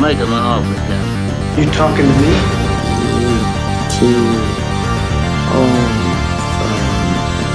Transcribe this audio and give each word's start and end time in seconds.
make 0.00 0.16
him 0.16 0.32
an 0.32 0.40
offer 0.40 0.72
again. 0.72 1.60
You 1.60 1.66
talking 1.76 2.08
to 2.08 2.16
me? 2.24 2.32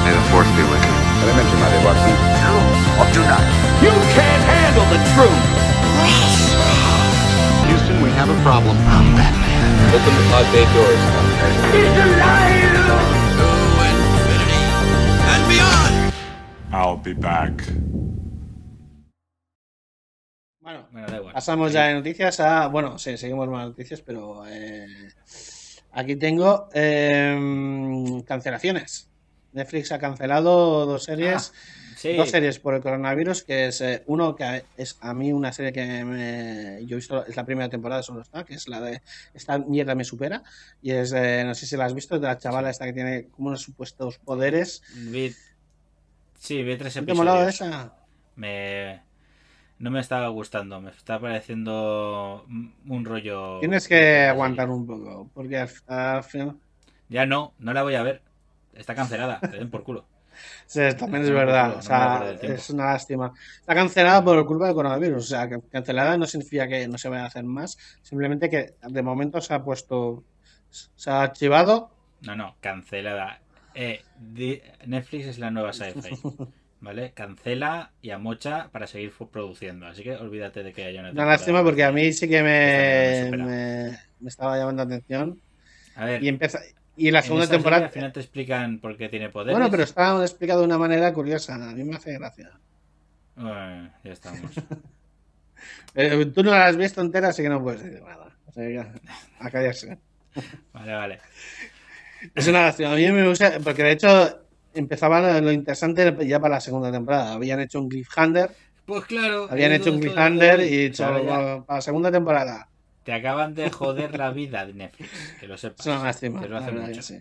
May 0.05 0.13
the 0.13 0.21
force 0.29 0.45
be 0.53 0.61
with 0.61 0.77
you. 0.85 0.93
Adelante, 1.25 1.57
madre 1.57 1.81
Watson. 1.81 2.13
Do 2.13 2.53
or 3.01 3.07
do 3.17 3.21
not. 3.25 3.41
You 3.81 3.89
can't 4.13 4.43
handle 4.45 4.85
the 4.93 5.01
truth! 5.17 5.41
Houston, 7.65 7.97
we 8.03 8.09
have 8.11 8.29
a 8.29 8.37
problem. 8.43 8.77
I'm 8.93 9.15
Batman. 9.17 9.89
Open 9.89 10.13
the 10.13 10.21
pod 10.29 10.45
bay 10.53 10.65
doors. 10.69 11.01
He's 11.73 11.97
alive! 11.97 12.77
To 13.41 13.49
infinity 13.89 14.61
and 15.33 15.43
beyond! 15.49 16.13
I'll 16.71 16.97
be 16.97 17.13
back. 17.13 17.53
Bueno, 20.95 21.07
da 21.09 21.17
igual. 21.17 21.33
pasamos 21.33 21.73
ya 21.73 21.87
de 21.87 21.93
noticias 21.95 22.39
a. 22.39 22.67
Bueno, 22.67 22.97
sí, 22.97 23.17
seguimos 23.17 23.49
más 23.49 23.67
noticias, 23.67 24.01
pero. 24.01 24.45
eh, 24.47 24.87
aquí 25.91 26.15
tengo 26.15 26.69
em, 26.73 28.21
cancelaciones. 28.21 29.09
Netflix 29.51 29.91
ha 29.91 29.99
cancelado 29.99 30.85
dos 30.85 31.03
series. 31.03 31.51
Sí. 31.97 32.15
Dos 32.15 32.29
series 32.29 32.59
por 32.59 32.75
el 32.75 32.81
coronavirus, 32.81 33.43
que 33.43 33.67
es 33.67 33.81
eh, 33.81 34.03
uno 34.07 34.35
que 34.35 34.63
es 34.77 34.97
a 35.01 35.13
mí 35.13 35.33
una 35.33 35.51
serie 35.51 35.73
que 35.73 36.03
me- 36.05 36.85
yo 36.85 36.95
he 36.95 36.99
visto, 36.99 37.25
es 37.25 37.35
la 37.35 37.45
primera 37.45 37.67
temporada, 37.69 38.01
solo 38.03 38.21
está, 38.21 38.43
que 38.45 38.53
es 38.55 38.67
la 38.69 38.79
de 38.79 39.01
Esta 39.33 39.57
mierda 39.57 39.95
me 39.95 40.03
supera. 40.05 40.43
Y 40.81 40.91
es, 40.91 41.09
de- 41.11 41.43
no 41.43 41.55
sé 41.55 41.65
si 41.65 41.75
la 41.77 41.85
has 41.85 41.93
visto, 41.93 42.19
de 42.19 42.27
la 42.27 42.37
chavala 42.37 42.69
esta 42.69 42.85
que 42.85 42.93
tiene 42.93 43.27
como 43.29 43.47
unos 43.49 43.61
supuestos 43.61 44.17
poderes. 44.19 44.81
Vi- 44.95 45.33
Sí, 46.39 46.63
vi 46.63 46.77
tres 46.77 46.95
¿No 46.97 47.05
¿Te 47.05 47.13
molado 47.15 47.43
episodios. 47.43 47.73
esa? 47.73 47.95
Me... 48.35 49.01
No 49.77 49.91
me 49.91 49.99
estaba 49.99 50.29
gustando, 50.29 50.79
me 50.79 50.91
está 50.91 51.19
pareciendo 51.19 52.45
un 52.47 53.05
rollo... 53.05 53.59
Tienes 53.59 53.87
que 53.87 54.23
aguantar 54.23 54.69
un 54.69 54.87
poco, 54.87 55.29
porque 55.33 55.57
al, 55.57 55.69
al 55.87 56.23
final. 56.23 56.55
Ya 57.09 57.25
no, 57.25 57.53
no 57.59 57.73
la 57.73 57.83
voy 57.83 57.95
a 57.95 58.03
ver. 58.03 58.21
Está 58.73 58.95
cancelada, 58.95 59.39
te 59.39 59.57
den 59.57 59.69
por 59.69 59.83
culo. 59.83 60.05
Sí, 60.65 60.81
también 60.97 61.23
es 61.23 61.31
verdad. 61.31 61.77
O 61.77 61.81
sea, 61.81 62.35
es 62.41 62.69
una 62.69 62.87
lástima. 62.87 63.31
Está 63.59 63.73
cancelada 63.73 64.21
por 64.21 64.45
culpa 64.45 64.65
del 64.65 64.75
coronavirus. 64.75 65.23
O 65.23 65.27
sea, 65.27 65.47
que 65.47 65.61
cancelada 65.71 66.17
no 66.17 66.27
significa 66.27 66.67
que 66.67 66.89
no 66.89 66.97
se 66.97 67.07
vaya 67.07 67.23
a 67.23 67.27
hacer 67.27 67.45
más. 67.45 67.77
Simplemente 68.01 68.49
que 68.49 68.73
de 68.81 69.01
momento 69.01 69.39
se 69.39 69.53
ha 69.53 69.63
puesto. 69.63 70.25
Se 70.69 71.09
ha 71.09 71.21
archivado. 71.21 71.89
No, 72.21 72.35
no, 72.35 72.57
cancelada. 72.59 73.39
Eh, 73.73 74.03
Netflix 74.85 75.25
es 75.27 75.39
la 75.39 75.51
nueva 75.51 75.71
sci-fi. 75.71 76.19
¿Vale? 76.81 77.13
Cancela 77.13 77.91
y 78.01 78.11
amocha 78.11 78.69
para 78.71 78.85
seguir 78.85 79.11
produciendo. 79.31 79.87
Así 79.87 80.03
que 80.03 80.15
olvídate 80.15 80.61
de 80.63 80.73
que 80.73 80.85
haya 80.85 80.99
una 80.99 81.11
Una 81.11 81.25
lástima 81.25 81.63
porque 81.63 81.83
a 81.83 81.91
mí 81.91 82.13
sí 82.13 82.27
que 82.27 82.43
me, 82.43 83.97
me 84.19 84.27
estaba 84.27 84.57
llamando 84.57 84.83
la 84.85 84.95
atención. 84.95 85.41
A 85.95 86.05
ver, 86.05 86.23
Y 86.23 86.27
empieza. 86.27 86.59
Y 86.97 87.11
la 87.11 87.19
en 87.19 87.23
segunda 87.25 87.43
esta 87.45 87.53
serie 87.55 87.57
temporada. 87.57 87.85
al 87.85 87.91
final 87.91 88.13
te 88.13 88.19
explican 88.19 88.79
por 88.79 88.95
qué 88.97 89.09
tiene 89.09 89.29
poderes. 89.29 89.53
Bueno, 89.53 89.69
pero 89.71 89.83
está 89.83 90.21
explicado 90.21 90.61
de 90.61 90.65
una 90.67 90.77
manera 90.77 91.11
curiosa. 91.13 91.55
A 91.55 91.73
mí 91.73 91.83
me 91.83 91.95
hace 91.95 92.13
gracia. 92.13 92.51
Bueno, 93.35 93.91
ya 94.03 94.11
estamos. 94.11 94.51
Tú 96.33 96.43
no 96.43 96.51
la 96.51 96.67
has 96.67 96.77
visto 96.77 97.01
entera, 97.01 97.29
así 97.29 97.41
que 97.41 97.49
no 97.49 97.61
puedes 97.63 97.83
decir 97.83 98.01
nada. 98.01 98.35
O 98.45 98.51
sea, 98.51 98.93
a 99.39 99.49
callarse. 99.49 99.97
Vale, 100.73 100.93
vale. 100.93 101.19
Es 102.33 102.47
una 102.47 102.63
lástima. 102.65 102.93
A 102.93 102.95
mí 102.95 103.11
me 103.11 103.27
gusta, 103.27 103.59
porque 103.63 103.83
de 103.83 103.91
hecho 103.91 104.44
empezaba 104.75 105.21
lo, 105.21 105.41
lo 105.41 105.51
interesante 105.51 106.15
ya 106.27 106.39
para 106.39 106.55
la 106.55 106.61
segunda 106.61 106.91
temporada. 106.91 107.33
Habían 107.33 107.59
hecho 107.59 107.79
un 107.81 107.89
cliffhanger, 107.89 108.51
Pues 108.85 109.05
claro. 109.05 109.47
habían 109.49 109.71
hecho 109.73 109.91
un 109.91 109.99
cliffhanger 109.99 110.61
y 110.61 110.89
"Bueno, 110.89 111.63
para 111.65 111.77
la 111.77 111.81
segunda 111.81 112.11
temporada. 112.11 112.69
Te 113.03 113.13
acaban 113.13 113.53
de 113.53 113.69
joder 113.69 114.17
la 114.17 114.31
vida 114.31 114.65
de 114.65 114.73
Netflix, 114.73 115.09
que 115.39 115.47
lo 115.47 115.57
sepas. 115.57 115.85
Es 115.85 115.93
una 115.93 116.03
lástima. 116.03 116.45
Lo 116.45 116.57
hace 116.57 116.71
mucho. 116.71 117.01
sí. 117.01 117.19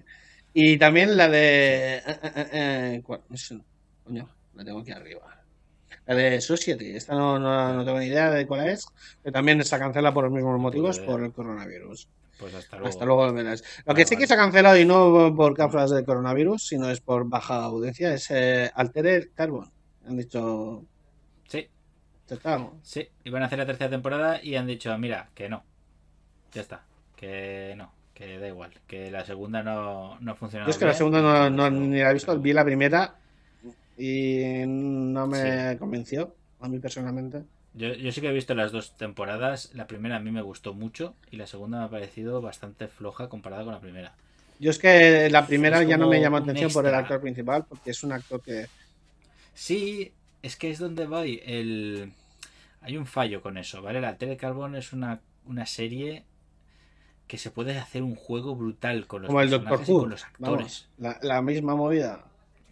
Y 0.55 0.79
también 0.79 1.17
la 1.17 1.29
de. 1.29 1.97
eh, 1.97 2.03
eh, 2.07 2.31
eh, 2.35 2.49
eh, 2.53 3.03
Coño, 4.05 4.29
la 4.55 4.65
tengo 4.65 4.81
aquí 4.81 4.93
arriba. 4.93 5.23
La 6.07 6.15
de 6.15 6.41
Society. 6.41 6.95
Esta 6.97 7.15
no, 7.15 7.39
no, 7.39 7.73
no 7.75 7.85
tengo 7.85 7.99
ni 7.99 8.07
idea 8.07 8.31
de 8.31 8.47
cuál 8.47 8.69
es. 8.69 8.87
Pero 9.23 9.33
también 9.33 9.63
se 9.65 9.79
cancela 9.79 10.13
por 10.13 10.25
los 10.25 10.33
mismos 10.33 10.59
motivos, 10.61 10.99
por 11.01 11.23
el 11.23 11.33
coronavirus. 11.33 12.09
Pues 12.51 12.55
hasta 12.57 12.77
luego. 12.77 12.89
Hasta 12.91 13.05
luego. 13.05 13.27
Lo 13.27 13.33
Vale, 13.33 13.57
que 13.95 14.07
sí 14.07 14.17
que 14.17 14.27
se 14.27 14.35
ha 14.35 14.37
cancelado 14.37 14.77
y 14.77 14.85
no 14.85 15.35
por 15.35 15.55
causas 15.57 15.91
de 15.93 16.05
coronavirus, 16.05 16.67
sino 16.67 16.91
es 16.91 17.01
por 17.01 17.29
baja 17.29 17.65
audiencia, 17.65 18.13
es 18.13 18.31
eh, 18.31 18.71
Altered 18.75 19.29
Carbon. 19.35 19.71
Han 20.07 20.17
dicho. 20.19 20.85
Sí, 21.49 21.67
Total. 22.27 22.69
sí. 22.83 23.09
Iban 23.25 23.43
a 23.43 23.47
hacer 23.47 23.59
la 23.59 23.67
tercera 23.67 23.89
temporada 23.91 24.41
y 24.43 24.57
han 24.57 24.67
dicho, 24.67 24.97
mira, 24.99 25.31
que 25.35 25.49
no. 25.49 25.63
Ya 26.53 26.61
está. 26.61 26.83
Que 27.17 27.75
no. 27.77 27.93
Que 28.13 28.39
da 28.39 28.47
igual. 28.49 28.71
Que 28.87 29.11
la 29.11 29.25
segunda 29.25 29.63
no, 29.63 30.19
no 30.21 30.33
ha 30.33 30.35
funcionado. 30.35 30.69
Yo 30.69 30.73
es 30.73 30.79
que 30.79 30.85
la 30.85 30.95
segunda 30.95 31.21
no, 31.23 31.49
no- 31.51 31.71
ni 31.71 31.99
la 32.01 32.11
he 32.11 32.15
visto, 32.15 32.39
vi 32.39 32.53
la 32.53 32.65
primera 32.65 33.15
y 33.97 34.65
no 34.67 35.27
me 35.27 35.73
Sí. 35.73 35.79
convenció, 35.79 36.35
a 36.61 36.69
mí 36.69 36.79
personalmente. 36.79 37.43
Yo, 37.75 37.93
yo 37.93 38.13
sí 38.13 38.21
que 38.21 38.29
he 38.29 38.33
visto 38.33 38.55
las 38.55 38.73
dos 38.73 38.97
temporadas. 38.97 39.71
La 39.75 39.87
primera 39.87 40.17
a 40.17 40.21
mí 40.21 40.31
me 40.31 40.43
gustó 40.43 40.75
mucho 40.75 41.15
y 41.31 41.37
la 41.37 41.47
segunda 41.47 41.79
me 41.81 41.85
ha 41.85 41.91
parecido 41.91 42.41
bastante 42.41 42.89
floja 42.89 43.29
comparada 43.29 43.65
con 43.65 43.75
la 43.75 43.81
primera. 43.81 44.15
Yo 44.61 44.71
es 44.71 44.79
que 44.79 45.29
la 45.31 45.47
primera 45.47 45.83
Es 45.83 45.89
ya 45.89 45.97
no 45.97 46.09
me 46.09 46.21
llamó 46.21 46.37
atención 46.37 46.73
por 46.73 46.87
el 46.87 46.95
actor 46.95 47.21
principal, 47.21 47.65
porque 47.69 47.91
es 47.91 48.03
un 48.05 48.13
actor 48.13 48.41
que. 48.41 48.69
Sí, 49.53 50.13
es 50.43 50.57
que 50.57 50.71
es 50.71 50.79
donde 50.79 51.07
voy. 51.07 51.43
El... 51.45 52.13
Hay 52.81 52.97
un 52.97 53.07
fallo 53.07 53.43
con 53.43 53.57
eso, 53.59 53.83
¿vale? 53.83 54.01
La 54.01 54.17
Telecarbon 54.19 54.77
es 54.77 54.93
una, 54.93 55.21
una 55.47 55.67
serie 55.67 56.25
que 57.27 57.39
se 57.39 57.51
puede 57.51 57.79
hacer 57.79 58.03
un 58.03 58.15
juego 58.15 58.55
brutal 58.55 59.07
con 59.07 59.23
los 59.23 59.29
Como 59.29 59.41
el 59.41 59.51
Doctor 59.51 59.81
y 59.87 59.91
Who. 59.91 60.01
con 60.01 60.11
los 60.11 60.25
actores. 60.25 60.89
Vamos, 60.89 60.89
la, 60.99 61.19
la 61.23 61.43
misma 61.43 61.75
movida. 61.75 62.25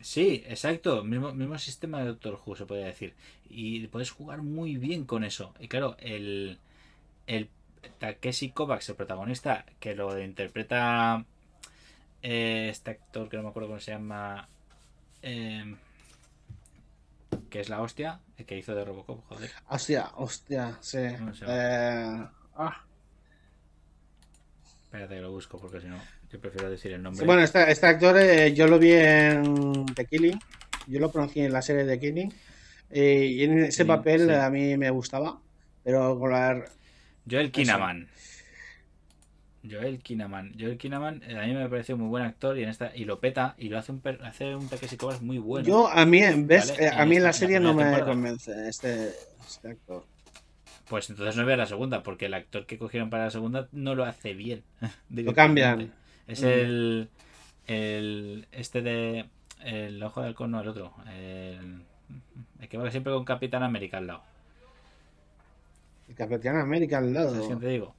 Sí, 0.03 0.43
exacto. 0.47 1.05
Mismo, 1.05 1.33
mismo 1.33 1.59
sistema 1.59 2.01
de 2.01 2.07
Doctor 2.07 2.41
Who, 2.45 2.57
se 2.57 2.67
puede 2.67 2.85
decir. 2.85 3.15
Y 3.49 3.87
puedes 3.89 4.11
jugar 4.11 4.43
muy 4.43 4.77
bien 4.77 5.05
con 5.05 5.25
eso. 5.25 5.55
Y 5.61 5.69
claro, 5.69 5.97
el, 6.01 6.59
el 7.27 7.51
Takeshi 7.99 8.51
Kovacs, 8.53 8.89
el 8.91 8.97
protagonista, 8.97 9.67
que 9.81 9.95
lo 9.97 10.21
interpreta 10.23 11.25
eh, 12.23 12.69
este 12.71 12.93
actor 12.93 13.29
que 13.29 13.37
no 13.39 13.45
me 13.45 13.51
acuerdo 13.51 13.69
cómo 13.71 13.81
se 13.81 13.93
llama. 13.93 14.49
eh, 15.23 15.77
que 17.51 17.61
es 17.61 17.69
la 17.69 17.81
hostia, 17.83 18.21
el 18.37 18.47
que 18.47 18.59
hizo 18.59 18.75
de 18.75 18.85
Robocop, 18.85 19.25
joder. 19.29 19.51
Hostia, 19.69 20.11
hostia, 20.17 20.79
sí. 20.81 20.99
Eh, 21.47 22.27
ah. 22.57 22.85
Espérate 24.85 25.15
que 25.17 25.21
lo 25.23 25.33
busco 25.33 25.59
porque 25.59 25.81
si 25.81 25.89
no, 25.89 26.09
prefiero 26.39 26.71
decir 26.71 26.93
el 26.93 27.03
nombre. 27.03 27.25
Bueno, 27.27 27.43
este, 27.43 27.71
este 27.71 27.87
actor 27.87 28.17
eh, 28.19 28.53
yo 28.55 28.67
lo 28.67 28.79
vi 28.79 28.93
en 28.93 29.87
The 29.95 30.07
Killing. 30.07 30.39
Yo 30.87 31.01
lo 31.01 31.11
conocí 31.13 31.41
en 31.41 31.53
la 31.53 31.63
serie 31.63 31.85
The 31.85 31.99
Killing. 32.01 32.33
eh, 32.91 33.25
y 33.31 33.45
en 33.45 33.59
ese 33.65 33.85
papel 33.85 34.27
sí. 34.29 34.35
a 34.35 34.51
mí 34.51 34.77
me 34.77 34.91
gustaba. 34.91 35.39
Pero 35.85 36.19
con 36.19 36.31
la. 36.31 36.65
Joel 37.29 37.51
Kinnaman. 37.51 38.09
Joel 39.69 40.01
Kinnaman. 40.01 40.55
Joel 40.59 40.77
Kinnaman 40.77 41.23
eh, 41.25 41.39
a 41.39 41.47
mí 41.47 41.55
me 41.55 41.69
pareció 41.69 41.97
muy 41.97 42.09
buen 42.09 42.25
actor 42.25 42.59
y 42.59 42.65
en 42.65 42.69
esta 42.69 42.91
y 42.95 43.05
lo 43.05 43.21
peta 43.21 43.55
y 43.59 43.69
lo 43.69 43.79
hace 43.79 43.93
un 43.93 44.01
per- 44.01 44.21
hace 44.25 44.57
un 44.57 44.69
muy 45.21 45.39
bueno. 45.39 45.67
Yo, 45.67 45.89
a 45.89 46.05
mí, 46.05 46.21
¿ves? 46.39 46.71
Vale, 46.71 46.89
a 46.89 47.07
mí 47.07 47.17
en 47.17 47.23
la 47.23 47.33
serie 47.33 47.61
no 47.61 47.73
me 47.73 47.85
temporada. 47.85 48.11
convence 48.11 48.69
este, 48.69 49.11
este 49.47 49.69
actor. 49.71 50.05
Pues 50.89 51.09
entonces 51.11 51.37
no 51.37 51.47
veas 51.47 51.59
la 51.59 51.67
segunda 51.67 52.03
porque 52.03 52.27
el 52.27 52.35
actor 52.35 52.67
que 52.67 52.77
cogieron 52.77 53.09
para 53.09 53.27
la 53.27 53.31
segunda 53.31 53.69
no 53.71 53.95
lo 53.95 54.05
hace 54.05 54.35
bien. 54.35 54.65
Lo 55.11 55.33
cambian. 55.33 55.93
Es 56.27 56.43
Mm. 56.43 56.47
el 56.47 57.09
el 57.67 58.49
este 58.53 58.83
de 58.83 59.27
el 59.65 60.03
ojo 60.03 60.21
de 60.21 60.29
halcón 60.29 60.51
no 60.51 60.61
el 60.61 60.69
otro. 60.69 60.93
El, 61.07 61.83
el 62.61 62.69
que 62.69 62.79
va 62.79 62.91
siempre 62.91 63.13
con 63.13 63.25
Capitán 63.25 63.63
América 63.63 63.99
al 63.99 64.07
lado. 64.09 64.23
El 66.09 66.15
Capitán 66.15 66.57
América 66.57 66.99
al 66.99 67.13
¿Sabes 67.15 67.33
lado. 67.33 67.47
quién 67.47 67.61
te 67.61 67.69
digo? 67.69 67.95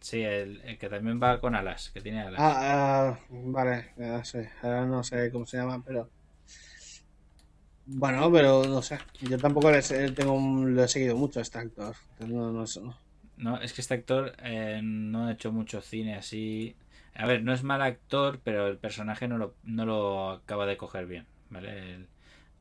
Sí, 0.00 0.20
el, 0.22 0.60
el 0.64 0.78
que 0.78 0.90
también 0.90 1.18
va 1.22 1.40
con 1.40 1.54
alas, 1.54 1.90
que 1.90 2.00
tiene 2.02 2.20
alas. 2.20 2.38
Ah, 2.38 3.14
ah, 3.16 3.18
vale, 3.30 3.92
ya 3.96 4.22
sé. 4.22 4.50
Ahora 4.62 4.84
no 4.84 5.02
sé 5.02 5.30
cómo 5.30 5.46
se 5.46 5.56
llama, 5.56 5.82
pero. 5.84 6.10
Bueno, 7.86 8.30
pero 8.32 8.64
no 8.64 8.82
sé. 8.82 8.98
Yo 9.20 9.38
tampoco 9.38 9.70
le 9.70 9.82
sé- 9.82 10.10
tengo 10.12 10.38
lo 10.66 10.84
he 10.84 10.88
seguido 10.88 11.16
mucho 11.16 11.38
a 11.38 11.42
este 11.42 11.58
actor. 11.58 11.94
No, 12.20 12.50
no. 12.50 12.64
No, 13.36 13.60
es 13.60 13.72
que 13.72 13.80
este 13.80 13.94
actor 13.94 14.34
eh, 14.42 14.80
no 14.82 15.26
ha 15.26 15.32
hecho 15.32 15.52
mucho 15.52 15.80
cine 15.80 16.14
así. 16.16 16.76
A 17.14 17.26
ver, 17.26 17.42
no 17.42 17.52
es 17.52 17.62
mal 17.62 17.80
actor, 17.82 18.40
pero 18.42 18.66
el 18.66 18.76
personaje 18.78 19.28
no 19.28 19.38
lo, 19.38 19.54
no 19.62 19.86
lo 19.86 20.30
acaba 20.30 20.66
de 20.66 20.76
coger 20.76 21.06
bien, 21.06 21.26
¿vale? 21.50 21.94
El- 21.94 22.06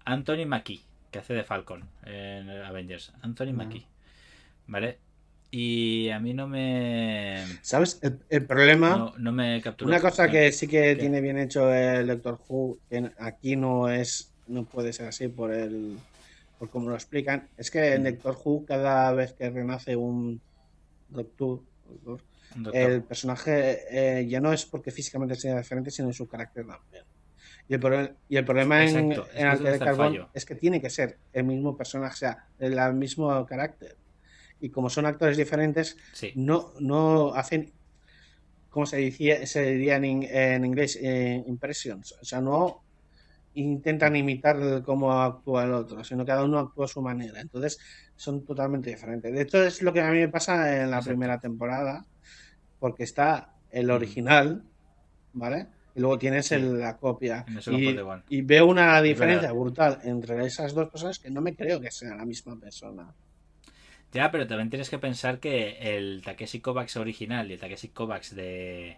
Anthony 0.05 0.45
Mackie, 0.45 0.81
que 1.11 1.19
hace 1.19 1.33
de 1.33 1.43
Falcon 1.43 1.83
en 2.05 2.49
Avengers. 2.49 3.13
Anthony 3.21 3.49
Ah. 3.49 3.53
Mackie, 3.53 3.85
¿vale? 4.67 4.99
Y 5.49 6.09
a 6.09 6.19
mí 6.19 6.33
no 6.33 6.47
me... 6.47 7.43
¿Sabes? 7.61 7.99
El, 8.01 8.19
el 8.29 8.45
problema. 8.45 8.89
No, 8.97 9.13
no 9.17 9.31
me 9.31 9.61
capturó. 9.61 9.87
Una 9.89 10.01
cosa 10.01 10.29
que 10.29 10.51
sí 10.51 10.67
que 10.67 10.81
¿Qué? 10.81 10.95
tiene 10.95 11.21
bien 11.21 11.37
hecho 11.37 11.71
el 11.73 12.07
Doctor 12.07 12.39
Who, 12.47 12.79
que 12.89 13.11
aquí 13.19 13.55
no 13.55 13.87
es, 13.89 14.33
no 14.47 14.65
puede 14.65 14.91
ser 14.93 15.07
así 15.07 15.27
por 15.27 15.53
el, 15.53 15.97
por 16.59 16.69
cómo 16.69 16.89
lo 16.89 16.95
explican, 16.95 17.47
es 17.57 17.69
que 17.71 17.93
en 17.93 18.01
Mm. 18.01 18.05
Doctor 18.05 18.37
Who 18.43 18.65
cada 18.65 19.11
vez 19.13 19.33
que 19.33 19.49
renace 19.49 19.95
un, 19.95 20.41
Doctor, 21.09 21.61
doctor. 22.55 22.75
el 22.91 23.03
personaje 23.03 24.19
eh, 24.19 24.27
ya 24.27 24.39
no 24.41 24.51
es 24.53 24.65
porque 24.65 24.91
físicamente 24.91 25.35
sea 25.35 25.57
diferente, 25.57 25.91
sino 25.91 26.07
en 26.09 26.13
su 26.13 26.27
carácter 26.27 26.65
también. 26.65 27.03
Y 27.67 27.73
el, 27.75 27.79
pro- 27.79 28.15
y 28.27 28.35
el 28.37 28.43
problema 28.45 28.83
en, 28.85 29.11
Exacto, 29.11 29.31
que 29.31 29.39
en 29.39 29.47
Altered 29.47 29.95
fallo. 29.95 30.29
es 30.33 30.45
que 30.45 30.55
tiene 30.55 30.81
que 30.81 30.89
ser 30.89 31.17
el 31.31 31.45
mismo 31.45 31.77
personaje, 31.77 32.13
o 32.13 32.17
sea, 32.17 32.47
el 32.59 32.93
mismo 32.95 33.45
carácter. 33.45 33.97
Y 34.59 34.69
como 34.69 34.89
son 34.89 35.05
actores 35.05 35.37
diferentes, 35.37 35.95
Sí. 36.13 36.31
no, 36.35 36.73
no 36.79 37.33
hacen, 37.33 37.73
¿cómo 38.69 38.85
se, 38.85 38.97
decía, 38.97 39.45
se 39.45 39.61
diría 39.73 39.95
en, 39.97 40.05
in- 40.05 40.23
en 40.29 40.65
inglés? 40.65 40.97
Eh, 41.01 41.43
impressions. 41.47 42.13
O 42.21 42.25
sea, 42.25 42.41
no 42.41 42.81
intentan 43.55 44.15
imitar 44.15 44.81
cómo 44.83 45.11
actúa 45.21 45.63
el 45.65 45.73
otro, 45.73 46.03
sino 46.03 46.25
cada 46.25 46.43
uno 46.43 46.59
actúa 46.59 46.85
a 46.85 46.89
su 46.89 47.01
manera. 47.01 47.39
Entonces, 47.39 47.77
son 48.23 48.45
totalmente 48.45 48.89
diferentes. 48.89 49.31
De 49.33 49.41
hecho, 49.41 49.61
es 49.63 49.81
lo 49.81 49.91
que 49.93 50.01
a 50.01 50.09
mí 50.11 50.19
me 50.19 50.29
pasa 50.29 50.53
en 50.73 50.89
la 50.91 50.97
Exacto. 50.97 51.09
primera 51.09 51.39
temporada, 51.39 52.05
porque 52.79 53.03
está 53.03 53.53
el 53.71 53.91
original, 53.91 54.63
¿vale? 55.33 55.67
Y 55.95 55.99
luego 55.99 56.17
tienes 56.17 56.47
Sí. 56.47 56.55
el- 56.55 56.79
la 56.79 56.97
copia. 56.97 57.45
Y, 57.67 57.95
y 58.29 58.41
veo 58.41 58.65
una 58.67 59.01
diferencia 59.01 59.51
brutal 59.51 59.99
entre 60.03 60.45
esas 60.45 60.73
dos 60.73 60.89
personas 60.89 61.19
que 61.19 61.29
no 61.29 61.41
me 61.41 61.55
creo 61.55 61.79
que 61.81 61.91
sean 61.91 62.17
la 62.17 62.25
misma 62.25 62.55
persona. 62.59 63.13
Ya, 64.11 64.29
pero 64.31 64.45
también 64.47 64.69
tienes 64.69 64.89
que 64.89 64.99
pensar 64.99 65.39
que 65.39 65.97
el 65.97 66.21
Takeshi 66.23 66.59
Kovacs 66.61 66.97
original 66.97 67.49
y 67.49 67.53
el 67.53 67.59
Takeshi 67.59 67.89
Kovacs 67.89 68.35
de, 68.35 68.97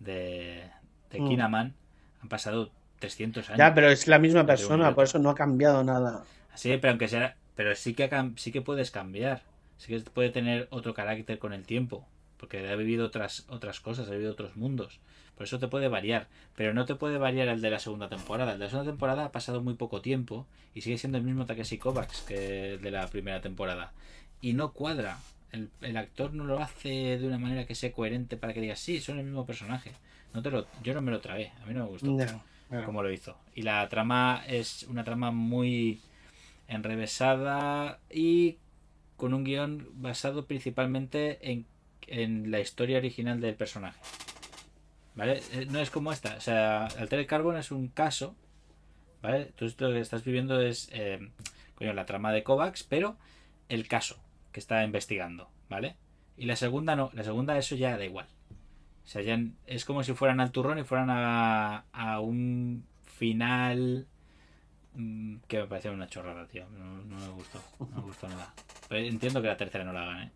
de, 0.00 0.62
de 1.10 1.20
Mm. 1.20 1.28
Kinaman 1.28 1.74
han 2.22 2.28
pasado 2.28 2.70
300 2.98 3.48
años. 3.50 3.58
Ya, 3.58 3.74
pero 3.74 3.90
es 3.90 4.06
la 4.08 4.18
misma 4.18 4.46
persona, 4.46 4.94
por 4.94 5.04
eso 5.04 5.18
no 5.18 5.30
ha 5.30 5.34
cambiado 5.34 5.84
nada. 5.84 6.24
Sí, 6.54 6.70
pero 6.80 6.92
aunque 6.92 7.08
sea, 7.08 7.36
pero 7.56 7.74
sí 7.74 7.94
que 7.94 8.08
sí 8.36 8.52
que 8.52 8.62
puedes 8.62 8.90
cambiar, 8.90 9.42
sí 9.78 9.88
que 9.88 10.00
puede 10.10 10.30
tener 10.30 10.68
otro 10.70 10.94
carácter 10.94 11.38
con 11.38 11.52
el 11.52 11.64
tiempo, 11.64 12.06
porque 12.36 12.68
ha 12.68 12.76
vivido 12.76 13.06
otras 13.06 13.46
otras 13.48 13.80
cosas, 13.80 14.08
ha 14.08 14.12
vivido 14.12 14.32
otros 14.32 14.56
mundos. 14.56 15.00
Por 15.36 15.44
eso 15.44 15.58
te 15.58 15.68
puede 15.68 15.88
variar, 15.88 16.28
pero 16.54 16.72
no 16.72 16.86
te 16.86 16.94
puede 16.94 17.18
variar 17.18 17.48
el 17.48 17.60
de 17.60 17.70
la 17.70 17.78
segunda 17.78 18.08
temporada. 18.08 18.52
El 18.52 18.58
de 18.58 18.64
la 18.66 18.70
segunda 18.70 18.90
temporada 18.90 19.26
ha 19.26 19.32
pasado 19.32 19.62
muy 19.62 19.74
poco 19.74 20.00
tiempo 20.00 20.46
y 20.74 20.80
sigue 20.80 20.96
siendo 20.96 21.18
el 21.18 21.24
mismo 21.24 21.44
Takeshi 21.44 21.76
Kovacs 21.76 22.22
que 22.22 22.74
el 22.74 22.80
de 22.80 22.90
la 22.90 23.06
primera 23.08 23.42
temporada. 23.42 23.92
Y 24.40 24.54
no 24.54 24.72
cuadra. 24.72 25.18
El, 25.52 25.70
el 25.82 25.96
actor 25.96 26.32
no 26.32 26.44
lo 26.44 26.60
hace 26.60 27.18
de 27.18 27.26
una 27.26 27.38
manera 27.38 27.66
que 27.66 27.74
sea 27.74 27.92
coherente 27.92 28.36
para 28.36 28.54
que 28.54 28.60
digas, 28.60 28.78
sí, 28.78 29.00
son 29.00 29.18
el 29.18 29.24
mismo 29.24 29.44
personaje. 29.44 29.92
No 30.32 30.42
te 30.42 30.50
lo, 30.50 30.66
yo 30.82 30.94
no 30.94 31.02
me 31.02 31.10
lo 31.10 31.20
tragué, 31.20 31.52
a 31.62 31.66
mí 31.66 31.74
no 31.74 31.84
me 31.84 31.90
gustó 31.90 32.12
bueno. 32.12 32.42
como 32.84 33.02
lo 33.02 33.10
hizo. 33.10 33.38
Y 33.54 33.62
la 33.62 33.88
trama 33.88 34.42
es 34.46 34.82
una 34.84 35.04
trama 35.04 35.30
muy 35.30 36.00
enrevesada 36.68 38.00
y 38.10 38.58
con 39.16 39.34
un 39.34 39.44
guion 39.44 39.88
basado 39.94 40.46
principalmente 40.46 41.50
en, 41.50 41.66
en 42.06 42.50
la 42.50 42.60
historia 42.60 42.98
original 42.98 43.40
del 43.40 43.54
personaje. 43.54 44.00
¿Vale? 45.14 45.42
Eh, 45.52 45.66
No 45.70 45.80
es 45.80 45.90
como 45.90 46.12
esta. 46.12 46.36
O 46.36 46.40
sea, 46.40 46.86
Altered 46.86 47.26
Carbon 47.26 47.56
es 47.56 47.70
un 47.70 47.88
caso. 47.88 48.36
¿Vale? 49.22 49.46
Tú 49.56 49.64
esto 49.64 49.88
que 49.90 50.00
estás 50.00 50.24
viviendo 50.24 50.60
es 50.60 50.88
eh, 50.92 51.30
coño, 51.74 51.92
la 51.94 52.06
trama 52.06 52.32
de 52.32 52.42
Kovacs, 52.42 52.84
pero 52.84 53.16
el 53.68 53.88
caso 53.88 54.18
que 54.52 54.60
está 54.60 54.84
investigando. 54.84 55.48
¿Vale? 55.68 55.96
Y 56.36 56.44
la 56.44 56.56
segunda 56.56 56.94
no. 56.96 57.10
La 57.14 57.24
segunda 57.24 57.56
eso 57.56 57.74
ya 57.76 57.96
da 57.96 58.04
igual. 58.04 58.26
O 59.04 59.08
sea, 59.08 59.22
ya 59.22 59.40
es 59.66 59.84
como 59.84 60.02
si 60.02 60.12
fueran 60.12 60.40
al 60.40 60.52
turrón 60.52 60.78
y 60.78 60.84
fueran 60.84 61.08
a, 61.10 61.84
a 61.92 62.20
un 62.20 62.84
final 63.04 64.06
que 65.46 65.58
me 65.60 65.66
parecía 65.66 65.90
una 65.92 66.08
chorrada, 66.08 66.46
tío. 66.46 66.66
No, 66.70 66.84
no 67.02 67.16
me 67.16 67.28
gustó. 67.28 67.60
No 67.80 67.96
me 67.96 68.02
gustó 68.02 68.28
nada. 68.28 68.52
Pero 68.88 69.00
entiendo 69.04 69.42
que 69.42 69.48
la 69.48 69.56
tercera 69.56 69.84
no 69.84 69.92
la 69.92 70.02
hagan, 70.02 70.22
¿eh? 70.22 70.32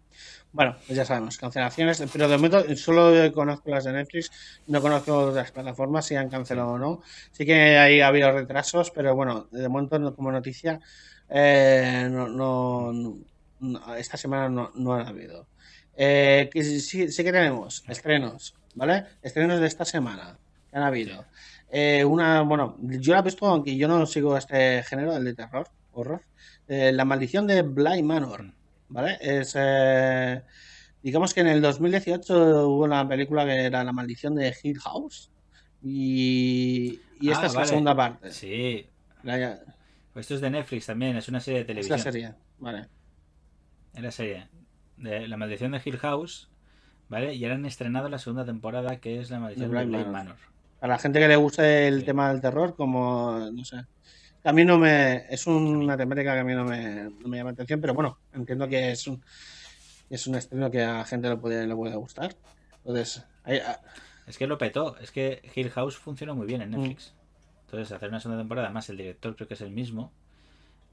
Bueno, 0.52 0.76
pues 0.86 0.96
ya 0.96 1.04
sabemos, 1.04 1.38
cancelaciones, 1.38 2.02
pero 2.12 2.28
de 2.28 2.36
momento 2.36 2.76
solo 2.76 3.32
conozco 3.32 3.70
las 3.70 3.84
de 3.84 3.92
Netflix, 3.92 4.30
no 4.66 4.80
conozco 4.82 5.16
otras 5.16 5.52
plataformas 5.52 6.04
si 6.06 6.16
han 6.16 6.28
cancelado 6.28 6.70
o 6.72 6.78
no. 6.78 7.02
Sí 7.30 7.46
que 7.46 7.78
ahí 7.78 8.00
ha 8.00 8.08
habido 8.08 8.32
retrasos, 8.32 8.90
pero 8.90 9.14
bueno, 9.14 9.46
de 9.52 9.68
momento 9.68 9.98
no- 9.98 10.14
como 10.14 10.32
noticia, 10.32 10.80
eh, 11.28 12.08
no, 12.10 12.28
no- 12.28 12.92
no- 13.60 13.94
esta 13.94 14.16
semana 14.16 14.48
no, 14.48 14.72
no 14.74 14.94
han 14.94 15.06
habido. 15.06 15.46
Eh, 15.96 16.50
sí- 16.54 17.10
sí 17.12 17.24
que 17.24 17.32
tenemos 17.32 17.84
estrenos, 17.88 18.54
¿vale? 18.74 19.04
Estrenos 19.22 19.60
de 19.60 19.66
esta 19.68 19.84
semana 19.84 20.36
que 20.70 20.76
han 20.76 20.82
habido. 20.82 21.24
Eh, 21.72 22.04
una, 22.04 22.40
bueno, 22.42 22.76
yo 22.80 23.12
la 23.12 23.20
he 23.20 23.22
visto, 23.22 23.46
aunque 23.46 23.76
yo 23.76 23.86
no 23.88 24.04
sigo 24.06 24.36
este 24.36 24.82
género, 24.82 25.16
el 25.16 25.24
de 25.24 25.34
terror, 25.34 25.68
horror. 25.92 26.22
Eh, 26.68 26.92
la 26.92 27.04
maldición 27.04 27.46
de 27.46 27.62
Bly 27.62 28.02
Manor, 28.02 28.52
¿vale? 28.88 29.18
Es, 29.20 29.54
eh, 29.56 30.42
digamos 31.02 31.32
que 31.34 31.40
en 31.40 31.46
el 31.48 31.60
2018 31.62 32.68
hubo 32.68 32.84
una 32.84 33.06
película 33.08 33.44
que 33.44 33.64
era 33.66 33.82
La 33.84 33.92
maldición 33.92 34.34
de 34.34 34.54
Hill 34.62 34.78
House 34.80 35.30
y, 35.82 37.00
y 37.20 37.30
esta 37.30 37.44
Ah, 37.44 37.46
es 37.46 37.54
la 37.54 37.64
segunda 37.66 37.94
parte. 37.96 38.32
Sí. 38.32 38.86
La- 39.22 39.58
Pues 40.12 40.24
esto 40.24 40.34
es 40.34 40.40
de 40.40 40.50
Netflix 40.50 40.86
también, 40.86 41.16
es 41.16 41.28
una 41.28 41.40
serie 41.40 41.58
de 41.58 41.62
es 41.62 41.66
televisión. 41.66 41.98
la 41.98 42.02
serie, 42.02 42.34
vale. 42.58 42.86
Es 43.94 44.02
la 44.02 44.10
serie. 44.10 44.48
De 44.96 45.28
La 45.28 45.36
maldición 45.36 45.72
de 45.72 45.80
Hill 45.84 45.98
House, 45.98 46.48
¿vale? 47.08 47.34
Y 47.34 47.44
ahora 47.44 47.54
han 47.56 47.64
estrenado 47.64 48.08
la 48.08 48.18
segunda 48.18 48.44
temporada 48.44 48.96
que 49.00 49.20
es 49.20 49.30
La 49.30 49.38
maldición 49.40 49.70
De 49.70 49.78
de 49.78 49.84
Bly 49.84 49.92
Manor. 49.96 50.12
Manor. 50.12 50.36
A 50.80 50.86
la 50.88 50.98
gente 50.98 51.18
que 51.18 51.28
le 51.28 51.36
guste 51.36 51.88
el 51.88 52.00
Sí. 52.00 52.06
tema 52.06 52.30
del 52.32 52.40
terror, 52.40 52.74
como, 52.74 53.38
no 53.52 53.64
sé. 53.64 53.82
A 54.44 54.52
mí 54.52 54.64
no 54.64 54.78
me. 54.78 55.26
Es 55.28 55.46
una 55.46 55.96
temática 55.96 56.32
que 56.32 56.40
a 56.40 56.44
mí 56.44 56.54
no 56.54 56.64
me, 56.64 57.04
no 57.10 57.28
me 57.28 57.36
llama 57.36 57.50
atención, 57.50 57.80
pero 57.80 57.92
bueno, 57.94 58.18
entiendo 58.32 58.66
que 58.68 58.92
es 58.92 59.06
un, 59.06 59.22
es 60.08 60.26
un 60.26 60.34
estreno 60.36 60.70
que 60.70 60.82
a 60.82 60.94
la 60.98 61.04
gente 61.04 61.28
le 61.28 61.36
puede, 61.36 61.66
le 61.66 61.74
puede 61.76 61.94
gustar. 61.96 62.34
Entonces, 62.84 63.22
ahí- 63.44 63.60
ah, 63.64 63.78
Es 64.26 64.38
que 64.38 64.46
lo 64.46 64.56
petó, 64.58 64.96
es 64.98 65.10
que 65.10 65.42
Hill 65.56 65.70
House 65.70 65.96
funcionó 65.98 66.36
muy 66.36 66.46
bien 66.46 66.62
en 66.62 66.70
Mm. 66.70 66.76
Netflix. 66.76 67.14
Entonces, 67.66 67.90
hacer 67.90 68.08
una 68.10 68.20
segunda 68.20 68.40
temporada, 68.40 68.68
además 68.68 68.88
el 68.88 68.96
director 68.96 69.34
creo 69.34 69.48
que 69.48 69.54
es 69.54 69.60
el 69.60 69.72
mismo. 69.72 70.12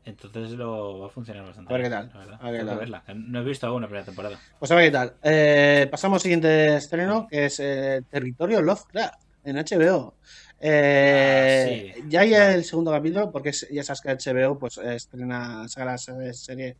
Entonces 0.05 0.51
lo 0.51 0.99
va 0.99 1.07
a 1.07 1.09
funcionar 1.09 1.45
bastante 1.45 1.71
A 1.71 1.77
ver 1.77 1.83
qué 1.85 1.89
tal, 1.91 2.07
la 2.13 2.35
a 2.37 2.49
ver 2.51 2.61
qué 2.61 2.65
tal. 2.65 2.77
verla. 2.79 3.03
No 3.13 3.41
he 3.41 3.43
visto 3.43 3.67
aún 3.67 3.81
la 3.81 3.87
primera 3.89 4.05
temporada. 4.05 4.39
pues 4.57 4.71
a 4.71 4.75
ver 4.75 4.85
qué 4.85 4.91
tal. 4.91 5.13
Eh, 5.21 5.87
pasamos 5.91 6.15
al 6.17 6.21
siguiente 6.21 6.77
estreno, 6.77 7.27
que 7.29 7.45
es 7.45 7.59
eh, 7.59 8.01
Territorio 8.09 8.61
Lovecraft 8.61 9.21
en 9.49 9.57
HBO. 9.57 10.15
Eh, 10.59 11.93
Ah, 11.93 11.95
sí. 11.99 12.03
Ya 12.09 12.21
hay 12.21 12.31
Vale. 12.31 12.53
el 12.55 12.63
segundo 12.63 12.91
capítulo, 12.91 13.31
porque 13.31 13.51
ya 13.71 13.83
sabes 13.83 14.01
que 14.01 14.09
HBO 14.31 14.57
pues 14.57 14.77
estrena, 14.77 15.67
saca 15.67 15.85
la 15.85 15.97
serie 15.97 16.77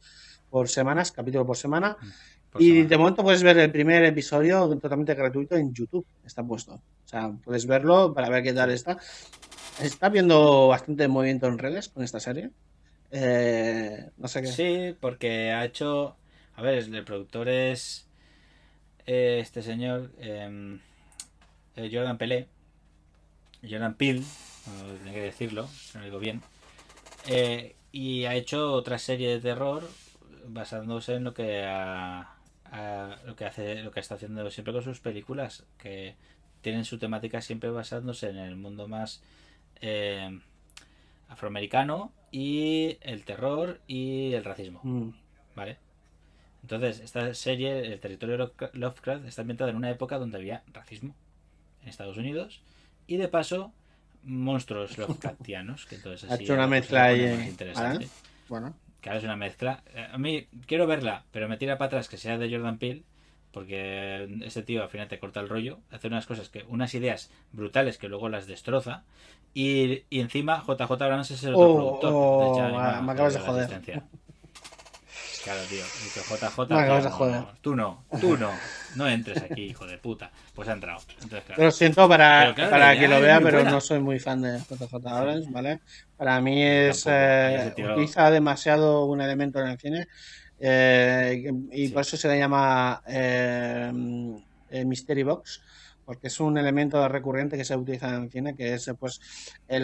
por 0.50 0.68
semanas, 0.70 1.12
capítulo 1.12 1.46
por 1.46 1.58
semana. 1.58 1.96
Por 2.52 2.62
Y 2.62 2.70
semana. 2.70 2.90
de 2.90 2.98
momento 2.98 3.24
puedes 3.24 3.44
ver 3.44 3.58
el 3.60 3.72
primer 3.72 4.04
episodio 4.06 4.68
totalmente 4.80 5.14
gratuito 5.14 5.56
en 5.56 5.74
YouTube. 5.74 6.06
Está 6.26 6.44
puesto. 6.44 6.74
O 6.76 7.08
sea, 7.08 7.32
puedes 7.44 7.66
verlo 7.68 8.14
para 8.14 8.30
ver 8.30 8.44
qué 8.44 8.54
tal 8.54 8.72
está. 8.72 8.98
Está 9.82 10.10
viendo 10.10 10.68
bastante 10.70 11.08
movimiento 11.08 11.46
en 11.48 11.58
redes 11.60 11.90
con 11.90 12.04
esta 12.04 12.20
serie. 12.20 12.50
Eh, 13.12 14.10
no 14.18 14.28
sé 14.28 14.42
qué. 14.42 14.48
Sí, 14.48 14.96
porque 15.00 15.52
ha 15.52 15.64
hecho. 15.66 16.16
A 16.56 16.62
ver, 16.64 16.76
el 16.80 17.04
productor 17.06 17.48
es. 17.50 18.08
eh, 19.06 19.40
este 19.42 19.62
señor. 19.62 20.12
eh, 20.18 20.80
eh, 21.76 21.90
Jordan 21.94 22.18
Pelé. 22.18 22.48
Jordan 23.70 23.94
Peele. 23.96 24.24
Tengo 25.04 25.14
que 25.14 25.22
decirlo, 25.22 25.68
si 25.68 25.98
no 25.98 26.00
lo 26.02 26.06
digo 26.06 26.20
bien. 26.20 26.42
Eh, 27.28 27.76
y 27.92 28.26
ha 28.26 28.36
hecho 28.36 28.74
otra 28.74 29.00
serie 29.00 29.30
de 29.30 29.40
terror 29.40 29.90
basándose 30.48 31.16
en 31.16 31.24
lo 31.24 31.34
que 31.34 31.64
ha- 31.66 32.34
lo 33.26 33.36
que 33.36 33.46
hace 33.46 33.82
lo 33.84 33.92
que 33.92 34.00
está 34.02 34.16
haciendo 34.16 34.50
siempre 34.52 34.74
con 34.74 34.84
sus 34.84 35.00
películas 35.00 35.66
que 35.78 36.16
tienen 36.62 36.84
su 36.86 36.98
temática 37.00 37.42
siempre 37.42 37.70
basándose 37.70 38.30
en 38.30 38.38
el 38.38 38.56
mundo 38.58 38.88
más 38.90 39.24
eh, 39.82 40.38
afroamericano 41.30 42.12
y 42.32 42.98
el 43.02 43.24
terror 43.24 43.80
y 43.88 44.34
el 44.34 44.44
racismo 44.44 44.82
Mm. 44.84 45.10
¿vale? 45.56 45.78
Entonces, 46.62 47.00
esta 47.00 47.34
serie, 47.34 47.94
el 47.94 48.00
territorio 48.00 48.38
Lovecra- 48.38 48.72
Lovecraft, 48.74 49.26
está 49.26 49.42
ambientada 49.42 49.70
en 49.70 49.78
una 49.78 49.90
época 49.90 50.18
donde 50.18 50.38
había 50.38 50.64
racismo 50.74 51.16
en 51.82 51.88
Estados 51.90 52.18
Unidos 52.18 52.62
y 53.08 53.18
de 53.18 53.28
paso 53.28 53.74
monstruos 54.24 54.98
Lovecraftianos, 54.98 55.86
que 55.86 55.96
entonces 55.96 56.30
Ha 56.30 56.34
así 56.34 56.44
hecho 56.44 56.54
una 56.54 56.68
mezcla 56.68 57.06
ahí, 57.06 57.24
interesante. 57.50 58.08
Bueno, 58.50 58.74
ahora 59.04 59.18
es 59.18 59.24
una 59.24 59.36
mezcla. 59.36 59.84
Eh, 59.94 60.08
A 60.12 60.18
mí 60.18 60.48
quiero 60.66 60.88
verla, 60.88 61.26
pero 61.32 61.48
me 61.48 61.58
tira 61.58 61.78
para 61.78 61.88
atrás 61.88 62.10
que 62.10 62.18
sea 62.18 62.38
de 62.38 62.50
Jordan 62.52 62.78
Peele, 62.78 63.04
porque 63.52 64.28
ese 64.44 64.64
tío 64.64 64.84
al 64.84 64.90
final 64.90 65.08
te 65.08 65.20
corta 65.20 65.40
el 65.40 65.50
rollo, 65.50 65.80
hace 65.92 66.08
unas 66.08 66.26
cosas 66.26 66.50
que, 66.50 66.64
unas 66.68 66.94
ideas 66.94 67.32
brutales 67.54 67.98
que 67.98 68.10
luego 68.10 68.30
las 68.30 68.48
destroza. 68.48 69.04
Y, 69.54 70.04
y 70.10 70.20
encima 70.20 70.64
JJ 70.68 70.92
Abrams 70.92 71.32
es 71.32 71.44
el 71.44 71.54
otro 71.54 71.70
Oh, 71.70 71.74
productor. 71.76 72.14
oh, 72.14 72.32
Entonces 72.34 72.56
ya 72.58 72.68
me- 72.68 72.98
no, 72.98 73.02
me 73.04 73.12
acabas 73.14 73.34
de 73.34 73.40
joder. 73.40 74.12
Claro, 75.48 75.62
tío. 75.70 75.84
JJ. 75.84 77.10
Joder. 77.10 77.32
no, 77.42 77.48
tú 77.62 77.76
no, 77.76 78.04
tú 78.20 78.38
no. 78.38 78.52
No 78.96 79.08
entres 79.08 79.42
aquí, 79.42 79.64
hijo 79.64 79.86
de 79.86 79.98
puta. 79.98 80.30
Pues 80.54 80.68
ha 80.70 80.74
entrado. 80.74 81.00
Entonces, 81.22 81.44
claro. 81.46 81.64
lo 81.64 81.72
siento 81.72 82.08
para, 82.10 82.54
claro, 82.54 82.72
para 82.72 82.96
idea 82.96 83.08
lo 83.10 83.22
vea, 83.22 83.40
pero 83.40 83.58
buena. 83.60 83.72
no 83.72 83.82
soy 83.82 84.00
muy 84.00 84.20
fan 84.20 84.42
de 84.42 84.60
JJ 84.60 84.94
Abrams, 85.08 85.52
¿vale? 85.52 85.80
Para 86.18 86.42
mí 86.42 86.62
es 86.64 87.06
eh, 87.08 87.74
utiliza 87.78 88.30
demasiado 88.32 89.06
un 89.06 89.22
elemento 89.22 89.60
en 89.60 89.68
el 89.68 89.78
cine 89.80 90.08
Eh, 90.60 91.52
y 91.72 91.88
Sí. 91.88 91.94
por 91.94 92.02
eso 92.02 92.18
se 92.18 92.28
le 92.28 92.40
llama 92.40 93.04
eh, 93.08 93.92
eh, 94.72 94.86
Mystery 94.86 95.22
Box, 95.24 95.62
porque 96.04 96.28
es 96.28 96.40
un 96.40 96.58
elemento 96.58 97.08
recurrente 97.08 97.58
que 97.58 97.64
se 97.64 97.76
utiliza 97.76 98.16
en 98.16 98.32
cine, 98.32 98.56
que 98.56 98.74
es 98.74 98.90
pues 99.00 99.22
el, 99.68 99.84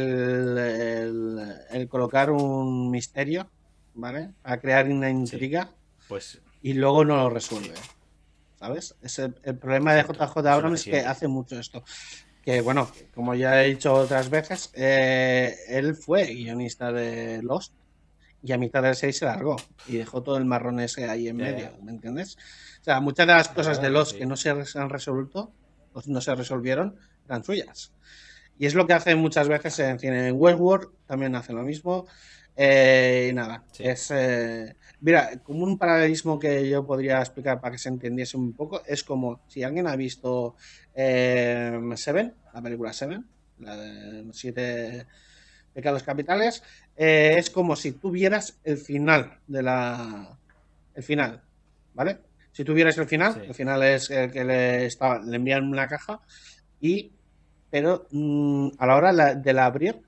el- 0.58 1.54
el 1.72 1.88
colocar 1.88 2.32
un 2.32 2.90
misterio, 2.90 3.50
¿vale? 3.96 4.32
A 4.44 4.58
crear 4.58 4.88
una 4.88 5.10
intriga 5.10 5.70
Pues 6.08 6.42
y 6.62 6.74
luego 6.74 7.06
no 7.06 7.18
lo 7.18 7.30
resuelve. 7.30 7.74
¿Sabes? 8.58 8.96
Es 9.02 9.20
el, 9.20 9.36
el 9.44 9.58
problema 9.58 9.94
de. 9.94 10.04
JJ 10.04 10.38
Abrams 10.48 10.80
es 10.80 10.86
que 10.86 11.00
hace 11.02 11.28
mucho 11.28 11.60
esto. 11.60 11.84
Que 12.44 12.62
bueno, 12.62 12.90
como 13.14 13.36
ya 13.36 13.64
he 13.64 13.70
dicho 13.70 13.94
otras 13.94 14.30
veces, 14.30 14.72
eh, 14.74 15.56
él 15.68 15.96
fue 15.96 16.26
guionista 16.26 16.92
de 16.92 17.42
Lost 17.44 17.74
y 18.42 18.52
a 18.52 18.58
mitad 18.58 18.82
de 18.82 18.90
la 18.90 18.94
serie 18.94 19.14
se 19.14 19.26
largó 19.26 19.56
y 19.88 19.98
dejó 19.98 20.24
todo 20.24 20.38
el 20.38 20.46
marrón 20.46 20.80
ese 20.80 21.10
ahí 21.10 21.28
en 21.28 21.38
medio. 21.38 21.72
¿me 21.82 21.92
entiendes? 21.92 22.38
O 22.82 22.84
sea, 22.84 23.00
muchas 23.00 23.28
de 23.28 23.34
las 23.34 23.50
cosas 23.50 23.82
de 23.82 24.06
sí. 24.06 24.18
que 24.18 24.26
no 24.26 24.36
se 24.36 24.50
han 24.50 24.90
resuelto, 24.90 25.52
o 25.94 26.02
no 26.06 26.20
se 26.20 26.36
resolvieron, 26.36 26.98
eran 27.26 27.44
suyas. 27.44 27.94
Y 28.60 28.66
es 28.66 28.76
lo 28.76 28.86
que 28.86 28.94
hace 28.94 29.16
muchas 29.16 29.48
veces 29.48 29.80
en 29.80 30.00
cine. 30.00 30.28
En 30.28 30.36
Westworld 30.38 30.90
también 31.06 31.36
hace 31.36 31.54
lo 31.54 31.64
mismo. 31.64 32.06
Eh, 32.56 33.30
y 33.32 33.34
nada, 33.34 33.64
Sí. 33.72 33.84
es. 33.84 34.12
eh, 34.12 34.76
mira, 35.02 35.32
como 35.44 35.64
un 35.64 35.78
paralelismo 35.78 36.38
que 36.38 36.70
yo 36.70 36.86
podría 36.86 37.20
explicar 37.20 37.60
para 37.60 37.72
que 37.72 37.78
se 37.80 37.90
entendiese 37.90 38.38
un 38.38 38.54
poco, 38.54 38.84
es 38.86 39.04
como 39.04 39.42
si 39.48 39.64
alguien 39.64 39.88
ha 39.88 39.96
visto 39.96 40.56
eh, 40.94 41.80
Seven, 41.96 42.34
la 42.54 42.62
película 42.62 42.94
Seven, 42.94 43.26
la 43.60 43.76
de 43.78 44.26
siete 44.34 45.08
pecados 45.74 46.04
capitales, 46.04 46.62
eh, 46.96 47.36
es 47.38 47.50
como 47.50 47.76
si 47.76 47.94
tuvieras 47.94 48.60
el 48.64 48.78
final 48.78 49.40
de 49.48 49.64
la. 49.64 50.38
El 50.94 51.02
final, 51.04 51.42
¿vale? 51.96 52.20
Si 52.52 52.64
tuvieras 52.64 52.96
el 53.00 53.08
final, 53.08 53.34
Sí. 53.34 53.40
el 53.48 53.56
final 53.56 53.82
es 53.82 54.12
el 54.12 54.32
que 54.32 54.44
le, 54.44 54.86
estaba, 54.86 55.20
le 55.20 55.36
envían 55.38 55.64
una 55.68 55.88
caja 55.88 56.22
y. 56.80 57.12
Pero 57.72 58.06
mm, 58.12 58.68
a 58.78 58.86
la 58.86 58.96
hora 58.96 59.34
de 59.34 59.54
la 59.54 59.66
abrir, 59.66 60.00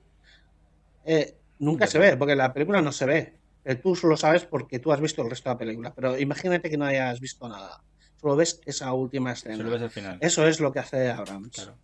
eh, 1.04 1.35
nunca 1.58 1.86
se 1.86 1.98
ve, 1.98 2.16
porque 2.16 2.36
la 2.36 2.52
película 2.52 2.80
no 2.82 2.92
se 2.92 3.06
ve. 3.06 3.34
Eh, 3.64 3.74
Tú 3.76 3.96
solo 3.96 4.16
sabes 4.16 4.44
porque 4.44 4.78
tú 4.78 4.92
has 4.92 5.00
visto 5.00 5.22
el 5.22 5.30
resto 5.30 5.48
de 5.50 5.54
la 5.54 5.58
película. 5.58 5.92
Pero 5.94 6.18
imagínate 6.18 6.70
que 6.70 6.76
no 6.76 6.84
hayas 6.84 7.20
visto 7.20 7.48
nada. 7.48 7.82
Solo 8.20 8.36
ves 8.36 8.60
esa 8.64 8.92
última 8.92 9.32
escena. 9.32 9.56
solo 9.56 9.70
ves 9.70 9.82
el 9.82 9.90
final. 9.90 10.18
Eso 10.20 10.46
es 10.46 10.60
lo 10.60 10.72
que 10.72 10.78
hace 10.78 11.10
Abrams. 11.10 11.50
Claro. 11.56 11.76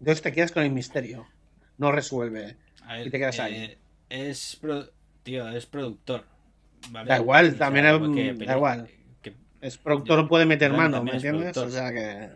Entonces 0.00 0.22
te 0.22 0.32
quedas 0.32 0.52
con 0.52 0.62
el 0.62 0.70
misterio. 0.72 1.26
No 1.78 1.90
resuelve. 1.92 2.56
Ver, 2.86 3.06
Y 3.06 3.10
te 3.10 3.18
quedas 3.18 3.38
eh, 3.38 3.42
ahí. 3.42 3.78
Es 4.10 4.56
pro- 4.60 4.88
tío, 5.22 5.48
es 5.48 5.66
productor. 5.66 6.24
¿vale? 6.90 7.08
Da 7.08 7.16
igual, 7.18 7.46
O 7.46 7.50
sea, 7.50 7.58
también 7.58 7.86
es- 7.86 7.98
porque 7.98 8.34
da 8.44 8.56
igual. 8.56 8.88
que- 9.22 9.34
Es 9.62 9.78
productor, 9.78 10.20
Yo- 10.20 10.28
puede 10.28 10.44
meter 10.44 10.72
mano, 10.72 11.02
¿me 11.02 11.12
es 11.16 11.24
entiendes? 11.24 11.56
O 11.56 11.70
sea 11.70 11.90
que. 11.92 12.30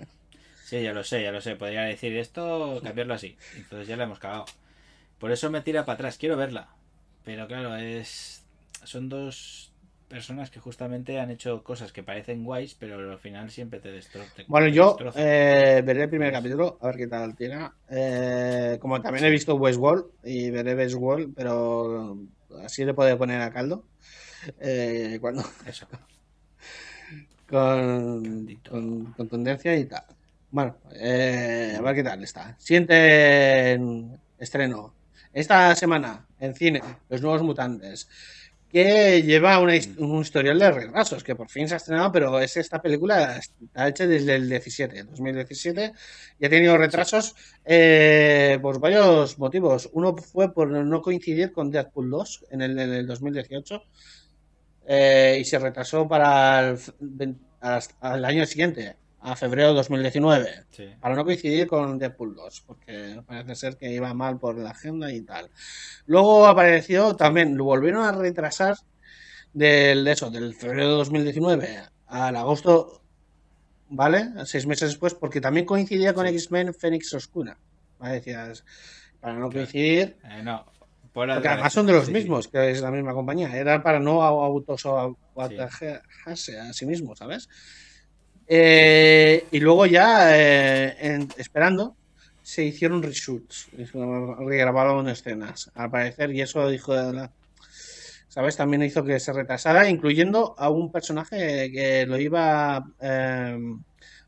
Sí, 0.65 0.83
ya 0.83 0.93
lo 0.95 1.05
sé, 1.05 1.23
ya 1.23 1.31
lo 1.33 1.41
sé. 1.43 1.57
Podría 1.57 1.83
decir 1.83 2.17
esto, 2.17 2.81
cambiarlo 2.83 3.15
así. 3.15 3.37
Entonces 3.57 3.87
ya 3.87 3.97
la 3.97 4.05
hemos 4.05 4.19
cagado. 4.19 4.47
Por 5.19 5.33
eso 5.33 5.51
me 5.51 5.61
tira 5.63 5.85
para 5.85 5.95
atrás. 5.95 6.17
Quiero 6.19 6.37
verla. 6.37 6.69
Pero 7.25 7.47
claro, 7.47 7.77
es. 7.77 8.45
Son 8.85 9.09
dos 9.09 9.73
personas 10.09 10.51
que 10.51 10.59
justamente 10.61 11.21
han 11.21 11.31
hecho 11.31 11.63
cosas 11.63 11.93
que 11.93 12.03
parecen 12.03 12.43
guays, 12.45 12.75
pero 12.75 13.13
al 13.13 13.19
final 13.19 13.51
siempre 13.51 13.79
te 13.81 13.91
destrozan. 13.93 14.47
Bueno, 14.47 14.69
yo 14.69 14.97
eh, 15.17 15.83
veré 15.85 16.05
el 16.05 16.09
primer 16.09 16.33
capítulo, 16.33 16.79
a 16.81 16.87
ver 16.87 16.97
qué 16.97 17.07
tal 17.09 17.35
tira. 17.37 17.75
Eh, 17.91 18.79
como 18.81 19.03
también 19.03 19.27
he 19.27 19.31
visto 19.31 19.55
Westworld 19.57 20.07
y 20.25 20.51
veré 20.51 20.75
Westworld, 20.75 21.35
pero 21.35 22.17
así 22.65 22.85
le 22.87 22.95
puedo 22.95 23.19
poner 23.19 23.43
a 23.43 23.51
caldo. 23.53 23.85
Eh, 24.61 25.19
cuando 25.21 25.43
Eso. 25.67 25.87
con, 27.49 28.23
Caldito. 28.23 28.71
con 28.71 29.05
contundencia 29.13 29.77
y 29.77 29.85
tal. 29.85 30.05
Bueno, 30.51 30.77
eh, 30.95 31.75
a 31.79 31.83
ver 31.83 31.95
qué 31.95 32.03
tal 32.05 32.23
está. 32.23 32.57
Siguiente 32.59 33.73
en- 33.73 34.19
estreno. 34.39 34.95
Esta 35.33 35.75
semana 35.75 36.27
en 36.41 36.55
cine, 36.55 36.83
Los 37.09 37.23
Nuevos 37.23 37.43
Mutantes, 37.43 38.09
que 38.71 39.23
lleva 39.23 39.59
una 39.61 39.73
un 39.99 40.21
historial 40.21 40.59
de 40.59 40.71
retrasos, 40.71 41.25
que 41.25 41.35
por 41.35 41.49
fin 41.49 41.69
se 41.69 41.75
ha 41.75 41.77
estrenado, 41.79 42.13
pero 42.13 42.39
es 42.39 42.57
esta 42.57 42.83
película 42.83 43.39
está 43.39 43.89
hecha 43.89 44.07
desde 44.07 44.35
el 44.37 44.49
17, 44.49 45.05
2017, 45.05 45.93
y 46.39 46.47
ha 46.47 46.51
tenido 46.51 46.77
retrasos 46.77 47.35
eh, 47.65 48.59
por 48.61 48.79
varios 48.79 49.39
motivos. 49.39 49.89
Uno 49.93 50.15
fue 50.17 50.53
por 50.53 50.69
no 50.69 51.03
coincidir 51.03 51.53
con 51.53 51.71
Deadpool 51.71 52.11
2 52.11 52.45
en 52.51 52.63
el, 52.63 52.79
en 52.79 52.93
el 52.93 53.07
2018 53.07 53.83
eh, 54.87 55.39
y 55.41 55.45
se 55.45 55.59
retrasó 55.59 56.07
para 56.07 56.77
hasta 57.61 58.15
el 58.17 58.25
año 58.25 58.47
siguiente, 58.47 58.97
a 59.21 59.35
febrero 59.37 59.69
de 59.71 59.75
2019, 59.75 60.65
Sí. 60.71 60.87
para 61.01 61.15
no 61.17 61.25
coincidir 61.25 61.67
con 61.67 61.99
Deadpool 61.99 62.35
2, 62.37 62.63
porque 62.67 63.21
parece 63.27 63.55
ser 63.57 63.77
que 63.77 63.91
iba 63.93 64.15
mal 64.15 64.39
por 64.39 64.57
la 64.57 64.71
agenda 64.71 65.11
y 65.13 65.23
tal. 65.23 65.51
Luego 66.07 66.47
apareció 66.47 67.17
también, 67.17 67.57
lo 67.57 67.65
volvieron 67.65 68.05
a 68.05 68.13
retrasar 68.13 68.77
del, 69.53 70.05
de 70.05 70.13
eso, 70.13 70.31
del 70.31 70.55
febrero 70.55 70.91
de 70.91 70.95
2019 70.97 71.81
al 72.07 72.37
agosto, 72.37 73.03
¿vale? 73.89 74.29
Seis 74.45 74.67
meses 74.67 74.91
después, 74.91 75.15
porque 75.15 75.41
también 75.41 75.67
coincidía 75.67 76.15
con 76.15 76.27
Sí. 76.27 76.35
X-Men 76.35 76.73
Fénix 76.75 77.13
Oscura. 77.15 77.59
¿vale? 77.99 78.15
Decías, 78.15 78.65
para 79.21 79.35
no 79.35 79.51
coincidir, 79.51 80.17
Eh, 80.25 80.43
no. 80.45 80.65
por 81.13 81.27
porque 81.29 81.49
además 81.49 81.73
son 81.73 81.87
de 81.87 81.93
los 81.95 82.07
sí. 82.07 82.13
mismos, 82.13 82.47
que 82.47 82.71
es 82.71 82.81
la 82.81 82.93
misma 82.93 83.13
compañía. 83.15 83.53
Era 83.57 83.83
para 83.83 83.99
no 83.99 84.23
autosabotajearse 84.23 86.61
a 86.61 86.73
sí 86.73 86.87
mismo, 86.87 87.17
¿sabes? 87.17 87.49
Eh, 88.49 89.47
y 89.51 89.61
luego 89.61 89.85
ya, 89.87 90.37
eh, 90.39 90.97
en- 91.01 91.29
esperando, 91.37 91.95
se 92.43 92.65
hicieron 92.65 93.03
reshoots, 93.03 93.69
regrabaron 94.39 95.09
escenas, 95.09 95.71
al 95.75 95.91
parecer, 95.91 96.31
y 96.35 96.41
eso 96.41 96.67
dijo, 96.71 96.95
la- 96.95 97.31
¿sabes? 98.29 98.57
También 98.57 98.83
hizo 98.83 99.05
que 99.05 99.21
se 99.21 99.33
retrasara, 99.35 99.89
incluyendo 99.91 100.55
a 100.59 100.71
un 100.71 100.91
personaje 100.91 101.71
que 101.71 102.07
lo 102.07 102.19
iba 102.19 102.77
a 102.77 102.85
eh, 103.01 103.59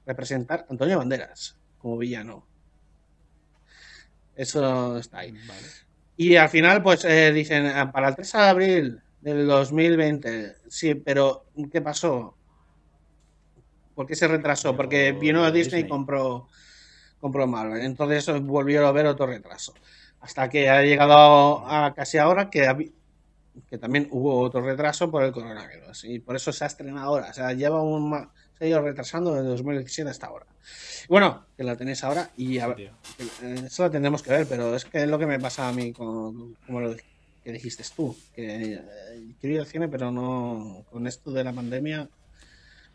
representar, 0.05 0.67
Antonio 0.69 0.99
Banderas, 0.99 1.57
como 1.79 1.97
villano. 1.97 2.45
Eso 4.37 4.99
está 4.99 5.19
ahí. 5.21 5.33
Vale. 5.33 5.67
Y 6.17 6.37
al 6.37 6.49
final, 6.49 6.83
pues 6.83 7.05
eh, 7.05 7.33
dicen, 7.33 7.67
ah, 7.67 7.91
para 7.93 8.09
el 8.09 8.15
3 8.17 8.33
de 8.33 8.39
abril 8.39 9.01
del 9.21 9.47
2020, 9.47 10.57
sí, 10.69 10.95
pero 10.95 11.47
¿qué 11.73 11.81
pasó? 11.81 12.37
¿Por 14.01 14.07
qué 14.07 14.17
se 14.17 14.27
retrasó? 14.27 14.75
Porque 14.75 15.13
vino 15.13 15.45
a 15.45 15.51
Disney 15.51 15.83
y 15.83 15.87
compró, 15.87 16.49
compró 17.21 17.47
Marvel. 17.47 17.83
Entonces 17.83 18.27
volvieron 18.41 18.87
a 18.87 18.93
ver 18.93 19.05
otro 19.05 19.27
retraso. 19.27 19.75
Hasta 20.23 20.49
que 20.49 20.71
ha 20.71 20.81
llegado 20.81 21.67
a 21.67 21.93
casi 21.95 22.17
ahora 22.17 22.49
que, 22.49 22.93
que 23.69 23.77
también 23.77 24.09
hubo 24.11 24.41
otro 24.41 24.63
retraso 24.63 25.11
por 25.11 25.23
el 25.23 25.33
coronavirus. 25.33 26.05
Y 26.05 26.19
por 26.19 26.35
eso 26.35 26.51
se 26.51 26.65
ha 26.65 26.69
estrenado 26.69 27.09
ahora. 27.09 27.29
O 27.29 27.35
sea, 27.35 27.53
lleva 27.53 27.83
un... 27.83 28.27
Se 28.57 28.65
ha 28.65 28.69
ido 28.69 28.81
retrasando 28.81 29.35
desde 29.35 29.49
2017 29.49 30.09
hasta 30.09 30.29
ahora. 30.29 30.47
Bueno, 31.07 31.45
que 31.55 31.63
la 31.63 31.77
tenéis 31.77 32.03
ahora 32.03 32.31
y 32.39 32.59
a 32.59 32.69
ver, 32.69 32.93
eh, 33.43 33.65
Eso 33.67 33.83
lo 33.83 33.91
tendremos 33.91 34.23
que 34.23 34.31
ver, 34.31 34.47
pero 34.47 34.75
es 34.75 34.87
que 34.87 35.03
es 35.03 35.09
lo 35.11 35.19
que 35.19 35.27
me 35.27 35.39
pasa 35.39 35.69
a 35.69 35.75
mí 35.75 35.93
con 35.93 36.55
como 36.55 36.81
lo 36.81 36.97
que 37.45 37.53
dijiste 37.53 37.85
tú, 37.95 38.17
que 38.35 38.77
eh, 38.77 38.83
quiero 39.43 39.57
ir 39.57 39.61
al 39.61 39.67
cine, 39.67 39.89
pero 39.89 40.11
no 40.11 40.87
con 40.91 41.07
esto 41.07 41.31
de 41.33 41.45
la 41.45 41.53
pandemia 41.53 42.09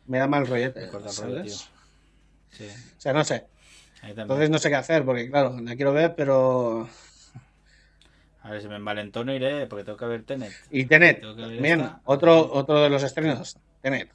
me 0.07 0.17
da 0.19 0.27
mal 0.27 0.47
rollo. 0.47 0.73
¿sabes? 1.07 1.69
Sí. 2.51 2.67
O 2.67 3.01
sea, 3.01 3.13
no 3.13 3.23
sé. 3.23 3.45
Entonces 4.03 4.49
no 4.49 4.59
sé 4.59 4.69
qué 4.69 4.75
hacer, 4.75 5.03
porque 5.03 5.29
claro, 5.29 5.59
la 5.59 5.75
quiero 5.75 5.91
ver, 5.93 6.13
pero 6.15 6.87
A 8.41 8.51
ver 8.51 8.61
si 8.61 8.67
me 8.67 8.75
envalentono 8.75 9.33
iré, 9.33 9.65
porque 9.65 9.83
tengo 9.83 9.97
que 9.97 10.05
ver 10.05 10.23
Tenet. 10.23 10.53
y 10.69 10.85
Tenet, 10.85 11.21
bien, 11.59 11.81
esta. 11.81 12.01
otro 12.05 12.51
otro 12.53 12.81
de 12.83 12.89
los 12.89 13.01
estrenos, 13.01 13.57
Tenet, 13.81 14.09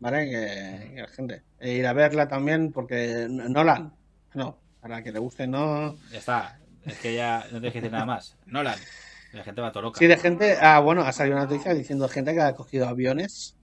¿vale? 0.00 0.28
Que, 0.28 0.94
que 0.94 1.02
la 1.02 1.08
gente 1.08 1.42
e 1.60 1.72
ir 1.74 1.86
a 1.86 1.92
verla 1.92 2.26
también 2.28 2.72
porque 2.72 3.28
Nolan, 3.30 3.92
no, 4.34 4.58
para 4.80 5.02
que 5.02 5.12
le 5.12 5.20
guste 5.20 5.46
no 5.46 5.96
Ya 6.10 6.18
está. 6.18 6.58
Es 6.84 6.98
que 6.98 7.14
ya 7.14 7.40
no 7.44 7.60
tienes 7.60 7.72
que 7.72 7.80
decir 7.80 7.92
nada 7.92 8.04
más. 8.06 8.36
Nolan. 8.46 8.78
La 9.32 9.42
gente 9.42 9.60
va 9.60 9.72
todo 9.72 9.82
loca. 9.82 9.98
Sí, 9.98 10.06
de 10.06 10.16
gente. 10.16 10.56
Ah, 10.60 10.78
bueno, 10.78 11.02
ha 11.02 11.12
salido 11.12 11.36
una 11.36 11.46
noticia 11.46 11.74
diciendo 11.74 12.08
gente 12.08 12.32
que 12.32 12.40
ha 12.40 12.54
cogido 12.54 12.86
aviones 12.88 13.55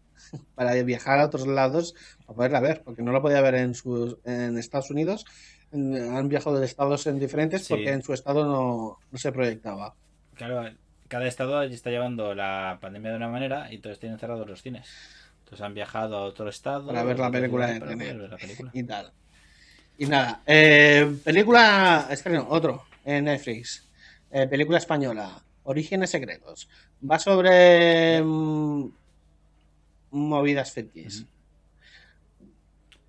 para 0.55 0.73
viajar 0.83 1.19
a 1.19 1.25
otros 1.25 1.47
lados 1.47 1.95
para 2.25 2.35
poderla 2.35 2.59
ver, 2.59 2.81
porque 2.83 3.01
no 3.01 3.11
la 3.11 3.21
podía 3.21 3.41
ver 3.41 3.55
en, 3.55 3.73
sus, 3.75 4.17
en 4.25 4.57
Estados 4.57 4.89
Unidos. 4.91 5.25
En- 5.71 6.15
Han 6.15 6.29
viajado 6.29 6.59
de 6.59 6.65
estados 6.65 7.07
en 7.07 7.19
diferentes 7.19 7.63
Sí. 7.65 7.73
porque 7.73 7.89
en 7.91 8.01
su 8.03 8.13
estado 8.13 8.45
no, 8.45 8.97
no 9.11 9.17
se 9.17 9.31
proyectaba. 9.31 9.95
Claro, 10.35 10.69
cada 11.07 11.27
estado 11.27 11.57
allí 11.57 11.73
está 11.75 11.89
llevando 11.89 12.33
la 12.35 12.77
pandemia 12.81 13.11
de 13.11 13.17
una 13.17 13.29
manera 13.29 13.71
y 13.71 13.77
todos 13.79 13.99
tienen 13.99 14.17
cerrados 14.19 14.47
los 14.47 14.61
cines. 14.61 14.87
Entonces 15.39 15.61
han 15.65 15.73
viajado 15.73 16.17
a 16.17 16.21
otro 16.23 16.49
estado. 16.49 16.87
Para 16.87 17.03
ver 17.03 17.19
la 17.19 17.29
película 17.29 17.67
para 17.79 17.95
ver 17.95 18.15
la 18.15 18.37
película. 18.37 18.71
Y 18.73 18.83
tal. 18.83 19.11
Y 19.97 20.05
nada. 20.07 20.41
eh, 20.47 21.15
película. 21.23 22.07
Estreno, 22.09 22.47
otro. 22.49 22.83
En 23.05 23.25
Netflix. 23.25 23.87
Eh, 24.31 24.47
película 24.47 24.79
española. 24.79 25.43
Orígenes 25.65 26.09
secretos. 26.09 26.67
Va 27.09 27.19
sobre. 27.19 28.23
Movidas 30.13 30.71
frikis. 30.71 31.25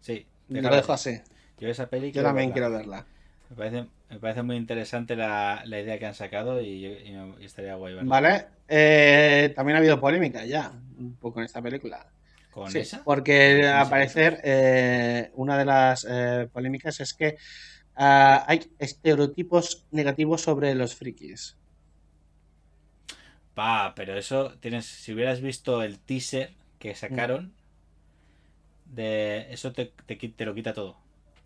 Sí. 0.01 0.27
Lo 0.49 0.75
dejo 0.75 0.93
así. 0.93 1.21
Yo 1.59 1.69
esa 1.69 1.89
peli 1.89 2.13
Yo 2.13 2.23
también 2.23 2.51
verla. 2.51 2.53
quiero 2.53 2.71
verla. 2.71 3.07
Me 3.51 3.57
parece, 3.57 3.87
me 4.11 4.19
parece 4.19 4.43
muy 4.43 4.57
interesante 4.57 5.17
la, 5.17 5.63
la 5.67 5.81
idea 5.81 5.99
que 5.99 6.07
han 6.07 6.15
sacado 6.15 6.61
y, 6.61 6.87
estaría 7.41 7.75
guay. 7.77 7.97
Vale. 8.03 8.47
Eh, 8.69 9.53
también 9.55 9.77
ha 9.77 9.79
habido 9.81 10.01
polémica 10.01 10.45
ya, 10.45 10.73
un 10.99 11.17
poco 11.17 11.41
en 11.41 11.47
esta 11.47 11.63
película. 11.63 12.07
¿Con 12.51 12.71
Sí, 12.71 12.81
esa? 12.81 13.05
porque 13.05 13.61
¿Con 13.63 13.71
al 13.71 13.89
parecer 13.91 14.41
eh, 14.45 15.31
una 15.35 15.59
de 15.59 15.65
las 15.65 16.07
eh, 16.09 16.49
polémicas 16.53 17.01
es 17.01 17.15
que 17.15 17.37
ah, 17.97 18.45
hay 18.49 18.71
estereotipos 18.79 19.87
negativos 19.91 20.43
sobre 20.43 20.75
los 20.75 20.95
frikis. 20.95 21.57
Pa, 23.55 23.93
pero 23.95 24.17
eso 24.17 24.55
tienes. 24.61 24.87
Si 24.87 25.13
hubieras 25.13 25.41
visto 25.41 25.83
el 25.83 25.99
teaser 26.01 26.55
que 26.85 26.95
sacaron, 26.95 27.55
de 28.85 29.51
eso 29.51 29.73
te, 29.73 29.87
te, 30.07 30.45
lo 30.45 30.55
quita 30.55 30.75
todo. 30.75 30.99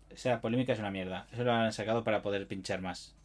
Esa 0.09 0.41
polémica 0.41 0.73
es 0.73 0.79
una 0.79 0.91
mierda. 0.91 1.27
Eso 1.31 1.45
lo 1.45 1.53
han 1.53 1.71
sacado 1.71 2.03
para 2.03 2.21
poder 2.21 2.45
pinchar 2.45 2.81
más. 2.81 3.15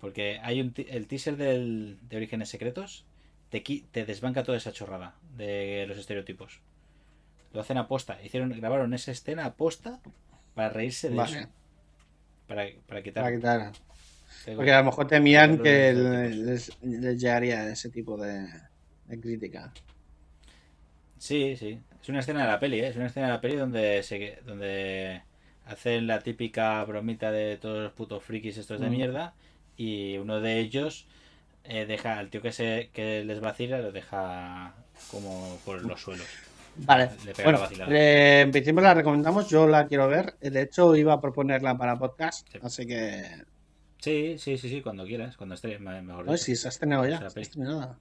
Porque 0.00 0.38
hay 0.44 0.60
un 0.60 0.72
el 0.76 1.08
teaser 1.08 1.36
del, 1.36 1.98
de 2.08 2.16
Orígenes 2.18 2.48
Secretos 2.50 3.04
te, 3.50 3.60
te 3.90 4.04
desbanca 4.06 4.44
toda 4.44 4.58
esa 4.58 4.70
chorrada 4.72 5.16
de 5.36 5.86
los 5.88 5.98
estereotipos. 5.98 6.60
Lo 7.52 7.60
hacen 7.60 7.78
aposta. 7.78 8.22
Hicieron, 8.22 8.50
grabaron 8.50 8.94
esa 8.94 9.10
escena 9.10 9.44
aposta 9.44 9.98
para 10.54 10.68
reírse 10.68 11.10
de 11.10 11.16
Vale, 11.16 11.38
eso. 11.40 11.48
Para, 12.46 12.66
para 12.86 13.02
quitar. 13.02 13.24
para 13.24 13.36
quitar. 13.36 13.72
Te- 14.44 14.54
Porque 14.54 14.72
a 14.72 14.78
lo 14.78 14.84
mejor 14.84 15.08
temían 15.08 15.58
que 15.58 15.92
les, 15.92 16.80
les 16.82 17.20
llegaría 17.20 17.68
ese 17.68 17.90
tipo 17.90 18.16
de, 18.16 18.46
de 19.06 19.20
crítica. 19.20 19.72
Sí, 21.20 21.54
sí. 21.56 21.78
Es 22.02 22.08
una 22.08 22.20
escena 22.20 22.42
de 22.42 22.48
la 22.48 22.58
peli, 22.58 22.80
¿eh? 22.80 22.88
Es 22.88 22.96
una 22.96 23.06
escena 23.06 23.26
de 23.26 23.32
la 23.34 23.40
peli 23.42 23.56
donde 23.56 24.02
se 24.02 24.38
donde 24.46 25.22
hacen 25.66 26.06
la 26.06 26.20
típica 26.20 26.82
bromita 26.84 27.30
de 27.30 27.58
todos 27.58 27.82
los 27.82 27.92
putos 27.92 28.24
frikis 28.24 28.56
estos 28.56 28.80
de 28.80 28.88
Mm. 28.88 28.90
mierda 28.90 29.34
y 29.76 30.16
uno 30.16 30.40
de 30.40 30.58
ellos 30.58 31.06
eh, 31.64 31.84
deja 31.84 32.18
al 32.18 32.30
tío 32.30 32.40
que 32.40 32.52
se 32.52 32.88
que 32.94 33.22
les 33.24 33.38
vacila 33.40 33.78
lo 33.80 33.92
deja 33.92 34.74
como 35.10 35.58
por 35.66 35.84
los 35.84 36.00
suelos. 36.00 36.26
Vale, 36.76 37.10
Le 37.26 37.32
pega 37.34 37.44
bueno, 37.44 37.58
la 37.58 37.64
vacilada. 37.64 37.92
eh, 37.94 38.40
en 38.40 38.50
principio 38.50 38.80
la 38.80 38.94
recomendamos, 38.94 39.50
yo 39.50 39.66
la 39.66 39.86
quiero 39.86 40.08
ver. 40.08 40.36
De 40.40 40.62
hecho, 40.62 40.96
iba 40.96 41.12
a 41.12 41.20
proponerla 41.20 41.76
para 41.76 41.98
podcast, 41.98 42.48
Sí. 42.50 42.58
así 42.62 42.86
que. 42.86 43.44
Sí, 43.98 44.36
sí, 44.38 44.56
sí, 44.56 44.70
sí, 44.70 44.80
cuando 44.80 45.04
quieras, 45.04 45.36
cuando 45.36 45.54
esté, 45.54 45.78
me- 45.78 46.00
mejor 46.00 46.24
No, 46.24 46.36
si 46.38 46.56
se 46.56 46.66
ha 46.68 46.70
estrenado 46.70 47.06
ya. 47.06 47.28
Se 47.28 47.38
ha 47.38 47.42
estrenado. 47.42 47.96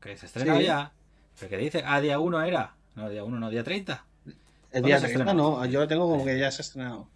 Que 0.00 0.16
se 0.16 0.26
estrena 0.26 0.56
Sí. 0.58 0.64
ya. 0.64 0.92
¿Pero 1.40 1.50
qué 1.50 1.56
dice? 1.56 1.82
Ah, 1.84 2.00
día 2.00 2.20
1 2.20 2.42
era. 2.42 2.74
No, 2.94 3.08
día 3.08 3.24
1 3.24 3.40
no, 3.40 3.50
día 3.50 3.64
30. 3.64 4.04
El 4.26 4.34
¿Cuándo 4.70 4.86
día 4.86 4.96
se 4.98 5.06
30 5.06 5.22
estrena? 5.22 5.34
no, 5.34 5.66
yo 5.66 5.80
lo 5.80 5.88
tengo 5.88 6.08
como 6.08 6.24
que 6.24 6.38
ya 6.38 6.50
se 6.50 6.60
ha 6.60 6.64
estrenado. 6.64 7.08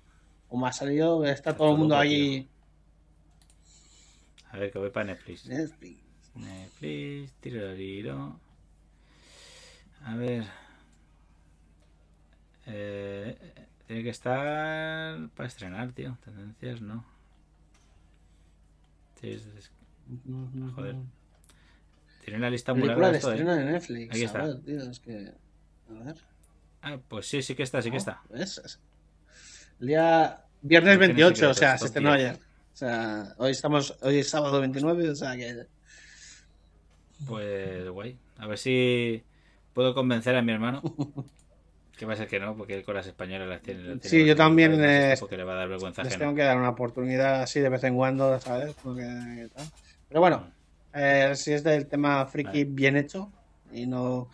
O 0.49 0.59
me 0.59 0.69
ha 0.69 0.73
salido, 0.73 1.25
está 1.27 1.57
todo 1.57 1.73
el 1.73 1.79
mundo 1.79 1.97
ahí. 1.97 2.49
A 4.51 4.57
ver, 4.57 4.73
que 4.73 4.79
voy 4.79 4.91
para 4.91 5.07
Netflix. 5.07 5.47
Netflix. 5.47 6.01
Netflix, 6.35 7.33
tirariro. 7.41 8.41
A 10.05 10.17
ver. 10.17 10.45
Eh, 12.67 13.37
tiene 13.87 14.03
que 14.03 14.11
estar 14.11 15.29
para 15.31 15.47
estrenar, 15.47 15.93
tío. 15.93 16.17
Tendencias, 16.25 16.81
no. 16.81 17.05
Joder. 20.75 20.97
Tiene 22.25 22.39
una 22.39 22.51
lista 22.51 22.73
muy 22.75 22.89
larga 22.89 23.11
de 23.11 23.17
esto, 23.19 23.31
¿eh? 23.31 23.35
estreno 23.35 23.55
de 23.55 23.65
Netflix. 23.65 24.11
Aquí 24.11 24.23
a 24.23 24.27
está. 24.27 24.43
ver, 24.45 24.61
tío, 24.63 24.91
es 24.91 25.01
que. 25.01 25.33
A 25.91 26.05
ver. 26.05 26.17
Ah, 26.83 26.99
pues 27.09 27.27
sí, 27.27 27.43
sí 27.43 27.55
que 27.55 27.63
está, 27.63 27.83
sí 27.83 27.91
que 27.91 27.97
No, 27.97 27.99
está. 27.99 28.23
El 29.81 29.87
día 29.87 30.45
viernes 30.63 30.97
Orígenes 30.97 31.17
28, 31.17 31.51
o 31.51 31.55
sea, 31.55 31.79
se 31.79 31.87
estrenó 31.87 32.15
10. 32.15 32.21
ayer. 32.31 32.41
O 32.73 32.77
sea, 32.77 33.35
hoy 33.39 33.51
estamos, 33.53 33.97
hoy 34.01 34.19
es 34.19 34.29
sábado 34.29 34.61
29, 34.61 35.11
o 35.11 35.15
sea 35.15 35.37
que. 35.37 35.67
Pues 37.27 37.89
guay. 37.89 38.19
A 38.39 38.47
ver 38.47 38.59
si 38.59 39.23
puedo 39.73 39.95
convencer 39.95 40.37
a 40.37 40.43
mi 40.43 40.53
hermano. 40.53 40.83
Que 41.97 42.07
va 42.07 42.15
a 42.15 42.17
ser 42.17 42.27
que 42.27 42.41
no, 42.41 42.57
porque 42.57 42.75
él 42.75 42.83
con 42.83 42.97
las 42.97 43.07
españolas 43.07 43.47
las 43.49 43.63
tiene. 43.63 43.83
las 43.85 44.01
tiene 44.01 44.25
Sí, 44.25 44.27
yo 44.27 44.35
también, 44.35 44.85
eh, 44.85 45.15
Porque 45.21 45.37
le 45.37 45.45
va 45.45 45.53
a 45.53 45.57
dar 45.59 45.69
vergüenza 45.69 46.03
Les 46.03 46.13
ajena. 46.13 46.25
tengo 46.25 46.35
que 46.37 46.43
dar 46.43 46.57
una 46.57 46.71
oportunidad 46.71 47.43
así 47.43 47.61
de 47.61 47.69
vez 47.69 47.85
en 47.85 47.95
cuando, 47.95 48.37
¿sabes? 48.41 48.75
Porque, 48.83 49.49
tal. 49.55 49.67
Pero 50.09 50.21
bueno, 50.21 50.51
eh, 50.95 51.33
si 51.35 51.53
es 51.53 51.63
del 51.65 51.87
tema 51.87 52.25
friki 52.27 52.65
bien 52.65 52.97
hecho 52.97 53.33
y 53.73 53.87
no 53.87 54.31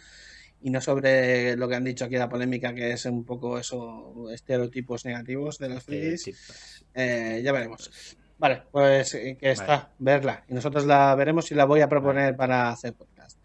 y 0.63 0.71
no 0.71 0.81
sobre 0.81 1.57
lo 1.57 1.69
que 1.69 1.75
han 1.75 1.85
dicho 1.85 2.05
aquí 2.05 2.17
la 2.17 2.29
polémica 2.29 2.75
que 2.75 2.93
es 2.93 3.07
un 3.07 3.25
poco 3.25 3.59
eso 3.59 4.31
estereotipos 4.31 5.07
negativos 5.07 5.59
de 5.59 5.69
los 5.71 5.83
frikis 5.83 6.85
eh, 6.95 7.41
ya 7.43 7.53
veremos. 7.53 8.17
Vale 8.39 8.63
pues 8.71 9.15
eh, 9.15 9.37
que 9.39 9.51
está 9.51 9.91
verla. 9.99 10.45
Y 10.49 10.55
nosotros 10.55 10.87
la 10.87 11.15
veremos 11.15 11.51
y 11.51 11.55
la 11.55 11.65
voy 11.65 11.81
a 11.81 11.89
proponer 11.89 12.37
para 12.37 12.71
hacer 12.71 12.95
podcast. 12.95 13.39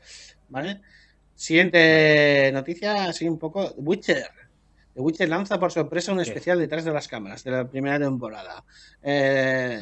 Vale 0.50 0.82
siguiente 1.36 2.50
noticia 2.54 3.06
así 3.06 3.28
un 3.28 3.38
poco 3.38 3.74
Witcher. 3.78 4.30
The 4.94 5.02
Witcher 5.02 5.28
lanza 5.28 5.60
por 5.60 5.74
sorpresa 5.74 6.14
un 6.14 6.22
especial 6.22 6.58
detrás 6.58 6.86
de 6.86 6.94
las 6.94 7.10
cámaras 7.10 7.44
de 7.44 7.52
la 7.52 7.68
primera 7.68 8.00
temporada. 8.00 8.64
Eh, 9.04 9.82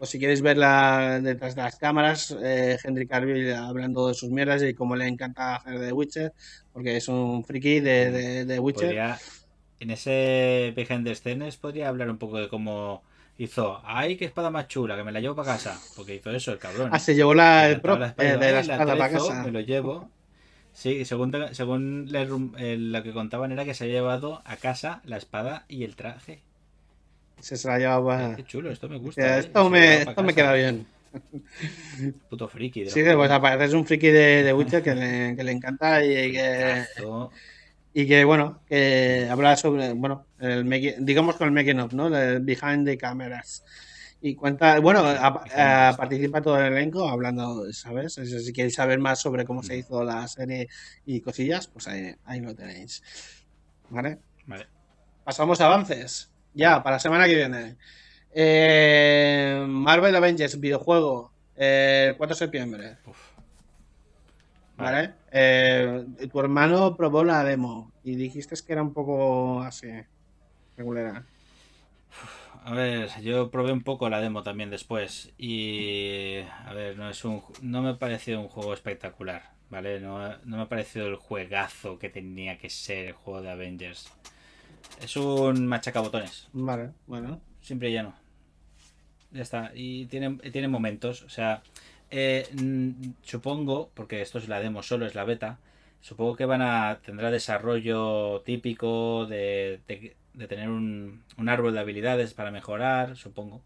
Guay. 0.00 0.06
pues 0.06 0.10
si 0.10 0.18
queréis 0.18 0.42
verla 0.42 1.20
detrás 1.22 1.54
de 1.54 1.62
las 1.62 1.76
cámaras, 1.76 2.36
eh, 2.42 2.78
Henry 2.82 3.06
Cavill 3.06 3.52
hablando 3.54 4.08
de 4.08 4.14
sus 4.14 4.30
mierdas 4.30 4.62
y 4.62 4.74
cómo 4.74 4.96
le 4.96 5.06
encanta 5.06 5.56
hacer 5.56 5.78
de 5.78 5.92
Witcher, 5.92 6.32
porque 6.72 6.96
es 6.96 7.08
un 7.08 7.44
friki 7.44 7.80
de, 7.80 8.10
de, 8.10 8.44
de 8.46 8.58
Witcher. 8.58 8.88
Podría, 8.88 9.18
en 9.78 9.90
ese 9.90 10.72
behind 10.74 11.06
the 11.06 11.14
scenes 11.14 11.56
podría 11.56 11.88
hablar 11.88 12.10
un 12.10 12.18
poco 12.18 12.38
de 12.38 12.48
cómo 12.48 13.02
hizo. 13.38 13.80
¡Ay, 13.84 14.16
qué 14.16 14.24
espada 14.26 14.50
más 14.50 14.68
chula! 14.68 14.96
Que 14.96 15.04
me 15.04 15.12
la 15.12 15.20
llevo 15.20 15.34
para 15.36 15.52
casa. 15.52 15.78
Porque 15.96 16.14
hizo 16.14 16.30
eso 16.30 16.52
el 16.52 16.58
cabrón. 16.58 16.90
Ah, 16.92 16.98
se 16.98 17.14
llevó 17.14 17.34
la, 17.34 17.68
el 17.68 17.76
encantaba 17.76 17.96
prop 17.96 18.00
la 18.00 18.06
eh, 18.06 18.08
espada, 18.10 18.38
de 18.38 18.46
"Ay, 18.46 18.52
la 18.52 18.60
espada 18.60 18.96
para 18.96 19.10
casa. 19.12 19.42
Me 19.44 19.50
lo 19.52 19.60
llevo. 19.60 20.10
Sí, 20.72 21.04
según, 21.04 21.34
según 21.52 22.06
le 22.10 22.22
eh, 22.58 22.76
lo 22.78 23.02
que 23.02 23.12
contaban 23.12 23.52
era 23.52 23.64
que 23.64 23.74
se 23.74 23.84
había 23.84 23.96
llevado 23.96 24.42
a 24.44 24.56
casa 24.56 25.02
la 25.04 25.16
espada 25.16 25.64
y 25.68 25.84
el 25.84 25.96
traje. 25.96 26.42
Se, 27.40 27.56
se 27.56 27.68
la 27.68 27.78
llevaba. 27.78 28.36
Qué 28.36 28.44
chulo, 28.44 28.70
esto 28.70 28.88
me 28.88 28.98
gusta. 28.98 29.36
Eh, 29.36 29.40
esto 29.40 29.68
me, 29.70 30.02
esto 30.02 30.22
me 30.22 30.34
queda 30.34 30.52
bien. 30.54 30.86
Puto 32.28 32.48
friki. 32.48 32.84
de 32.84 32.90
Sí, 32.90 33.02
los 33.02 33.16
pues 33.16 33.30
aparte 33.30 33.64
es 33.64 33.72
un 33.72 33.84
friki 33.84 34.08
de, 34.08 34.42
de 34.44 34.52
Witcher 34.52 34.82
que 34.82 34.94
le, 34.94 35.36
que 35.36 35.42
le 35.44 35.52
encanta 35.52 36.04
y 36.04 36.32
que, 36.32 36.84
y 37.92 38.06
que 38.06 38.24
bueno, 38.24 38.60
que 38.68 39.26
habla 39.30 39.56
sobre, 39.56 39.92
bueno, 39.92 40.26
el 40.38 40.64
make- 40.64 40.96
digamos 41.00 41.36
con 41.36 41.48
el 41.48 41.52
making 41.54 41.80
of, 41.80 41.92
¿no? 41.92 42.06
El 42.16 42.40
behind 42.40 42.86
the 42.86 42.96
cameras. 42.96 43.64
Y 44.22 44.34
cuenta, 44.34 44.78
bueno, 44.80 45.00
a- 45.00 45.88
a- 45.88 45.96
participa 45.96 46.42
todo 46.42 46.58
el 46.60 46.72
elenco 46.72 47.08
hablando, 47.08 47.72
¿sabes? 47.72 48.14
Si 48.14 48.52
queréis 48.52 48.74
saber 48.74 48.98
más 49.00 49.18
sobre 49.20 49.44
cómo 49.44 49.62
se 49.62 49.78
hizo 49.78 50.04
la 50.04 50.28
serie 50.28 50.68
y 51.06 51.20
cosillas, 51.22 51.66
pues 51.68 51.88
ahí, 51.88 52.14
ahí 52.24 52.40
lo 52.40 52.54
tenéis. 52.54 53.02
¿Vale? 53.88 54.18
Vale. 54.46 54.66
Pasamos 55.24 55.60
a 55.60 55.66
avances. 55.66 56.29
Ya, 56.54 56.82
para 56.82 56.96
la 56.96 57.00
semana 57.00 57.26
que 57.26 57.34
viene. 57.34 57.76
Eh, 58.32 59.64
Marvel 59.66 60.14
Avengers, 60.14 60.58
videojuego, 60.58 61.32
eh, 61.56 62.08
el 62.10 62.16
4 62.16 62.34
de 62.34 62.38
septiembre. 62.38 62.96
Uf. 63.06 63.30
¿Vale? 64.76 65.12
Eh, 65.30 66.06
tu 66.32 66.40
hermano 66.40 66.96
probó 66.96 67.22
la 67.22 67.44
demo 67.44 67.92
y 68.02 68.14
dijiste 68.14 68.54
que 68.66 68.72
era 68.72 68.82
un 68.82 68.94
poco 68.94 69.60
así, 69.60 69.88
regular. 70.76 71.24
A 72.64 72.74
ver, 72.74 73.10
yo 73.20 73.50
probé 73.50 73.72
un 73.72 73.82
poco 73.82 74.08
la 74.08 74.20
demo 74.20 74.42
también 74.42 74.70
después 74.70 75.32
y 75.36 76.38
a 76.64 76.72
ver, 76.72 76.96
no 76.96 77.10
es 77.10 77.24
un 77.24 77.42
no 77.62 77.82
me 77.82 77.90
ha 77.90 77.98
parecido 77.98 78.40
un 78.40 78.48
juego 78.48 78.72
espectacular, 78.72 79.52
¿vale? 79.68 80.00
No, 80.00 80.36
no 80.44 80.56
me 80.56 80.62
ha 80.62 80.68
parecido 80.68 81.06
el 81.08 81.16
juegazo 81.16 81.98
que 81.98 82.08
tenía 82.08 82.58
que 82.58 82.70
ser 82.70 83.06
el 83.08 83.12
juego 83.12 83.42
de 83.42 83.50
Avengers. 83.50 84.10
Es 85.00 85.16
un 85.16 85.66
machacabotones, 85.66 86.48
Vale, 86.52 86.90
bueno. 87.06 87.40
siempre 87.62 87.90
y 87.90 87.94
llano. 87.94 88.14
Ya 89.32 89.42
está, 89.42 89.70
y 89.74 90.06
tiene, 90.06 90.36
tiene 90.52 90.68
momentos, 90.68 91.22
o 91.22 91.28
sea, 91.28 91.62
eh, 92.10 92.46
mm, 92.52 92.90
supongo, 93.22 93.90
porque 93.94 94.20
esto 94.20 94.38
es 94.38 94.48
la 94.48 94.60
demo 94.60 94.82
solo, 94.82 95.06
es 95.06 95.14
la 95.14 95.24
beta, 95.24 95.58
supongo 96.00 96.36
que 96.36 96.44
van 96.46 96.62
a 96.62 96.98
tendrá 97.04 97.30
desarrollo 97.30 98.40
típico 98.44 99.26
de, 99.26 99.80
de- 99.86 100.16
de 100.34 100.46
tener 100.48 100.68
un, 100.68 101.22
un 101.38 101.48
árbol 101.48 101.72
de 101.74 101.80
habilidades 101.80 102.34
para 102.34 102.50
mejorar, 102.50 103.16
supongo. 103.16 103.60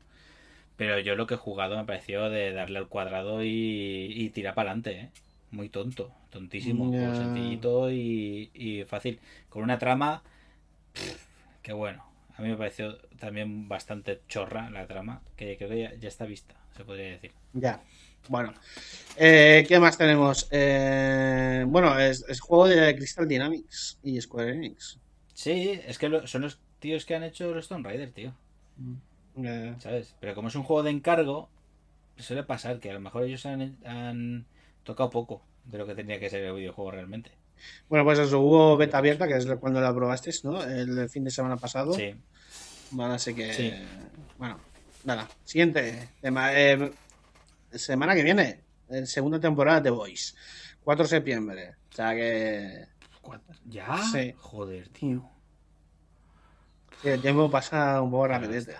Pero 0.76 0.98
yo 0.98 1.14
lo 1.16 1.26
que 1.26 1.34
he 1.34 1.38
jugado 1.38 1.76
me 1.76 1.84
pareció 1.84 2.28
de 2.30 2.52
darle 2.52 2.78
al 2.78 2.88
cuadrado 2.88 3.42
y, 3.44 3.48
y 4.14 4.30
tirar 4.30 4.54
para 4.54 4.70
adelante, 4.70 5.00
¿eh? 5.00 5.10
Muy 5.52 5.68
tonto, 5.68 6.10
tontísimo, 6.30 6.90
juego 6.90 7.14
sencillito 7.14 7.90
y, 7.92 8.50
y 8.54 8.84
fácil. 8.84 9.20
Con 9.48 9.62
una 9.62 9.78
trama, 9.78 10.22
que 11.62 11.72
bueno. 11.72 12.04
A 12.36 12.42
mí 12.42 12.48
me 12.48 12.56
pareció 12.56 12.98
también 13.18 13.68
bastante 13.68 14.20
chorra 14.28 14.68
la 14.70 14.86
trama, 14.86 15.22
que 15.36 15.56
creo 15.56 15.70
que 15.70 15.80
ya, 15.80 15.94
ya 15.94 16.08
está 16.08 16.24
vista. 16.26 16.54
Se 16.76 16.84
podría 16.84 17.10
decir. 17.10 17.32
Ya. 17.52 17.80
Bueno. 18.28 18.52
Eh, 19.16 19.64
¿Qué 19.68 19.78
más 19.78 19.96
tenemos? 19.96 20.48
Eh, 20.50 21.64
bueno, 21.68 21.98
es, 21.98 22.24
es 22.28 22.40
juego 22.40 22.66
de 22.68 22.96
Crystal 22.96 23.28
Dynamics 23.28 23.98
y 24.02 24.20
Square 24.20 24.52
Enix. 24.52 24.98
Sí, 25.34 25.80
es 25.86 25.98
que 25.98 26.08
lo- 26.08 26.26
son 26.26 26.42
los 26.42 26.58
tíos 26.80 27.04
que 27.04 27.14
han 27.14 27.22
hecho 27.24 27.54
los 27.54 27.68
Tomb 27.68 27.84
Raider, 27.86 28.10
tío. 28.12 28.34
Eh, 29.42 29.74
¿Sabes? 29.78 30.14
Pero 30.20 30.34
como 30.34 30.48
es 30.48 30.54
un 30.54 30.62
juego 30.62 30.82
de 30.82 30.90
encargo, 30.90 31.48
suele 32.18 32.44
pasar 32.44 32.80
que 32.80 32.90
a 32.90 32.94
lo 32.94 33.00
mejor 33.00 33.24
ellos 33.24 33.46
han, 33.46 33.78
han 33.84 34.46
tocado 34.84 35.10
poco 35.10 35.42
de 35.64 35.78
lo 35.78 35.86
que 35.86 35.94
tendría 35.94 36.20
que 36.20 36.30
ser 36.30 36.44
el 36.44 36.54
videojuego 36.54 36.90
realmente. 36.92 37.32
Bueno, 37.88 38.04
pues 38.04 38.18
eso, 38.18 38.40
hubo 38.40 38.76
beta 38.76 38.98
abierta, 38.98 39.26
que 39.28 39.36
es 39.36 39.46
cuando 39.60 39.80
la 39.80 39.94
probasteis, 39.94 40.44
¿no? 40.44 40.62
El 40.62 41.08
fin 41.08 41.24
de 41.24 41.30
semana 41.30 41.56
pasado. 41.56 41.92
Sí. 41.94 42.14
Vale, 42.90 43.14
así 43.14 43.34
que. 43.34 43.52
Sí. 43.52 43.72
Bueno, 44.38 44.58
nada. 45.04 45.28
Siguiente 45.44 46.10
tema. 46.20 46.52
eh, 46.54 46.92
semana 47.72 48.14
que 48.14 48.22
viene, 48.22 48.60
eh, 48.88 49.06
segunda 49.06 49.40
temporada 49.40 49.80
de 49.80 49.90
Voice. 49.90 50.34
4 50.84 51.04
de 51.04 51.08
septiembre. 51.08 51.74
O 51.90 51.94
sea 51.94 52.14
que. 52.14 52.86
¿Ya? 53.66 53.98
Sí. 54.12 54.34
Joder, 54.36 54.88
tío. 54.90 55.28
que 57.02 57.14
el 57.14 57.20
tiempo 57.22 57.50
pasa 57.50 58.00
un 58.00 58.10
poco 58.10 58.28
rapidete. 58.28 58.74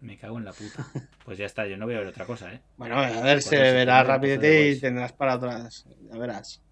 Me 0.00 0.16
cago 0.16 0.38
en 0.38 0.44
la 0.44 0.52
puta. 0.52 0.86
Pues 1.24 1.36
ya 1.38 1.46
está, 1.46 1.66
yo 1.66 1.76
no 1.76 1.84
voy 1.86 1.94
a 1.94 1.98
ver 1.98 2.06
otra 2.06 2.24
cosa, 2.24 2.52
¿eh? 2.52 2.60
Bueno, 2.76 2.98
a 2.98 3.20
ver, 3.20 3.42
se 3.42 3.56
verá 3.56 4.02
rapidete 4.04 4.70
y 4.70 4.80
tendrás 4.80 5.12
para 5.12 5.34
otras. 5.36 5.84
Ya 6.10 6.16
verás. 6.18 6.62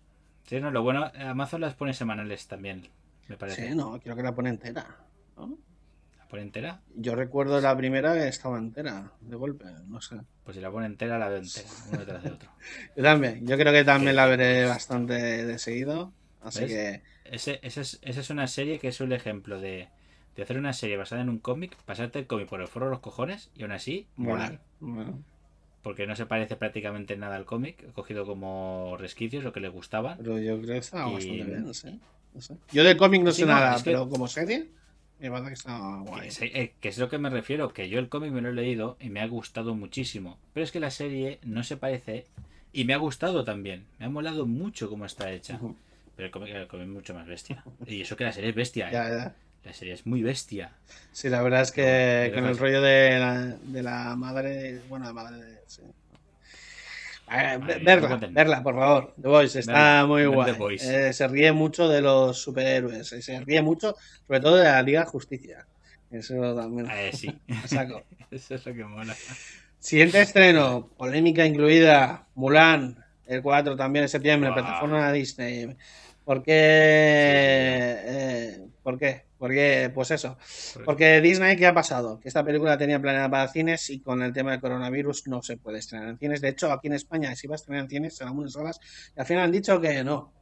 Sí, 0.46 0.60
no, 0.60 0.70
lo 0.70 0.82
bueno, 0.82 1.10
Amazon 1.18 1.60
las 1.60 1.74
pone 1.74 1.92
semanales 1.94 2.46
también, 2.46 2.88
me 3.28 3.36
parece. 3.36 3.68
Sí, 3.68 3.74
no, 3.74 3.98
quiero 4.00 4.16
que 4.16 4.22
la 4.22 4.34
pone 4.34 4.50
entera. 4.50 4.86
¿no? 5.36 5.58
¿La 6.18 6.28
pone 6.28 6.42
entera? 6.42 6.80
Yo 6.94 7.14
recuerdo 7.14 7.60
la 7.60 7.76
primera 7.76 8.14
que 8.14 8.28
estaba 8.28 8.58
entera, 8.58 9.12
de 9.20 9.36
golpe, 9.36 9.64
no 9.86 10.00
sé. 10.00 10.16
Pues 10.44 10.56
si 10.56 10.60
la 10.62 10.70
pone 10.70 10.86
entera, 10.86 11.18
la 11.18 11.28
veo 11.28 11.38
entera, 11.38 11.68
uno 11.90 11.98
detrás 11.98 12.22
de 12.22 12.30
otro. 12.30 12.50
Yo 12.96 13.02
también, 13.02 13.46
yo 13.46 13.56
creo 13.56 13.72
que 13.72 13.84
también 13.84 14.12
Que- 14.12 14.16
la 14.16 14.26
veré 14.26 14.66
bastante 14.66 15.14
de 15.14 15.58
seguido. 15.58 16.12
Así 16.42 16.60
¿Ves? 16.60 16.68
que. 16.70 17.02
Ese, 17.24 17.58
ese 17.62 17.80
es, 17.80 17.98
esa 18.02 18.20
es 18.20 18.30
una 18.30 18.46
serie 18.46 18.78
que 18.78 18.86
es 18.88 19.00
un 19.00 19.12
ejemplo 19.12 19.60
de, 19.60 19.88
de 20.36 20.42
hacer 20.44 20.58
una 20.58 20.72
serie 20.72 20.96
basada 20.96 21.22
en 21.22 21.28
un 21.28 21.40
cómic, 21.40 21.76
pasarte 21.84 22.20
el 22.20 22.28
cómic 22.28 22.48
por 22.48 22.60
el 22.60 22.68
forro 22.68 22.86
de 22.86 22.92
los 22.92 23.00
cojones 23.00 23.50
y 23.56 23.62
aún 23.62 23.72
así 23.72 24.06
molar. 24.14 24.60
Bueno, 24.78 25.24
Porque 25.86 26.04
no 26.04 26.16
se 26.16 26.26
parece 26.26 26.56
prácticamente 26.56 27.14
en 27.14 27.20
nada 27.20 27.36
al 27.36 27.44
cómic, 27.44 27.80
he 27.88 27.92
cogido 27.92 28.26
como 28.26 28.96
resquicios 28.98 29.44
lo 29.44 29.52
que 29.52 29.60
le 29.60 29.68
gustaba. 29.68 30.16
pero 30.16 30.36
yo 30.40 30.56
creo 30.60 30.72
que 30.72 30.78
estaba 30.78 31.08
Y- 31.10 31.14
bastante 31.14 31.44
bien. 31.44 31.64
No 31.64 31.72
sé. 31.72 32.56
Yo 32.72 32.82
del 32.82 32.96
cómic 32.96 33.22
no 33.22 33.30
Sí, 33.30 33.42
sé 33.42 33.46
no, 33.46 33.52
nada, 33.52 33.76
es 33.76 33.84
que- 33.84 33.90
pero 33.92 34.08
como 34.08 34.26
serie, 34.26 34.66
me 35.20 35.30
parece 35.30 35.54
que 35.54 35.62
Que 35.62 36.10
guay. 36.10 36.26
es, 36.26 36.42
eh, 36.42 36.74
que 36.80 36.88
es 36.88 36.98
lo 36.98 37.08
que 37.08 37.18
me 37.18 37.30
refiero, 37.30 37.72
que 37.72 37.88
yo 37.88 38.00
el 38.00 38.08
cómic 38.08 38.32
me 38.32 38.40
lo 38.40 38.48
he 38.48 38.52
leído 38.52 38.96
y 38.98 39.10
me 39.10 39.20
ha 39.20 39.28
gustado 39.28 39.76
muchísimo. 39.76 40.38
Pero 40.52 40.64
es 40.64 40.72
que 40.72 40.80
la 40.80 40.90
serie 40.90 41.38
no 41.44 41.62
se 41.62 41.76
parece 41.76 42.26
y 42.72 42.84
me 42.84 42.92
ha 42.92 42.96
gustado 42.96 43.44
también. 43.44 43.84
Me 44.00 44.06
ha 44.06 44.10
molado 44.10 44.44
mucho 44.44 44.90
cómo 44.90 45.06
está 45.06 45.30
hecha. 45.30 45.60
Pero 46.16 46.26
el 46.26 46.32
cómic, 46.32 46.52
el 46.52 46.66
cómic 46.66 46.88
es 46.88 46.92
mucho 46.92 47.14
más 47.14 47.28
bestia. 47.28 47.62
Y 47.86 48.00
eso 48.00 48.16
que 48.16 48.24
la 48.24 48.32
serie 48.32 48.50
es 48.50 48.56
bestia, 48.56 48.88
¿eh? 48.88 48.92
Ya, 48.92 49.08
ya. 49.08 49.34
La 49.64 49.72
serie 49.72 49.94
es 49.94 50.04
muy 50.04 50.22
bestia. 50.24 50.72
Sí, 51.12 51.28
la 51.28 51.42
verdad 51.42 51.62
es 51.62 51.70
que 51.70 52.28
Pero- 52.30 52.34
con 52.42 52.50
el 52.50 52.58
rollo 52.58 52.82
de 52.82 53.18
la, 53.20 53.44
de 53.46 53.82
la 53.84 54.16
madre, 54.16 54.80
bueno, 54.88 55.04
la 55.06 55.12
madre 55.12 55.36
de... 55.44 55.55
sí. 55.66 55.82
Mía, 57.28 57.58
verla, 57.58 58.20
verla, 58.30 58.62
por 58.62 58.76
favor. 58.76 59.14
The 59.20 59.28
Voice 59.28 59.58
está 59.58 60.06
muy 60.06 60.26
guay. 60.26 60.76
Eh, 60.80 61.12
se 61.12 61.26
ríe 61.26 61.52
mucho 61.52 61.88
de 61.88 62.00
los 62.00 62.40
superhéroes, 62.40 63.12
eh, 63.12 63.20
se 63.20 63.40
ríe 63.40 63.62
mucho, 63.62 63.96
sobre 64.26 64.40
todo 64.40 64.56
de 64.56 64.64
la 64.64 64.82
Liga 64.82 65.00
de 65.00 65.06
Justicia. 65.06 65.66
Eso 66.10 66.54
también. 66.54 66.88
Eh, 66.90 67.10
sí. 67.12 67.36
saco. 67.66 68.04
eso 68.30 68.54
es 68.54 68.66
lo 68.66 68.74
que 68.74 68.84
mola. 68.84 69.14
Siguiente 69.78 70.20
estreno, 70.20 70.88
polémica 70.96 71.44
incluida, 71.44 72.26
Mulan, 72.34 73.04
el 73.26 73.42
4 73.42 73.76
también 73.76 74.04
de 74.04 74.08
septiembre, 74.08 74.52
plataforma 74.52 75.12
Disney. 75.12 75.76
¿Por 76.24 76.42
qué? 76.42 76.52
eh, 76.54 78.66
¿Por 78.82 78.98
qué? 78.98 79.25
Porque, 79.38 79.90
pues 79.94 80.10
eso. 80.10 80.38
Porque 80.84 81.20
Disney, 81.20 81.56
¿qué 81.56 81.66
ha 81.66 81.74
pasado? 81.74 82.18
Que 82.20 82.28
esta 82.28 82.42
película 82.44 82.78
tenía 82.78 83.00
planeada 83.00 83.30
para 83.30 83.48
cines 83.48 83.90
y 83.90 84.00
con 84.00 84.22
el 84.22 84.32
tema 84.32 84.52
del 84.52 84.60
coronavirus 84.60 85.26
no 85.28 85.42
se 85.42 85.56
puede 85.58 85.78
estrenar 85.78 86.08
en 86.08 86.18
cines. 86.18 86.40
De 86.40 86.48
hecho, 86.48 86.72
aquí 86.72 86.86
en 86.86 86.94
España 86.94 87.34
sí 87.36 87.46
va 87.46 87.54
a 87.54 87.56
estrenar 87.56 87.84
en 87.84 87.90
cines 87.90 88.20
en 88.20 88.28
algunas 88.28 88.52
salas 88.52 88.80
y 89.14 89.20
al 89.20 89.26
final 89.26 89.44
han 89.44 89.52
dicho 89.52 89.80
que 89.80 90.02
no. 90.02 90.32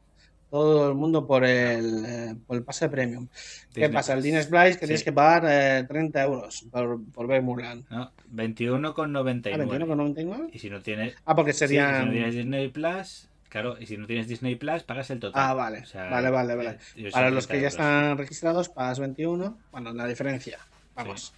Todo 0.50 0.88
el 0.90 0.94
mundo 0.94 1.26
por 1.26 1.44
el, 1.44 2.04
eh, 2.07 2.37
por 2.46 2.57
el 2.57 2.62
pase 2.62 2.88
premium. 2.88 3.26
¿Qué 3.72 3.80
Disney 3.80 3.88
pasa? 3.92 4.12
El 4.12 4.18
Plus. 4.18 4.24
Disney 4.24 4.42
Splice 4.44 4.68
que 4.78 4.80
Sí. 4.80 4.87
tienes 4.87 5.02
que 5.02 5.12
pagar 5.12 5.44
eh, 5.48 5.85
30 5.88 6.22
euros 6.22 6.66
por, 6.70 7.00
por 7.11 7.26
ver 7.26 7.42
Mulan. 7.42 7.85
No, 7.90 8.02
¿A 8.04 8.12
21,99. 8.30 9.66
21,99? 9.66 10.50
y 10.52 10.59
si 10.61 10.70
no 10.70 10.80
tienes, 10.80 11.14
Ah, 11.24 11.35
porque 11.35 11.52
sí, 11.52 11.64
y 11.64 11.68
si 11.68 11.74
serían... 11.74 12.07
no 12.07 12.12
tienes 12.12 12.35
Disney 12.37 12.68
Plus, 12.68 13.28
claro, 13.55 13.77
y 13.81 13.87
si 13.87 13.97
no 13.97 14.07
tienes 14.07 14.27
Disney 14.27 14.57
Plus, 14.57 14.83
pagas 14.83 15.09
el 15.11 15.21
total. 15.21 15.40
Ah, 15.43 15.55
vale, 15.55 15.79
O 15.79 15.87
sea, 15.87 16.11
vale, 16.11 16.29
vale, 16.29 16.57
vale. 16.57 16.79
eh, 16.97 17.11
Para 17.12 17.31
los 17.31 17.47
30 17.47 17.49
que 17.49 17.55
ya 17.55 17.59
euros. 17.69 17.73
están 17.75 18.19
registrados, 18.19 18.69
pagas 18.69 18.99
21. 18.99 19.57
Bueno, 19.71 19.93
la 19.93 20.07
diferencia. 20.09 20.59
Vamos. 20.97 21.33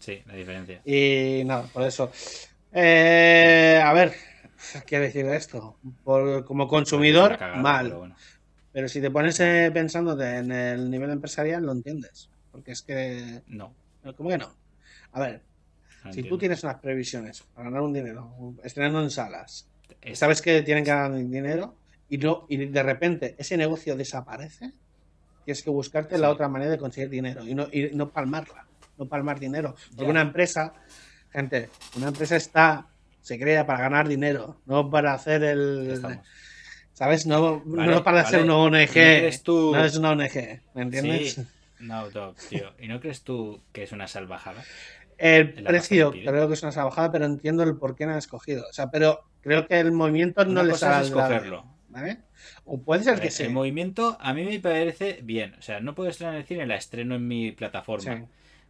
Sí, 0.00 0.22
la 0.26 0.34
diferencia. 0.34 0.80
Y 0.84 1.42
nada, 1.44 1.64
por 1.72 1.82
eso. 1.82 2.10
Eh, 2.72 3.80
a 3.84 3.92
ver, 3.92 4.14
¿qué 4.86 4.98
decir 4.98 5.26
de 5.26 5.36
esto? 5.36 5.76
Por, 6.04 6.44
como 6.44 6.66
consumidor, 6.68 7.36
cagada, 7.36 7.60
mal. 7.62 7.86
pero 7.86 7.98
bueno. 7.98 8.16
Pero 8.72 8.88
si 8.88 9.00
te 9.02 9.10
pones 9.10 9.38
eh, 9.40 9.70
pensándote 9.72 10.38
en 10.38 10.50
el 10.50 10.90
nivel 10.90 11.10
empresarial, 11.10 11.62
lo 11.64 11.72
entiendes. 11.72 12.30
Porque 12.50 12.72
es 12.72 12.82
que. 12.82 13.42
No. 13.46 13.74
¿Cómo 14.16 14.30
que 14.30 14.38
no? 14.38 14.52
A 15.12 15.20
ver, 15.20 15.42
no 16.04 16.12
si 16.12 16.20
entiendo. 16.20 16.28
tú 16.30 16.38
tienes 16.38 16.64
unas 16.64 16.80
previsiones 16.80 17.42
para 17.54 17.68
ganar 17.68 17.82
un 17.82 17.92
dinero, 17.92 18.32
estrenando 18.64 19.02
en 19.02 19.10
salas, 19.10 19.68
sabes 20.14 20.42
que 20.42 20.62
tienen 20.62 20.84
que 20.84 20.90
ganar 20.90 21.14
dinero 21.16 21.74
y, 22.08 22.18
no, 22.18 22.46
y 22.48 22.56
de 22.66 22.82
repente 22.82 23.34
ese 23.38 23.56
negocio 23.56 23.96
desaparece, 23.96 24.72
tienes 25.44 25.62
que 25.62 25.70
buscarte 25.70 26.18
la 26.18 26.30
otra 26.30 26.48
manera 26.48 26.70
de 26.70 26.78
conseguir 26.78 27.10
dinero 27.10 27.46
y 27.46 27.54
no, 27.54 27.68
y 27.72 27.90
no 27.94 28.08
palmarla, 28.10 28.66
no 28.98 29.06
palmar 29.06 29.40
dinero. 29.40 29.74
Porque 29.90 30.04
Ya. 30.04 30.10
una 30.10 30.20
empresa, 30.20 30.72
gente, 31.32 31.68
una 31.96 32.08
empresa 32.08 32.36
está, 32.36 32.86
se 33.20 33.38
crea 33.38 33.66
para 33.66 33.80
ganar 33.80 34.08
dinero, 34.08 34.60
no 34.66 34.90
para 34.90 35.14
hacer 35.14 35.42
el... 35.42 36.00
¿Sabes? 36.94 37.26
No, 37.26 37.62
Vale, 37.64 37.90
no 37.94 38.04
para 38.04 38.20
hacer 38.20 38.40
vale. 38.40 38.52
una 38.52 38.58
ONG. 38.58 38.74
¿Y 38.82 38.86
no 38.86 38.92
crees 38.92 39.42
tú- 39.42 39.72
No 39.74 39.84
es 39.84 39.96
una 39.96 40.10
ONG, 40.10 40.60
¿me 40.74 40.82
entiendes? 40.82 41.32
Sí. 41.34 41.46
No, 41.80 42.08
no, 42.10 42.34
tío. 42.48 42.70
¿Y 42.78 42.86
no 42.86 43.00
crees 43.00 43.22
tú 43.22 43.60
que 43.72 43.82
es 43.84 43.92
una 43.92 44.06
salvajada? 44.06 44.62
El 45.16 45.52
precio, 45.64 46.10
creo 46.12 46.46
que 46.48 46.54
es 46.54 46.62
una 46.62 46.70
salvajada, 46.70 47.10
pero 47.10 47.24
entiendo 47.24 47.62
el 47.62 47.76
por 47.76 47.96
qué 47.96 48.04
no 48.06 48.12
han 48.12 48.18
escogido. 48.18 48.64
O 48.68 48.72
sea, 48.72 48.90
pero 48.90 49.20
creo 49.42 49.66
que 49.66 49.78
el 49.78 49.92
movimiento 49.92 50.44
no 50.44 50.60
ha 50.60 50.64
es 50.70 50.82
escogerlo. 50.82 51.66
¿Vale? 51.88 52.20
O 52.64 52.80
puede 52.80 53.04
ser 53.04 53.20
que 53.20 53.30
sí. 53.30 53.42
El 53.42 53.50
movimiento 53.50 54.16
a 54.18 54.32
mí 54.32 54.44
me 54.44 54.58
parece 54.58 55.20
bien. 55.22 55.54
O 55.58 55.62
sea, 55.62 55.80
no 55.80 55.94
puedo 55.94 56.08
estrenar 56.08 56.34
en 56.36 56.40
el 56.40 56.46
cine, 56.46 56.66
la 56.66 56.76
estreno 56.76 57.16
en 57.16 57.28
mi 57.28 57.52
plataforma. 57.52 58.16
Sí. 58.16 58.24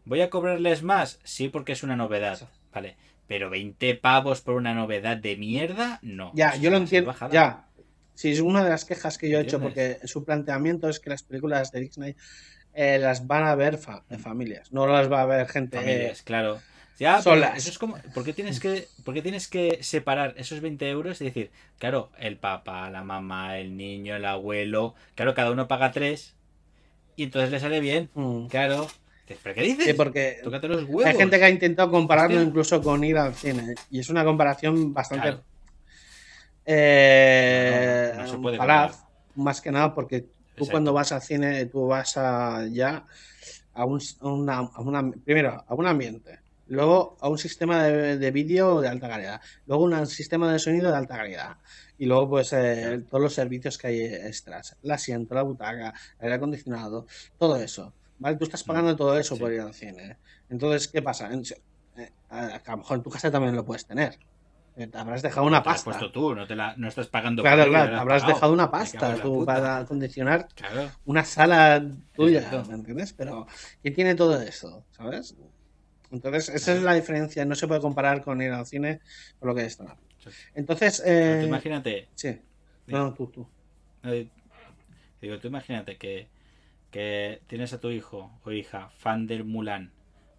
¿Voy 0.04 0.20
a 0.22 0.28
cobrarles 0.30 0.82
más? 0.82 1.20
Sí, 1.22 1.48
porque 1.48 1.72
es 1.72 1.84
una 1.84 1.94
novedad. 1.94 2.48
Vale. 2.74 2.96
Pero 3.28 3.48
20 3.48 3.94
pavos 3.94 4.40
por 4.40 4.56
una 4.56 4.74
novedad 4.74 5.16
de 5.16 5.36
mierda, 5.36 6.00
no. 6.02 6.32
Ya, 6.34 6.56
yo 6.56 6.70
lo 6.70 6.78
entiendo. 6.78 7.14
Ya. 7.30 7.66
Sí, 8.14 8.32
es 8.32 8.40
una 8.40 8.64
de 8.64 8.70
las 8.70 8.84
quejas 8.84 9.16
que 9.16 9.30
yo 9.30 9.38
he 9.38 9.42
hecho, 9.42 9.60
porque 9.60 9.98
su 10.04 10.24
planteamiento 10.24 10.88
es 10.88 10.98
que 11.00 11.10
las 11.10 11.22
películas 11.22 11.70
de 11.70 11.80
Disney 11.80 12.16
eh, 12.74 12.98
las 12.98 13.26
van 13.26 13.44
a 13.44 13.54
ver 13.54 13.78
fa- 13.78 14.04
familias, 14.18 14.72
no 14.72 14.86
las 14.86 15.10
va 15.10 15.22
a 15.22 15.26
ver 15.26 15.46
gente. 15.48 15.78
Familias, 15.78 16.20
eh, 16.20 16.22
claro. 16.24 16.60
Ya, 16.98 17.20
solas. 17.22 17.56
eso 17.58 17.70
es 17.70 17.78
como. 17.78 17.96
¿por 18.14 18.24
qué, 18.24 18.32
tienes 18.32 18.60
que, 18.60 18.86
¿Por 19.04 19.14
qué 19.14 19.22
tienes 19.22 19.48
que 19.48 19.82
separar 19.82 20.34
esos 20.36 20.60
20 20.60 20.88
euros 20.88 21.20
y 21.20 21.24
decir, 21.24 21.50
claro, 21.78 22.10
el 22.18 22.36
papá, 22.36 22.90
la 22.90 23.02
mamá, 23.02 23.58
el 23.58 23.76
niño, 23.76 24.14
el 24.14 24.24
abuelo, 24.24 24.94
claro, 25.14 25.34
cada 25.34 25.50
uno 25.50 25.66
paga 25.68 25.90
3 25.90 26.34
y 27.16 27.24
entonces 27.24 27.50
le 27.50 27.60
sale 27.60 27.80
bien, 27.80 28.10
mm. 28.14 28.46
claro. 28.46 28.86
¿Pero 29.42 29.54
qué 29.54 29.62
dices? 29.62 29.86
Sí, 29.86 29.92
porque 29.94 30.40
Tócate 30.44 30.68
los 30.68 30.82
huevos. 30.84 31.06
hay 31.06 31.16
gente 31.16 31.38
que 31.38 31.44
ha 31.44 31.50
intentado 31.50 31.90
compararlo 31.90 32.36
Hostia. 32.36 32.48
incluso 32.48 32.82
con 32.82 33.02
ir 33.02 33.16
al 33.16 33.34
cine, 33.34 33.74
y 33.90 34.00
es 34.00 34.10
una 34.10 34.24
comparación 34.24 34.92
bastante. 34.92 35.28
Claro. 35.28 35.42
eh, 36.66 38.12
No, 38.16 38.26
se 38.28 38.38
puede 38.38 38.58
más 39.34 39.60
que 39.62 39.72
nada 39.72 39.94
porque 39.94 40.20
tú 40.20 40.26
Exacto. 40.28 40.70
cuando 40.70 40.92
vas 40.92 41.12
al 41.12 41.22
cine, 41.22 41.64
tú 41.66 41.86
vas 41.86 42.16
a, 42.18 42.66
ya 42.70 43.06
a 43.72 43.84
un, 43.86 44.00
a 44.20 44.28
una, 44.28 44.58
a 44.58 44.80
una- 44.80 45.10
primero 45.24 45.64
a 45.66 45.74
un 45.74 45.86
ambiente, 45.86 46.38
luego 46.66 47.16
a 47.20 47.28
un 47.28 47.38
sistema 47.38 47.84
de, 47.84 48.16
de 48.18 48.30
vídeo 48.30 48.80
de 48.80 48.88
alta 48.88 49.08
calidad, 49.08 49.40
luego 49.66 49.84
un 49.84 50.06
sistema 50.06 50.52
de 50.52 50.58
sonido 50.58 50.90
de 50.90 50.96
alta 50.96 51.16
calidad 51.16 51.56
y 51.98 52.06
luego 52.06 52.28
pues 52.30 52.52
eh, 52.52 53.04
todos 53.08 53.22
los 53.22 53.34
servicios 53.34 53.78
que 53.78 53.86
hay 53.88 54.00
extras, 54.02 54.76
el 54.82 54.90
asiento, 54.90 55.34
la 55.34 55.42
butaca, 55.42 55.88
el 56.18 56.24
aire 56.24 56.34
acondicionado, 56.36 57.06
todo 57.38 57.56
eso, 57.56 57.94
¿vale? 58.18 58.36
Tú 58.36 58.44
estás 58.44 58.64
pagando 58.64 58.96
todo 58.96 59.18
eso 59.18 59.34
Sí. 59.36 59.40
por 59.40 59.52
ir 59.52 59.60
al 59.60 59.74
cine. 59.74 60.18
Entonces, 60.48 60.88
¿qué 60.88 61.02
pasa? 61.02 61.32
En- 61.32 61.42
eh, 61.96 62.10
a, 62.30 62.60
lo 62.68 62.76
mejor 62.78 62.96
en 62.96 63.02
tu 63.02 63.10
casa 63.10 63.30
también 63.30 63.54
lo 63.54 63.64
puedes 63.64 63.84
tener. 63.86 64.18
Eh, 64.74 64.86
Te 64.86 64.96
habrás 64.96 65.20
dejado 65.20 65.46
una 65.46 65.62
Te 65.62 65.68
la 65.68 65.72
has 65.74 65.82
pasta. 65.84 65.90
puesto 65.98 66.10
tú, 66.12 66.34
no, 66.34 66.46
te 66.46 66.56
la, 66.56 66.74
no 66.78 66.88
estás 66.88 67.06
pagando. 67.08 67.42
Claro, 67.42 67.66
claro, 67.68 67.98
habrás 67.98 68.22
pagado. 68.22 68.34
dejado 68.34 68.52
una 68.54 68.70
pasta 68.70 69.20
tú 69.20 69.44
para 69.44 69.76
acondicionar 69.78 70.48
Claro. 70.54 70.90
una 71.04 71.26
sala 71.26 71.84
tuya. 72.14 72.64
¿me 72.66 72.74
entiendes? 72.76 73.12
Pero 73.12 73.46
¿quién 73.82 73.92
tiene 73.94 74.14
todo 74.14 74.40
eso? 74.40 74.86
¿Sabes? 74.92 75.36
Entonces, 76.12 76.48
esa 76.50 76.74
es 76.74 76.82
la 76.82 76.94
diferencia. 76.94 77.44
No 77.44 77.54
se 77.54 77.66
puede 77.66 77.80
comparar 77.80 78.22
con 78.22 78.40
ir 78.42 78.52
al 78.52 78.66
cine 78.66 79.00
con 79.38 79.48
lo 79.48 79.54
que 79.54 79.62
es 79.62 79.68
esto. 79.68 79.86
Entonces, 80.54 81.02
eh, 81.04 81.38
tú 81.40 81.46
imagínate, 81.46 82.08
sí. 82.14 82.38
No, 82.86 82.98
no, 83.06 83.14
tú, 83.14 83.26
tú. 83.28 83.48
eh, 84.04 84.28
digo, 85.20 85.38
tú 85.38 85.48
imagínate 85.48 85.96
que, 85.96 86.28
que 86.90 87.40
tienes 87.46 87.72
a 87.72 87.80
tu 87.80 87.90
hijo 87.90 88.38
o 88.44 88.52
hija 88.52 88.90
fan 88.90 89.26
del 89.26 89.44
Mulan, 89.44 89.92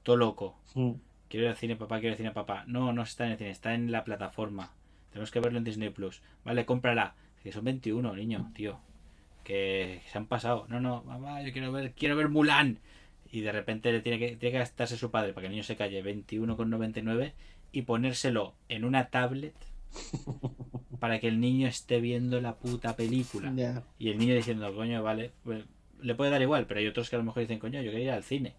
todo 0.04 0.16
loco. 0.18 0.60
Mm. 0.76 0.92
Quiero 1.30 1.46
ir 1.46 1.50
al 1.52 1.58
cine, 1.58 1.76
papá, 1.76 1.96
quiero 2.00 2.10
ir 2.10 2.14
al 2.14 2.18
cine, 2.18 2.32
papá. 2.32 2.64
No, 2.68 2.94
no 2.94 3.02
está 3.04 3.26
en 3.26 3.32
el 3.34 3.38
cine, 3.38 3.50
está 3.50 3.74
en 3.74 3.92
la 3.92 4.04
plataforma. 4.04 4.74
Tenemos 5.12 5.32
que 5.32 5.40
verlo 5.40 5.58
en 5.58 5.64
Disney 5.64 5.90
Plus. 5.90 6.22
Vale, 6.46 6.66
cómprala. 6.66 7.16
Que 7.42 7.52
son 7.52 7.66
21, 7.66 8.16
niño, 8.16 8.52
tío. 8.56 8.80
Que 9.44 10.02
se 10.12 10.18
han 10.18 10.28
pasado. 10.28 10.66
No, 10.70 10.80
no, 10.80 11.04
mamá, 11.04 11.42
yo 11.42 11.52
quiero 11.52 11.72
ver, 11.72 11.94
quiero 11.94 12.16
ver 12.16 12.30
Mulan. 12.30 12.80
Y 13.34 13.42
de 13.42 13.52
repente 13.52 13.92
le 13.92 14.00
tiene 14.02 14.20
que, 14.20 14.36
tiene 14.38 14.52
que 14.54 14.60
gastarse 14.60 14.96
su 14.96 15.10
padre 15.12 15.34
para 15.34 15.42
que 15.42 15.48
el 15.48 15.54
niño 15.54 15.64
se 15.64 15.76
calle 15.76 16.04
21,99 16.04 17.34
y 17.72 17.82
ponérselo 17.82 18.54
en 18.70 18.86
una 18.86 19.10
tablet 19.10 19.56
para 21.00 21.20
que 21.20 21.28
el 21.28 21.40
niño 21.40 21.68
esté 21.68 22.00
viendo 22.00 22.40
la 22.42 22.56
puta 22.56 22.96
película. 22.96 23.52
Y 24.00 24.10
el 24.10 24.18
niño 24.20 24.36
diciendo, 24.36 24.74
coño, 24.76 25.02
vale, 25.04 25.32
pues, 25.44 25.66
le 26.02 26.16
puede 26.16 26.32
dar 26.32 26.42
igual, 26.42 26.66
pero 26.68 26.80
hay 26.80 26.88
otros 26.88 27.10
que 27.10 27.16
a 27.16 27.20
lo 27.20 27.26
mejor 27.26 27.42
dicen, 27.42 27.60
coño, 27.60 27.82
yo 27.82 27.92
quería 27.92 28.06
ir 28.06 28.12
al 28.12 28.24
cine. 28.24 28.54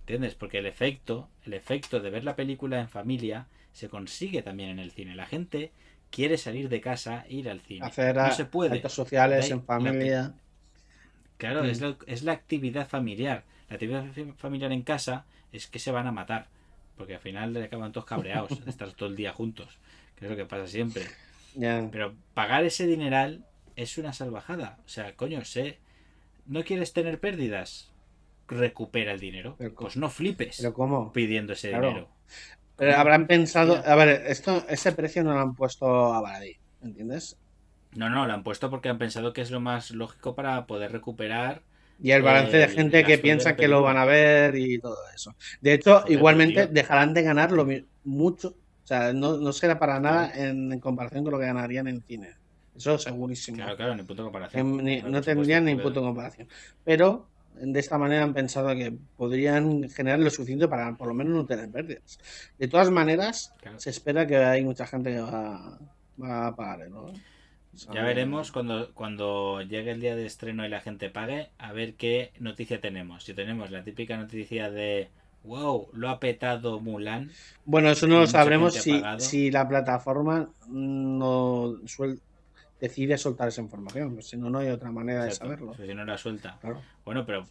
¿Entiendes? 0.00 0.34
Porque 0.34 0.58
el 0.58 0.66
efecto, 0.66 1.28
el 1.44 1.54
efecto 1.54 2.00
de 2.00 2.10
ver 2.10 2.24
la 2.24 2.34
película 2.34 2.80
en 2.80 2.88
familia 2.88 3.46
se 3.72 3.88
consigue 3.88 4.42
también 4.42 4.70
en 4.70 4.78
el 4.80 4.90
cine. 4.90 5.14
La 5.14 5.26
gente 5.26 5.70
quiere 6.10 6.38
salir 6.38 6.68
de 6.68 6.80
casa 6.80 7.24
e 7.28 7.34
ir 7.36 7.48
al 7.50 7.60
cine. 7.60 7.86
Hacer 7.86 8.16
no 8.16 8.32
se 8.32 8.46
puede. 8.46 8.76
actos 8.76 8.94
sociales 8.94 9.50
en 9.50 9.62
familia. 9.62 10.34
Claro, 11.36 11.62
Mm. 11.62 11.66
es, 11.66 11.80
la, 11.80 11.96
es 12.06 12.22
la 12.24 12.32
actividad 12.32 12.88
familiar. 12.88 13.44
La 13.68 13.74
actividad 13.74 14.04
fi- 14.12 14.32
familiar 14.36 14.72
en 14.72 14.82
casa 14.82 15.24
es 15.52 15.66
que 15.66 15.78
se 15.78 15.90
van 15.92 16.06
a 16.06 16.12
matar. 16.12 16.46
Porque 16.96 17.14
al 17.14 17.20
final 17.20 17.52
le 17.52 17.64
acaban 17.64 17.92
todos 17.92 18.06
cabreados 18.06 18.64
de 18.64 18.70
estar 18.70 18.92
todo 18.92 19.08
el 19.08 19.16
día 19.16 19.32
juntos. 19.32 19.78
Que 20.16 20.24
es 20.24 20.30
lo 20.30 20.36
que 20.36 20.44
pasa 20.46 20.66
siempre. 20.66 21.02
Pero 21.90 22.14
pagar 22.34 22.64
ese 22.64 22.86
dineral 22.86 23.44
es 23.76 23.98
una 23.98 24.12
salvajada. 24.12 24.78
O 24.84 24.88
sea, 24.88 25.14
coño, 25.14 25.44
sé. 25.44 25.78
¿No 26.46 26.64
quieres 26.64 26.92
tener 26.92 27.20
pérdidas? 27.20 27.90
Recupera 28.48 29.12
el 29.12 29.20
dinero. 29.20 29.54
Pero 29.58 29.74
Pues 29.74 29.96
no 29.96 30.08
flipes 30.08 30.56
Pero 30.58 30.72
¿cómo? 30.74 31.12
pidiendo 31.12 31.52
ese 31.52 31.70
Claro. 31.70 31.88
dinero. 31.88 32.08
Pero 32.76 32.96
habrán 32.96 33.26
pensado, 33.26 33.82
a 33.84 33.94
ver, 33.96 34.08
esto, 34.28 34.64
ese 34.68 34.92
precio 34.92 35.24
no 35.24 35.34
lo 35.34 35.40
han 35.40 35.54
puesto 35.54 36.14
a 36.14 36.20
baladí, 36.20 36.56
¿entiendes? 36.82 37.36
No, 37.96 38.08
no, 38.08 38.26
lo 38.26 38.32
han 38.32 38.44
puesto 38.44 38.70
porque 38.70 38.88
han 38.88 38.98
pensado 38.98 39.32
que 39.32 39.40
es 39.40 39.50
lo 39.50 39.58
más 39.60 39.90
lógico 39.90 40.34
para 40.36 40.64
poder 40.66 40.92
recuperar. 40.92 41.62
Y 42.00 42.12
el 42.12 42.22
balance 42.22 42.56
de 42.56 42.64
El 42.64 42.70
gente 42.70 43.04
que 43.04 43.18
piensa 43.18 43.56
que 43.56 43.66
lo 43.68 43.82
van 43.82 43.96
a 43.96 44.04
ver 44.04 44.54
y 44.56 44.78
todo 44.78 44.96
eso. 45.14 45.34
De 45.60 45.72
hecho, 45.74 46.00
Joder, 46.00 46.12
igualmente 46.12 46.64
tío. 46.66 46.74
dejarán 46.74 47.12
de 47.14 47.22
ganar 47.22 47.50
lo 47.52 47.66
mucho. 48.04 48.48
O 48.50 48.86
sea, 48.88 49.12
no, 49.12 49.36
no 49.36 49.52
será 49.52 49.78
para 49.78 49.98
nada 50.00 50.30
en, 50.34 50.72
en 50.72 50.80
comparación 50.80 51.24
con 51.24 51.32
lo 51.32 51.38
que 51.38 51.46
ganarían 51.46 51.88
en 51.88 52.00
cine. 52.02 52.30
Eso 52.76 52.96
segurísimo. 52.98 53.56
Claro, 53.56 53.76
claro, 53.76 53.96
ni 53.96 54.02
punto 54.04 54.22
de 54.22 54.26
comparación. 54.26 54.84
ni- 54.84 54.98
Claro, 55.00 55.12
no 55.12 55.20
tendrían 55.22 55.64
ni 55.64 55.74
punto 55.74 56.00
de 56.00 56.06
comparación. 56.06 56.48
Pero 56.84 57.28
de 57.60 57.80
esta 57.80 57.98
manera 57.98 58.22
han 58.22 58.32
pensado 58.32 58.68
que 58.76 58.94
podrían 59.16 59.90
generar 59.90 60.20
lo 60.20 60.30
suficiente 60.30 60.68
para 60.68 60.96
por 60.96 61.08
lo 61.08 61.14
menos 61.14 61.34
no 61.34 61.44
tener 61.44 61.68
pérdidas. 61.68 62.20
De 62.56 62.68
todas 62.68 62.88
maneras, 62.90 63.52
Claro. 63.60 63.80
se 63.80 63.90
espera 63.90 64.24
que 64.26 64.36
hay 64.36 64.64
mucha 64.64 64.86
gente 64.86 65.10
que 65.10 65.18
va, 65.20 65.76
va 66.22 66.46
a 66.46 66.54
pagar, 66.54 66.88
¿no? 66.88 67.12
Ya 67.86 68.02
veremos 68.02 68.50
cuando, 68.52 68.92
cuando 68.94 69.62
llegue 69.62 69.92
el 69.92 70.00
día 70.00 70.16
de 70.16 70.26
estreno 70.26 70.64
y 70.66 70.68
la 70.68 70.80
gente 70.80 71.10
pague, 71.10 71.50
a 71.58 71.72
ver 71.72 71.94
qué 71.94 72.32
noticia 72.40 72.80
tenemos. 72.80 73.24
Si 73.24 73.34
tenemos 73.34 73.70
la 73.70 73.84
típica 73.84 74.16
noticia 74.16 74.70
de 74.70 75.08
wow, 75.44 75.88
lo 75.92 76.08
ha 76.10 76.18
petado 76.20 76.80
Mulan, 76.80 77.30
Bueno, 77.64 77.90
eso 77.90 78.06
no 78.06 78.20
lo 78.20 78.26
sabremos 78.26 78.74
si, 78.74 79.00
si 79.18 79.50
la 79.50 79.68
plataforma 79.68 80.50
no 80.68 81.74
suel- 81.86 82.20
decide 82.80 83.16
soltar 83.18 83.48
esa 83.48 83.62
información. 83.62 84.14
pues 84.14 84.28
si 84.28 84.36
no, 84.36 84.50
no 84.50 84.58
hay 84.58 84.68
otra 84.68 84.90
manera 84.90 85.24
de 85.24 85.30
saberlo. 85.32 85.74
si 85.74 85.94
no 85.94 86.04
la 86.04 86.18
suelta. 86.18 86.58
Claro. 86.60 86.80
Bueno, 87.04 87.24
pero 87.26 87.46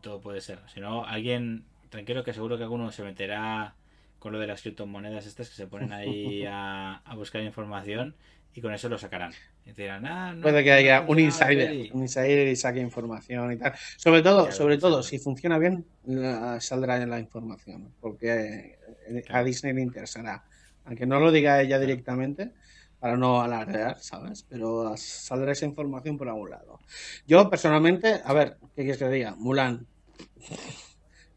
todo 0.00 0.20
puede 0.20 0.40
ser. 0.40 0.58
Si 0.72 0.80
no, 0.80 1.04
alguien, 1.04 1.64
tranquilo 1.90 2.24
que 2.24 2.32
seguro 2.32 2.56
que 2.56 2.64
alguno 2.64 2.90
se 2.92 3.02
meterá 3.02 3.74
con 4.18 4.32
lo 4.32 4.38
de 4.38 4.46
las 4.46 4.62
criptomonedas 4.62 5.26
estas 5.26 5.50
que 5.50 5.54
se 5.54 5.66
ponen 5.66 5.92
ahí 5.92 6.44
a, 6.48 6.96
a 7.04 7.14
buscar 7.14 7.42
información 7.42 8.14
y 8.54 8.60
con 8.60 8.72
eso 8.72 8.88
lo 8.88 8.96
sacarán. 8.96 9.32
Y 9.66 9.72
dirán, 9.72 10.06
ah, 10.06 10.32
no, 10.32 10.42
Puede 10.42 10.62
que 10.62 10.72
haya 10.72 10.98
ha 10.98 11.00
un 11.02 11.18
insider, 11.18 11.68
peli". 11.68 11.90
un 11.92 12.02
insider 12.02 12.46
y 12.48 12.56
saque 12.56 12.80
información 12.80 13.52
y 13.52 13.56
tal. 13.56 13.72
Sobre 13.96 14.22
todo, 14.22 14.52
sobre 14.52 14.78
todo, 14.78 15.02
si 15.02 15.18
funciona 15.18 15.58
bien, 15.58 15.84
la- 16.04 16.60
saldrá 16.60 17.02
en 17.02 17.10
la 17.10 17.18
información, 17.18 17.92
porque 18.00 18.78
eh, 19.08 19.18
a 19.18 19.22
Claro. 19.22 19.44
Disney 19.44 19.72
le 19.74 19.82
interesará. 19.82 20.44
Aunque 20.84 21.06
no 21.06 21.18
lo 21.18 21.32
diga 21.32 21.60
ella 21.60 21.78
directamente, 21.78 22.52
para 23.00 23.16
no 23.16 23.42
alardear, 23.42 23.98
¿sabes? 24.00 24.44
Pero 24.48 24.94
saldrá 24.96 25.52
esa 25.52 25.66
información 25.66 26.16
por 26.16 26.28
algún 26.28 26.50
lado. 26.50 26.78
Yo, 27.26 27.50
personalmente, 27.50 28.20
a 28.24 28.32
ver, 28.32 28.56
¿qué 28.74 28.82
quieres 28.82 28.98
que 28.98 29.04
te 29.06 29.10
diga? 29.10 29.34
Mulan. 29.36 29.86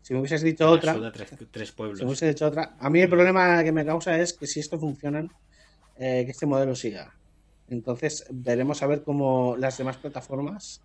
Si 0.01 0.13
me 0.13 0.19
hubieses 0.19 0.41
dicho 0.41 0.69
otra, 0.69 1.11
tres, 1.11 1.29
tres 1.51 1.71
pueblos. 1.73 1.97
si 1.99 2.03
me 2.05 2.09
hubieses 2.09 2.29
dicho 2.29 2.45
otra, 2.47 2.75
a 2.79 2.89
mí 2.89 3.01
el 3.01 3.09
problema 3.09 3.61
que 3.63 3.71
me 3.73 3.85
causa 3.85 4.17
es 4.17 4.33
que 4.33 4.47
si 4.47 4.59
esto 4.61 4.79
funciona, 4.79 5.27
eh, 5.99 6.23
que 6.25 6.31
este 6.31 6.45
modelo 6.45 6.75
siga. 6.75 7.15
Entonces 7.69 8.25
veremos 8.29 8.81
a 8.81 8.87
ver 8.87 9.03
cómo 9.03 9.55
las 9.57 9.77
demás 9.77 9.97
plataformas 9.97 10.81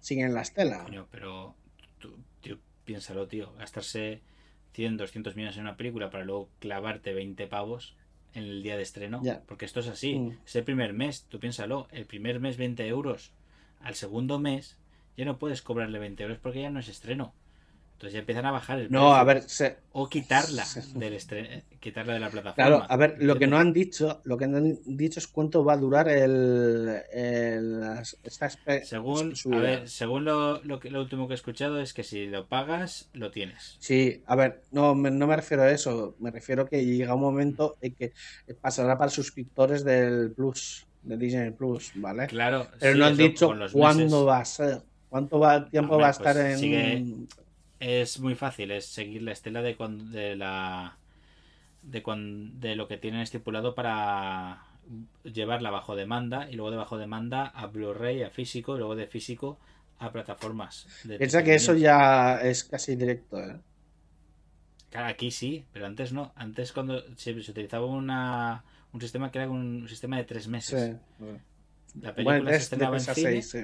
siguen 0.00 0.34
la 0.34 0.42
estela. 0.42 0.84
Coño, 0.84 1.06
pero 1.10 1.54
tú, 1.98 2.16
tío, 2.40 2.58
piénsalo, 2.84 3.26
tío. 3.28 3.52
Gastarse 3.54 4.20
100, 4.72 4.96
200 4.96 5.36
millones 5.36 5.56
en 5.56 5.62
una 5.62 5.76
película 5.76 6.10
para 6.10 6.24
luego 6.24 6.50
clavarte 6.58 7.14
20 7.14 7.46
pavos 7.46 7.96
en 8.34 8.44
el 8.44 8.62
día 8.62 8.76
de 8.76 8.82
estreno. 8.82 9.20
Ya. 9.22 9.42
Porque 9.46 9.64
esto 9.64 9.80
es 9.80 9.88
así. 9.88 10.18
Mm. 10.18 10.38
Es 10.44 10.56
el 10.56 10.64
primer 10.64 10.92
mes, 10.92 11.24
tú 11.28 11.40
piénsalo. 11.40 11.88
El 11.90 12.06
primer 12.06 12.40
mes 12.40 12.56
20 12.56 12.86
euros. 12.86 13.32
Al 13.80 13.94
segundo 13.94 14.38
mes 14.38 14.78
ya 15.16 15.24
no 15.24 15.38
puedes 15.38 15.62
cobrarle 15.62 15.98
20 15.98 16.22
euros 16.22 16.38
porque 16.38 16.62
ya 16.62 16.70
no 16.70 16.80
es 16.80 16.88
estreno. 16.88 17.32
Entonces 17.98 18.12
ya 18.14 18.20
empiezan 18.20 18.46
a 18.46 18.52
bajar 18.52 18.78
el 18.78 18.84
No, 18.92 19.00
precio. 19.00 19.14
a 19.16 19.24
ver, 19.24 19.42
se- 19.42 19.76
O 19.90 20.08
quitarla 20.08 20.64
se- 20.64 20.96
del 20.96 21.14
estre- 21.14 21.64
quitarla 21.80 22.12
de 22.14 22.20
la 22.20 22.30
plataforma. 22.30 22.54
claro, 22.54 22.86
a 22.88 22.96
ver, 22.96 23.16
lo 23.18 23.36
que 23.36 23.48
no 23.48 23.58
han 23.58 23.72
dicho, 23.72 24.20
lo 24.22 24.38
que 24.38 24.46
no 24.46 24.58
han 24.58 24.78
dicho 24.86 25.18
es 25.18 25.26
cuánto 25.26 25.64
va 25.64 25.72
a 25.72 25.76
durar 25.78 26.08
el, 26.08 27.02
esta 28.22 28.50
Según, 28.84 29.34
a 29.52 29.58
ver, 29.58 29.88
según 29.88 30.24
lo, 30.24 30.62
lo, 30.62 30.78
que, 30.78 30.90
lo 30.92 31.00
último 31.00 31.26
que 31.26 31.34
he 31.34 31.34
escuchado 31.34 31.80
es 31.80 31.92
que 31.92 32.04
si 32.04 32.28
lo 32.28 32.46
pagas, 32.46 33.10
lo 33.14 33.32
tienes. 33.32 33.76
Sí, 33.80 34.22
a 34.26 34.36
ver, 34.36 34.62
no, 34.70 34.94
me- 34.94 35.10
no 35.10 35.26
me 35.26 35.34
refiero 35.34 35.64
a 35.64 35.70
eso, 35.72 36.14
me 36.20 36.30
refiero 36.30 36.66
que 36.66 36.84
llega 36.84 37.14
un 37.16 37.20
momento 37.20 37.78
en 37.80 37.96
que 37.96 38.12
pasará 38.60 38.96
para 38.96 39.10
suscriptores 39.10 39.82
del 39.84 40.30
Plus, 40.36 40.86
de 41.02 41.16
Disney 41.16 41.50
Plus, 41.50 41.90
¿vale? 41.96 42.28
Claro, 42.28 42.68
Pero 42.78 42.92
sí, 42.92 42.98
no 43.00 43.06
han 43.06 43.16
dicho 43.16 43.46
cuándo 43.72 44.04
meses. 44.04 44.12
va 44.28 44.38
a 44.38 44.44
ser, 44.44 44.82
cuánto 45.08 45.40
va, 45.40 45.68
tiempo 45.68 45.94
Hombre, 45.94 46.02
va 46.02 46.08
a 46.08 46.12
estar 46.12 46.36
pues 46.36 46.52
en... 46.52 46.58
sigue- 46.60 47.26
Es 47.80 48.18
muy 48.18 48.34
fácil, 48.34 48.70
es 48.72 48.86
seguir 48.86 49.22
la 49.22 49.32
estela 49.32 49.62
de 49.62 49.76
cuando, 49.76 50.04
de 50.04 50.36
la 50.36 50.96
de 51.82 52.02
de 52.60 52.76
lo 52.76 52.88
que 52.88 52.96
tienen 52.96 53.20
estipulado 53.20 53.74
para 53.74 54.64
llevarla 55.24 55.70
bajo 55.70 55.94
demanda 55.96 56.50
y 56.50 56.54
luego 56.54 56.70
de 56.70 56.76
bajo 56.76 56.98
demanda 56.98 57.46
a 57.46 57.66
Blu-ray, 57.66 58.22
a 58.22 58.30
físico 58.30 58.74
y 58.74 58.78
luego 58.78 58.96
de 58.96 59.06
físico 59.06 59.58
a 59.98 60.10
plataformas. 60.12 60.86
de 61.04 61.18
Piensa 61.18 61.42
que 61.44 61.54
eso 61.54 61.74
ya 61.74 62.40
es 62.40 62.64
casi 62.64 62.96
directo, 62.96 63.38
¿eh? 63.40 63.60
Claro, 64.90 65.08
aquí 65.08 65.30
sí, 65.30 65.64
pero 65.72 65.86
antes 65.86 66.12
no. 66.12 66.32
Antes 66.36 66.72
cuando 66.72 67.02
se, 67.16 67.42
se 67.42 67.50
utilizaba 67.50 67.86
una, 67.86 68.64
un 68.92 69.00
sistema 69.00 69.30
que 69.30 69.38
era 69.38 69.50
un 69.50 69.86
sistema 69.88 70.16
de 70.16 70.24
tres 70.24 70.48
meses. 70.48 70.96
Sí. 71.18 71.26
La 72.00 72.14
película 72.14 72.24
Bueno, 72.40 72.50
se 72.52 72.62
estrenaba 72.62 72.98
en 72.98 73.06
cine. 73.06 73.42
seis, 73.42 73.50
sí. 73.50 73.60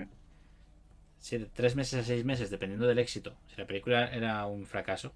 Tres 1.55 1.75
meses 1.77 2.01
a 2.01 2.05
seis 2.05 2.25
meses, 2.25 2.51
dependiendo 2.51 2.87
del 2.87 2.99
éxito. 2.99 3.35
Si 3.49 3.57
la 3.61 3.67
película 3.67 4.07
era 4.09 4.45
un 4.47 4.67
fracaso, 4.67 5.13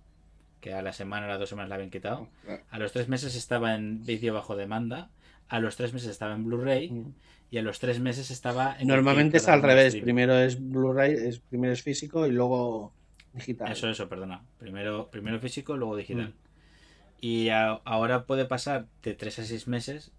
que 0.60 0.72
a 0.72 0.82
la 0.82 0.92
semana 0.92 1.26
o 1.26 1.28
a 1.28 1.32
las 1.32 1.38
dos 1.40 1.48
semanas 1.50 1.68
la 1.68 1.74
habían 1.76 1.90
quitado, 1.90 2.28
a 2.70 2.78
los 2.78 2.92
tres 2.92 3.08
meses 3.08 3.34
estaba 3.36 3.74
en 3.74 4.04
vídeo 4.04 4.32
bajo 4.34 4.56
demanda, 4.56 5.10
a 5.48 5.60
los 5.60 5.76
tres 5.76 5.92
meses 5.92 6.10
estaba 6.10 6.34
en 6.34 6.44
Blu-ray 6.44 6.90
Mm. 6.90 7.12
y 7.50 7.58
a 7.58 7.62
los 7.62 7.78
tres 7.78 8.00
meses 8.00 8.30
estaba 8.30 8.76
en. 8.78 8.88
Normalmente 8.88 9.36
es 9.36 9.48
al 9.48 9.62
revés. 9.62 9.96
Primero 9.96 10.36
es 10.38 10.58
Blu-ray, 10.60 11.12
es, 11.14 11.40
primero 11.40 11.72
es 11.72 11.82
físico 11.82 12.26
y 12.26 12.32
luego 12.32 12.92
digital. 13.34 13.70
Eso, 13.70 13.88
eso, 13.88 14.08
perdona. 14.08 14.42
Primero, 14.58 15.10
primero 15.10 15.38
físico, 15.40 15.76
luego 15.76 15.96
digital. 15.96 16.28
Mm. 16.30 16.34
Y 17.20 17.48
a- 17.50 17.80
ahora 17.84 18.24
puede 18.24 18.44
pasar 18.46 18.86
de 19.02 19.14
tres 19.14 19.38
a 19.38 19.44
seis 19.44 19.68
meses 19.68 20.12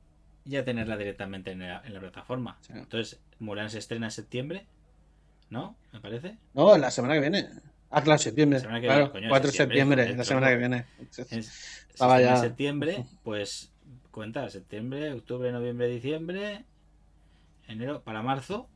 y 0.46 0.52
ya 0.52 0.64
tenerla 0.66 0.98
directamente 0.98 1.52
en 1.52 1.60
la, 1.60 1.82
en 1.86 1.94
la 1.94 2.00
plataforma. 2.00 2.58
Sí. 2.62 2.74
Entonces, 2.76 3.20
Mulan 3.40 3.70
se 3.70 3.80
estrena 3.80 4.08
en 4.08 4.12
septiembre, 4.12 4.66
¿no? 5.50 5.76
¿Me 5.92 6.00
parece? 6.00 6.38
No, 6.54 6.78
la 6.78 6.92
semana 6.92 7.16
que 7.16 7.22
viene. 7.22 7.50
Ah, 7.90 8.02
claro, 8.02 8.20
septiembre. 8.20 8.60
La 8.60 8.62
semana 8.62 8.82
que 8.82 8.88
claro, 8.88 9.00
viene, 9.06 9.12
coño, 9.12 9.30
4 9.30 9.52
de 9.52 9.58
septiembre, 9.58 10.16
la 10.16 10.24
semana 10.24 10.50
que 10.50 10.58
viene. 10.58 10.86
Estaba 11.90 12.22
estrena 12.22 12.36
en 12.36 12.38
septiembre, 12.38 13.06
pues 13.24 13.72
cuenta, 14.12 14.50
septiembre, 14.50 15.12
octubre, 15.14 15.52
noviembre, 15.52 15.88
diciembre, 15.88 16.66
enero, 17.68 18.02
para 18.02 18.22
marzo, 18.22 18.68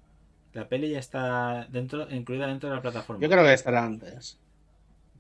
la 0.54 0.68
peli 0.68 0.90
ya 0.90 1.00
está 1.00 1.68
dentro, 1.70 2.10
incluida 2.12 2.48
dentro 2.48 2.70
de 2.70 2.76
la 2.76 2.82
plataforma. 2.82 3.22
Yo 3.22 3.30
creo 3.30 3.44
que 3.44 3.54
estará 3.54 3.84
antes. 3.84 4.40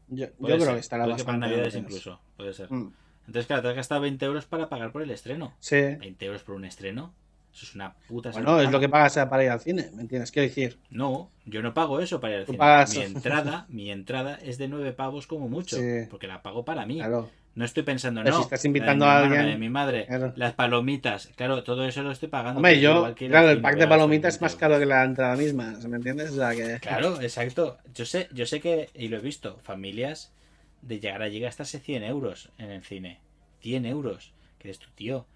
Yo, 0.08 0.28
yo 0.28 0.34
creo 0.38 0.60
ser, 0.60 0.74
que 0.74 0.80
estará 0.80 1.06
puede 1.06 1.18
que 1.18 1.24
para 1.24 1.38
bastante 1.38 1.56
navidades 1.56 1.76
antes. 1.76 1.92
incluso, 1.92 2.20
puede 2.38 2.54
ser. 2.54 2.72
Mm. 2.72 2.94
Entonces, 3.26 3.48
claro, 3.48 3.62
te 3.62 3.68
has 3.70 3.76
gastado 3.76 4.02
20 4.02 4.26
euros 4.26 4.46
para 4.46 4.70
pagar 4.70 4.92
por 4.92 5.02
el 5.02 5.12
estreno. 5.12 5.54
Sí. 5.60 5.82
20 5.82 6.26
euros 6.26 6.44
por 6.44 6.56
un 6.56 6.66
estreno, 6.66 7.14
eso 7.54 7.66
es 7.66 7.76
una 7.76 7.94
puta 8.08 8.32
Bueno, 8.32 8.60
es 8.60 8.72
lo 8.72 8.80
que 8.80 8.90
pagas 8.90 9.16
para 9.30 9.44
ir 9.44 9.50
al 9.52 9.60
cine, 9.60 9.90
¿me 9.94 10.02
entiendes? 10.02 10.32
Quiero 10.32 10.48
decir, 10.48 10.80
No, 10.90 11.30
yo 11.46 11.62
no 11.62 11.74
pago 11.74 12.00
eso 12.00 12.20
para 12.20 12.34
ir 12.34 12.40
al 12.42 12.46
cine. 12.48 12.58
pagas- 12.58 12.96
Mi 12.98 13.04
entrada, 13.04 13.66
mi 13.70 13.92
entrada 13.92 14.36
es 14.42 14.58
de 14.58 14.68
9 14.68 14.94
pavos 14.94 15.28
como 15.28 15.48
mucho, 15.50 15.78
Sí. 15.78 16.08
porque 16.10 16.28
la 16.28 16.42
pago 16.42 16.66
para 16.66 16.86
mí. 16.86 16.98
claro. 16.98 17.30
No 17.56 17.66
estoy 17.66 17.84
pensando, 17.84 18.24
Pero 18.24 18.38
no. 18.38 18.42
si 18.42 18.44
estás 18.46 18.62
la 18.62 18.64
de 18.64 18.68
invitando 18.70 19.06
a 19.06 19.20
alguien- 19.20 19.42
la 19.44 19.48
de 19.52 19.58
mi 19.60 19.70
madre, 19.70 20.08
Claro. 20.08 20.34
las 20.36 20.54
palomitas, 20.54 21.28
claro, 21.36 21.64
todo 21.64 21.86
eso 21.86 22.02
lo 22.02 22.10
estoy 22.12 22.28
pagando. 22.28 22.58
Hombre, 22.58 22.80
yo, 22.82 22.96
igual 22.96 23.14
que 23.14 23.28
claro, 23.28 23.52
el 23.52 23.62
pack 23.62 23.78
de 23.78 23.88
palomitas 23.88 24.34
es 24.34 24.40
20 24.40 24.46
más 24.46 24.56
caro 24.60 24.80
que 24.80 24.88
la 24.88 25.04
entrada 25.04 25.36
misma, 25.36 25.76
¿me 25.88 25.98
entiendes? 25.98 26.32
O 26.32 26.36
sea 26.38 26.56
que. 26.56 26.80
Claro, 26.80 27.22
exacto. 27.22 27.78
Yo 27.94 28.06
sé, 28.08 28.28
yo 28.34 28.48
sé 28.48 28.60
que, 28.60 28.90
y 28.96 29.08
lo 29.08 29.18
he 29.18 29.20
visto, 29.20 29.60
familias 29.62 30.34
de 30.82 31.00
llegar 31.00 31.22
allí 31.22 31.40
gastarse 31.40 31.80
100 31.80 32.04
euros 32.04 32.50
en 32.58 32.72
el 32.72 32.84
cine. 32.84 33.20
100 33.60 33.86
euros. 33.86 34.34
Que 34.58 34.70
eres 34.70 34.80
tu 34.80 34.90
tío. 34.90 35.28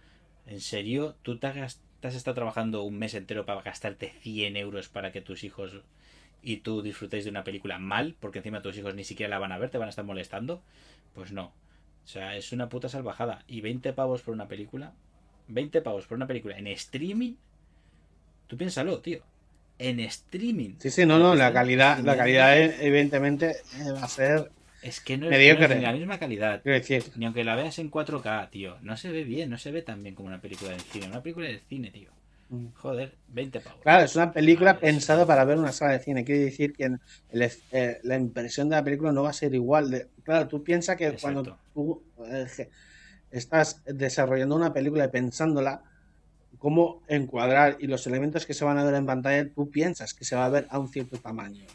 ¿En 0.48 0.60
serio? 0.60 1.16
¿Tú 1.22 1.38
te 1.38 1.46
has, 1.46 1.80
te 2.00 2.08
has 2.08 2.16
estado 2.16 2.36
trabajando 2.36 2.84
un 2.84 2.98
mes 2.98 3.14
entero 3.14 3.46
para 3.46 3.62
gastarte 3.62 4.14
100 4.22 4.58
euros 4.58 4.90
para 4.90 5.12
que 5.12 5.22
tus 5.22 5.44
hijos 5.44 5.82
y 6.42 6.58
tú 6.58 6.82
disfrutéis 6.82 7.24
de 7.24 7.30
una 7.30 7.44
película 7.44 7.80
mal? 7.80 8.16
Porque 8.20 8.40
encima 8.40 8.62
tus 8.62 8.78
hijos 8.78 8.96
ni 8.96 9.04
siquiera 9.04 9.30
la 9.30 9.40
van 9.40 9.52
a 9.52 9.58
ver, 9.58 9.70
te 9.70 9.78
van 9.78 9.88
a 9.88 9.90
estar 9.90 10.06
molestando. 10.06 10.62
Pues 11.14 11.32
no. 11.32 11.46
O 11.46 12.08
sea, 12.08 12.36
es 12.36 12.54
una 12.54 12.70
puta 12.70 12.90
salvajada. 12.90 13.44
Y 13.48 13.62
20 13.62 13.92
pavos 13.94 14.22
por 14.22 14.34
una 14.34 14.48
película. 14.48 14.94
20 15.50 15.82
pavos 15.82 16.06
por 16.06 16.16
una 16.16 16.28
película 16.28 16.58
en 16.58 16.68
streaming. 16.68 17.36
Tú 18.48 18.58
piénsalo, 18.58 19.00
tío. 19.00 19.22
En 19.80 20.00
streaming. 20.00 20.76
Sí, 20.80 20.90
sí, 20.90 21.06
no, 21.06 21.20
no, 21.20 21.36
la 21.36 21.52
calidad, 21.52 22.00
la 22.00 22.16
calidad 22.16 22.58
eh, 22.58 22.78
evidentemente 22.80 23.58
eh, 23.76 23.92
va 23.92 24.04
a 24.04 24.08
ser, 24.08 24.52
Es 24.88 25.02
que 25.02 25.18
no 25.18 25.26
es, 25.26 25.32
no 25.32 25.66
es 25.66 25.76
ni 25.76 25.82
la 25.82 25.92
misma 25.92 26.18
calidad. 26.18 26.62
Ni 27.16 27.26
aunque 27.26 27.44
la 27.44 27.56
veas 27.56 27.78
en 27.80 27.92
4K, 27.92 28.50
tío. 28.50 28.78
No 28.82 28.96
se 28.96 29.12
ve 29.12 29.24
bien, 29.24 29.50
no 29.50 29.58
se 29.58 29.72
ve 29.72 29.82
tan 29.82 30.02
bien 30.02 30.16
como 30.16 30.28
una 30.30 30.40
película 30.40 30.72
del 30.72 30.80
cine. 30.80 31.08
Una 31.08 31.22
película 31.22 31.48
del 31.48 31.60
cine, 31.68 31.92
tío. 31.92 32.10
Mm. 32.50 32.68
Joder, 32.76 33.14
20 33.28 33.60
pavos. 33.60 33.82
claro, 33.82 34.06
es 34.06 34.16
una 34.16 34.32
película 34.32 34.74
Vale, 34.74 34.88
pensada 34.88 35.24
sí. 35.24 35.28
para 35.28 35.44
ver 35.44 35.58
una 35.58 35.74
sala 35.74 35.92
de 35.94 36.00
cine. 36.00 36.24
Quiere 36.24 36.42
decir 36.46 36.72
que 36.72 36.86
el- 36.86 37.52
eh, 37.72 38.00
la 38.04 38.16
impresión 38.16 38.70
de 38.70 38.78
la 38.78 38.84
película 38.86 39.12
no 39.12 39.24
va 39.24 39.32
a 39.32 39.34
ser 39.34 39.54
igual. 39.54 39.92
De, 39.92 40.08
claro, 40.24 40.48
tú 40.48 40.64
piensas 40.64 40.96
que 40.96 41.12
cuando 41.22 41.58
tú 41.74 42.02
eh, 42.26 42.70
estás 43.32 43.84
desarrollando 43.86 44.56
una 44.56 44.72
película 44.72 45.04
y 45.04 45.10
pensándola, 45.10 45.84
cómo 46.60 47.04
encuadrar 47.10 47.76
y 47.80 47.88
los 47.88 48.08
elementos 48.08 48.46
que 48.46 48.54
se 48.54 48.64
van 48.64 48.78
a 48.78 48.86
ver 48.86 48.94
en 48.96 49.06
pantalla, 49.06 49.50
tú 49.54 49.70
piensas 49.70 50.14
que 50.14 50.24
se 50.24 50.38
va 50.38 50.46
a 50.46 50.50
ver 50.50 50.68
a 50.70 50.80
un 50.80 50.88
cierto 50.88 51.18
tamaño. 51.18 51.66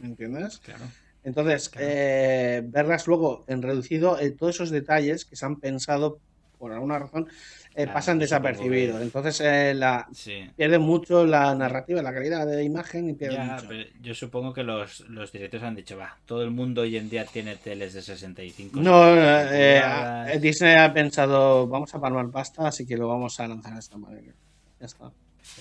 ¿Me 0.00 0.08
entiendes? 0.08 0.58
Claro. 0.58 0.84
Entonces, 1.28 1.68
Claro. 1.68 1.86
eh, 1.88 2.62
verlas 2.64 3.06
luego 3.06 3.44
en 3.46 3.62
reducido, 3.62 4.18
eh, 4.18 4.30
todos 4.32 4.56
esos 4.56 4.70
detalles 4.70 5.24
que 5.24 5.36
se 5.36 5.46
han 5.46 5.56
pensado 5.60 6.18
por 6.58 6.72
alguna 6.72 6.98
razón 6.98 7.28
eh, 7.74 7.84
Claro, 7.84 7.92
pasan 7.92 8.18
desapercibidos. 8.18 9.00
Entonces, 9.00 9.40
eh, 9.44 9.72
la, 9.74 10.08
Sí. 10.12 10.50
pierde 10.56 10.80
mucho 10.80 11.24
la 11.24 11.54
narrativa, 11.54 12.02
la 12.02 12.12
calidad 12.12 12.44
de 12.44 12.64
imagen 12.64 13.08
y 13.08 13.12
pierde 13.12 13.36
Ya, 13.36 13.44
mucho. 13.54 13.68
pero 13.68 13.84
yo 14.00 14.14
supongo 14.14 14.52
que 14.52 14.64
los, 14.64 15.00
los 15.08 15.30
directores 15.30 15.64
han 15.64 15.76
dicho, 15.76 15.96
va, 15.96 16.18
todo 16.26 16.42
el 16.42 16.50
mundo 16.50 16.80
hoy 16.82 16.96
en 16.96 17.08
día 17.08 17.24
tiene 17.26 17.54
teles 17.54 17.92
de 17.94 18.02
65. 18.02 18.80
No, 18.80 19.04
70 19.14 19.42
pulgadas. 19.50 20.34
eh, 20.34 20.38
Disney 20.40 20.74
ha 20.76 20.92
pensado, 20.92 21.68
vamos 21.68 21.94
a 21.94 22.00
palmar 22.00 22.28
pasta, 22.32 22.66
así 22.66 22.84
que 22.84 22.96
lo 22.96 23.06
vamos 23.06 23.38
a 23.38 23.46
lanzar 23.46 23.74
de 23.74 23.78
esta 23.78 23.96
manera. 23.96 24.34
Ya 24.80 24.86
está. 24.86 25.12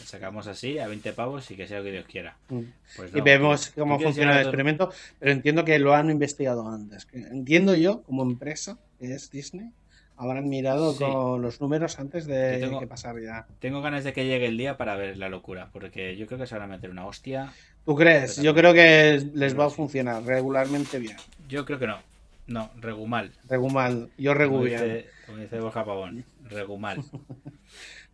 Sacamos 0.06 0.48
así 0.48 0.80
a 0.80 0.88
20 0.88 1.14
pavos 1.14 1.50
y 1.52 1.56
que 1.56 1.68
sea 1.68 1.80
lo 1.80 1.84
que 1.86 1.92
Dios 1.92 2.06
quiera. 2.06 2.38
Mm. 2.50 2.62
Pues 2.96 3.16
y 3.16 3.22
vemos 3.22 3.72
tú- 3.72 3.82
cómo 3.82 3.98
tú 3.98 4.04
funciona 4.06 4.34
el 4.36 4.42
experimento, 4.42 4.92
pero 5.20 5.32
entiendo 5.32 5.66
que 5.66 5.80
lo 5.80 5.94
han 5.96 6.10
investigado 6.10 6.68
antes. 6.70 7.08
Entiendo 7.14 7.76
yo, 7.76 8.04
como 8.04 8.24
empresa, 8.24 8.78
que 9.00 9.14
es 9.14 9.32
Disney, 9.32 9.72
habrán 10.18 10.50
mirado 10.50 10.94
Sí. 10.94 11.00
con 11.04 11.42
los 11.42 11.62
números 11.62 12.00
antes 12.00 12.26
de 12.26 12.58
tengo- 12.60 12.80
que 12.80 12.88
pasar 12.88 13.16
ya. 13.22 13.46
Tengo 13.60 13.82
ganas 13.82 14.04
de 14.04 14.14
que 14.14 14.26
llegue 14.26 14.48
el 14.48 14.58
día 14.58 14.78
para 14.78 14.96
ver 14.96 15.18
la 15.18 15.30
locura, 15.30 15.70
porque 15.72 16.16
yo 16.18 16.26
creo 16.28 16.40
que 16.40 16.48
se 16.48 16.56
van 16.56 16.64
a 16.72 16.76
meter 16.76 16.90
una 16.90 17.06
hostia. 17.06 17.54
¿Tú 17.86 17.96
crees? 17.96 18.38
Yo 18.42 18.54
creo 18.56 18.74
que 18.74 19.30
les 19.34 19.58
va 19.58 19.66
a 19.66 19.70
funcionar 19.70 20.24
regularmente 20.24 21.00
bien. 21.00 21.18
Yo 21.48 21.66
creo 21.66 21.80
que 21.80 21.88
no. 21.88 22.00
No, 22.48 22.72
regular. 22.80 23.30
Regular. 23.50 23.94
Yo 24.18 24.34
regu 24.34 24.54
Como 24.54 24.64
bien. 24.64 24.82
dice, 24.82 25.06
como 25.26 25.38
dice 25.40 25.60
Borja 25.60 25.84
Pavón, 25.86 26.24
regular. 26.50 26.98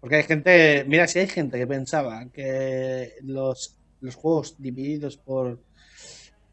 Porque 0.04 0.18
hay 0.18 0.24
gente, 0.24 0.84
mira, 0.86 1.08
si 1.08 1.20
hay 1.20 1.28
gente 1.28 1.58
que 1.58 1.66
pensaba 1.66 2.26
que 2.26 3.14
los, 3.22 3.78
los 4.02 4.16
juegos 4.16 4.56
divididos 4.62 5.16
por, 5.16 5.62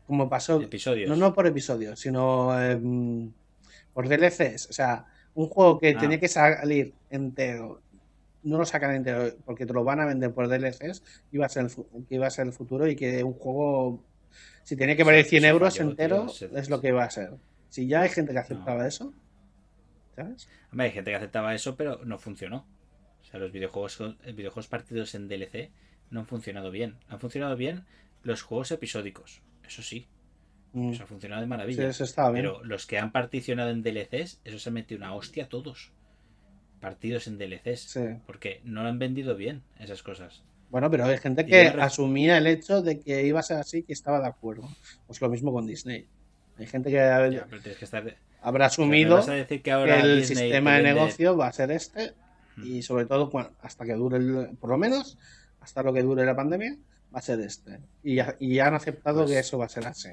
como 0.07 0.29
pasó, 0.29 0.61
Episodios. 0.63 1.09
no, 1.11 1.17
no 1.17 1.35
por 1.35 1.49
episodios, 1.49 1.99
sino 1.99 2.57
em, 2.63 3.33
por 3.93 4.07
DLCs, 4.09 4.71
o 4.71 4.73
sea, 4.73 5.05
un 5.35 5.49
juego 5.49 5.81
que 5.81 5.97
Ah. 5.97 5.99
tenía 5.99 6.21
que 6.21 6.29
salir 6.29 6.95
entero, 7.11 7.83
no 8.45 8.57
lo 8.57 8.65
sacan 8.65 8.95
entero 8.95 9.35
porque 9.45 9.67
te 9.67 9.73
lo 9.73 9.83
van 9.83 9.99
a 9.99 10.07
vender 10.07 10.33
por 10.33 10.47
DLCs, 10.47 11.03
iba 11.33 11.47
a 11.47 11.49
ser 11.49 11.65
el, 11.65 12.07
que 12.07 12.15
iba 12.15 12.29
a 12.29 12.31
ser 12.31 12.47
el 12.47 12.53
futuro 12.53 12.87
y 12.87 12.95
que 12.95 13.25
un 13.25 13.33
juego, 13.35 14.05
si 14.63 14.77
tenía 14.77 14.95
que 14.95 15.03
valer 15.03 15.25
100 15.25 15.45
eso 15.45 15.53
euros 15.53 15.77
falló, 15.77 15.91
entero, 15.91 16.27
tío, 16.29 16.57
es 16.57 16.71
lo 16.71 16.81
que 16.81 16.87
iba 16.91 17.03
a 17.03 17.11
ser. 17.11 17.33
Si 17.69 17.89
ya 17.89 18.03
hay 18.03 18.11
gente 18.11 18.33
que 18.33 18.39
aceptaba 18.39 18.87
eso, 18.87 19.13
¿sabes? 20.15 20.47
Hombre, 20.71 20.87
hay 20.87 20.93
gente 20.93 21.11
que 21.11 21.17
aceptaba 21.17 21.53
eso, 21.53 21.75
pero 21.75 22.05
no 22.05 22.17
funcionó. 22.17 22.65
O 23.31 23.33
sea, 23.33 23.41
los 23.41 23.53
videojuegos, 23.53 24.01
eh, 24.25 24.33
videojuegos 24.33 24.67
partidos 24.67 25.15
en 25.15 25.29
DLC 25.29 25.71
no 26.11 26.21
han 26.21 26.27
funcionado 26.27 26.71
bien. 26.73 26.97
Han 27.09 27.21
funcionado 27.21 27.57
bien 27.57 27.85
los 28.25 28.43
juegos 28.43 28.71
episódicos. 28.73 29.41
Eso 29.67 29.83
sí, 29.83 30.09
Mm. 30.73 30.91
eso 30.93 31.05
ha 31.05 31.07
funcionado 31.07 31.41
de 31.41 31.47
Sí, 31.47 31.51
maravilla. 31.51 31.89
eso 31.89 32.05
estaba 32.05 32.31
bien. 32.33 32.45
Pero 32.45 32.65
los 32.65 32.87
que 32.87 32.99
han 32.99 33.13
particionado 33.13 33.71
en 33.71 33.83
DLCs, 33.83 34.41
eso 34.45 34.59
se 34.59 34.69
ha 34.69 34.73
metido 34.73 34.99
una 34.99 35.15
hostia 35.15 35.45
a 35.45 35.49
todos. 35.49 35.93
Partidos 36.81 37.27
en 37.29 37.39
DLCs. 37.39 37.81
Sí. 37.81 38.01
Porque 38.27 38.61
no 38.65 38.83
lo 38.83 38.89
han 38.89 38.99
vendido 38.99 39.37
bien 39.37 39.63
esas 39.79 40.03
cosas. 40.03 40.43
Bueno, 40.71 40.91
pero 40.91 41.05
hay 41.05 41.19
gente 41.19 41.45
que 41.47 41.67
asumía 41.69 42.39
el 42.39 42.47
hecho 42.47 42.83
de 42.83 43.01
que 43.01 43.27
iba 43.27 43.41
a 43.41 43.43
ser 43.43 43.59
así, 43.59 43.83
que 43.83 43.93
estaba 43.93 44.21
de 44.21 44.29
acuerdo. 44.29 44.69
Pues 45.07 45.21
lo 45.21 45.29
mismo 45.29 45.53
con 45.53 45.67
Disney. 45.67 46.07
Hay 46.57 46.67
gente 46.67 46.91
que 46.91 46.97
Ya, 46.97 47.47
que 47.77 47.85
estar. 47.85 48.17
habrá 48.41 48.67
o 48.67 48.71
sea, 48.71 48.85
¿me 48.87 49.01
asumido 49.01 49.23
que 49.63 49.71
ahora 49.73 50.01
el 50.01 50.19
Disney 50.21 50.37
sistema 50.51 50.71
te 50.73 50.77
de 50.77 50.83
negocio 50.83 51.37
va 51.37 51.49
a 51.49 51.53
ser 51.53 51.71
este 51.73 52.13
y 52.59 52.83
sobre 52.83 53.07
todo 53.07 53.31
hasta 53.63 53.85
que 53.85 53.95
dure, 53.95 54.17
el- 54.19 54.57
por 54.61 54.71
lo 54.71 54.79
menos 54.79 55.19
hasta 55.61 55.83
lo 55.83 55.93
que 55.93 56.03
dure 56.03 56.25
la 56.25 56.35
pandemia, 56.37 56.77
va 57.15 57.19
a 57.19 57.23
ser 57.23 57.41
este. 57.41 57.81
Y 58.03 58.17
ya, 58.17 58.37
y 58.39 58.59
han 58.61 58.75
aceptado 58.75 59.21
Pues- 59.23 59.31
que 59.31 59.39
eso 59.39 59.59
va 59.59 59.67
a 59.67 59.69
ser 59.69 59.87
así. 59.87 60.09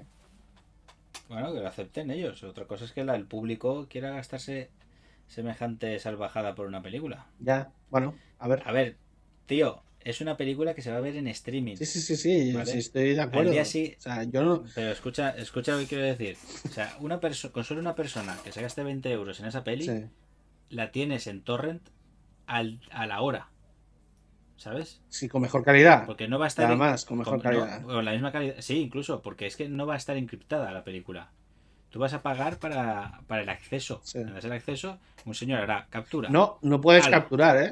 Bueno, 1.30 1.54
que 1.54 1.60
lo 1.60 1.68
acepten 1.68 2.10
ellos. 2.12 2.44
Otra 2.44 2.66
cosa 2.66 2.86
es 2.86 2.92
que 2.94 3.04
la- 3.04 3.16
el 3.16 3.26
público 3.26 3.88
quiera 3.90 4.12
gastarse 4.12 4.70
semejante 5.28 6.00
salvajada 6.00 6.56
por 6.56 6.68
una 6.68 6.82
película. 6.82 7.28
Ya, 7.40 7.72
bueno, 7.90 8.16
a 8.40 8.48
ver. 8.48 8.64
A 8.66 8.72
ver, 8.72 8.96
tío, 9.46 9.84
es 10.00 10.22
una 10.22 10.38
película 10.38 10.74
que 10.74 10.82
se 10.82 10.90
va 10.92 10.98
a 10.98 11.02
ver 11.02 11.18
en 11.18 11.28
streaming. 11.28 11.76
Sí, 11.76 11.86
sí, 11.86 12.00
sí, 12.00 12.16
sí, 12.16 12.54
Vale. 12.54 12.72
sí, 12.72 12.78
estoy 12.78 13.14
de 13.14 13.22
acuerdo. 13.22 13.50
Al 13.50 13.54
día 13.56 13.66
sí- 13.66 13.96
O 13.98 14.02
sea, 14.02 14.24
yo 14.24 14.44
no... 14.44 14.64
Pero 14.74 14.90
escucha, 14.92 15.32
escucha 15.32 15.74
lo 15.74 15.80
que 15.80 15.88
quiero 15.88 16.06
decir. 16.06 16.38
O 16.66 16.70
sea, 16.72 16.96
una 17.02 17.20
con 17.52 17.64
solo 17.66 17.82
una 17.82 17.94
persona 17.96 18.38
que 18.44 18.54
se 18.54 18.62
gaste 18.62 18.84
20 18.84 19.12
euros 19.12 19.40
en 19.42 19.48
esa 19.48 19.66
peli, 19.66 19.84
Sí. 19.86 20.06
la 20.70 20.92
tienes 20.92 21.28
en 21.28 21.42
torrent 21.44 21.82
al, 22.48 22.80
a 22.92 23.06
la 23.06 23.22
hora. 23.22 23.50
¿Sabes? 24.56 25.02
Sí, 25.10 25.30
con 25.30 25.44
mejor 25.44 25.64
calidad. 25.64 26.06
Porque 26.08 26.28
no 26.28 26.40
va 26.40 26.46
a 26.46 26.48
estar. 26.48 26.66
Además, 26.66 27.06
con 27.06 27.20
mejor 27.20 27.40
calidad. 27.42 27.84
con 27.84 28.04
la 28.04 28.12
misma 28.12 28.32
calidad. 28.32 28.56
Sí, 28.60 28.80
incluso, 28.80 29.22
porque 29.22 29.46
es 29.46 29.56
que 29.56 29.70
no 29.70 29.86
va 29.86 29.94
a 29.94 29.98
estar 29.98 30.18
encriptada 30.18 30.72
la 30.72 30.84
película. 30.84 31.30
Tú 31.92 32.00
vas 32.00 32.14
a 32.14 32.22
pagar 32.24 32.58
para, 32.58 33.22
para 33.28 33.44
el 33.44 33.50
acceso. 33.50 34.02
Sí. 34.04 34.18
El 34.20 34.52
acceso, 34.52 34.98
un 35.26 35.36
señor 35.36 35.62
hará 35.62 35.86
captura. 35.90 36.30
No, 36.30 36.58
no 36.64 36.82
puedes 36.82 37.08
capturar, 37.08 37.58
¿eh? 37.58 37.72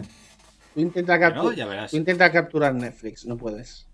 Tú 0.75 0.81
intenta, 0.81 1.17
no, 1.17 1.25
captu- 1.25 1.55
ya 1.55 1.65
verás. 1.65 1.91
tú 1.91 1.97
intenta 1.97 2.31
capturar 2.31 2.73
Netflix, 2.75 3.25
no 3.25 3.35
puedes. 3.37 3.87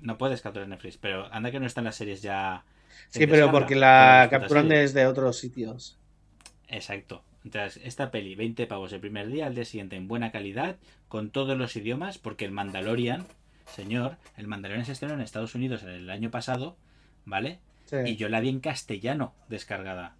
No 0.00 0.18
puedes 0.18 0.42
capturar 0.42 0.68
Netflix, 0.68 0.96
pero 0.98 1.32
anda 1.32 1.50
que 1.50 1.60
no 1.60 1.66
están 1.66 1.84
las 1.84 1.94
series 1.94 2.22
ya. 2.22 2.64
Sí, 3.08 3.20
pero 3.20 3.32
descarga, 3.32 3.52
porque 3.52 3.76
la 3.76 4.28
capturan 4.30 4.68
desde 4.68 5.06
otros 5.06 5.38
sitios. 5.38 5.96
Exacto. 6.68 7.22
Entonces, 7.46 7.80
esta 7.84 8.10
peli, 8.10 8.34
20 8.34 8.66
pavos 8.66 8.92
el 8.92 8.98
primer 8.98 9.28
día, 9.28 9.46
al 9.46 9.54
día 9.54 9.64
siguiente 9.64 9.94
en 9.94 10.08
buena 10.08 10.32
calidad, 10.32 10.78
con 11.06 11.30
todos 11.30 11.56
los 11.56 11.76
idiomas, 11.76 12.18
porque 12.18 12.44
el 12.44 12.50
Mandalorian, 12.50 13.24
señor, 13.66 14.16
el 14.36 14.48
Mandalorian 14.48 14.84
se 14.84 14.90
estrenó 14.90 15.14
en 15.14 15.20
Estados 15.20 15.54
Unidos 15.54 15.84
el 15.84 16.10
año 16.10 16.32
pasado, 16.32 16.76
¿vale? 17.24 17.60
Sí. 17.84 17.98
Y 18.04 18.16
yo 18.16 18.28
la 18.28 18.40
vi 18.40 18.48
en 18.48 18.58
castellano 18.58 19.32
descargada, 19.48 20.16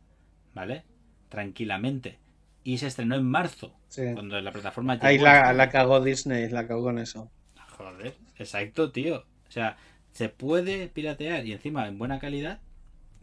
¿vale? 0.55 0.85
Tranquilamente. 1.29 2.21
Y 2.63 2.79
se 2.79 2.87
estrenó 2.87 3.17
en 3.17 3.25
marzo, 3.25 3.75
Sí. 3.89 4.03
cuando 4.15 4.41
la 4.41 4.53
plataforma 4.53 4.97
Ahí 5.03 5.19
la, 5.19 5.53
la 5.53 5.69
cagó 5.69 6.01
Disney, 6.01 6.49
la 6.49 6.69
cagó 6.69 6.85
con 6.85 7.01
eso. 7.01 7.29
Joder, 7.77 8.15
exacto, 8.39 8.93
tío. 8.93 9.25
O 9.49 9.51
sea, 9.51 9.77
se 10.13 10.29
puede 10.29 10.87
piratear 10.87 11.45
y 11.45 11.53
encima 11.53 11.89
en 11.89 11.99
buena 11.99 12.21
calidad 12.21 12.61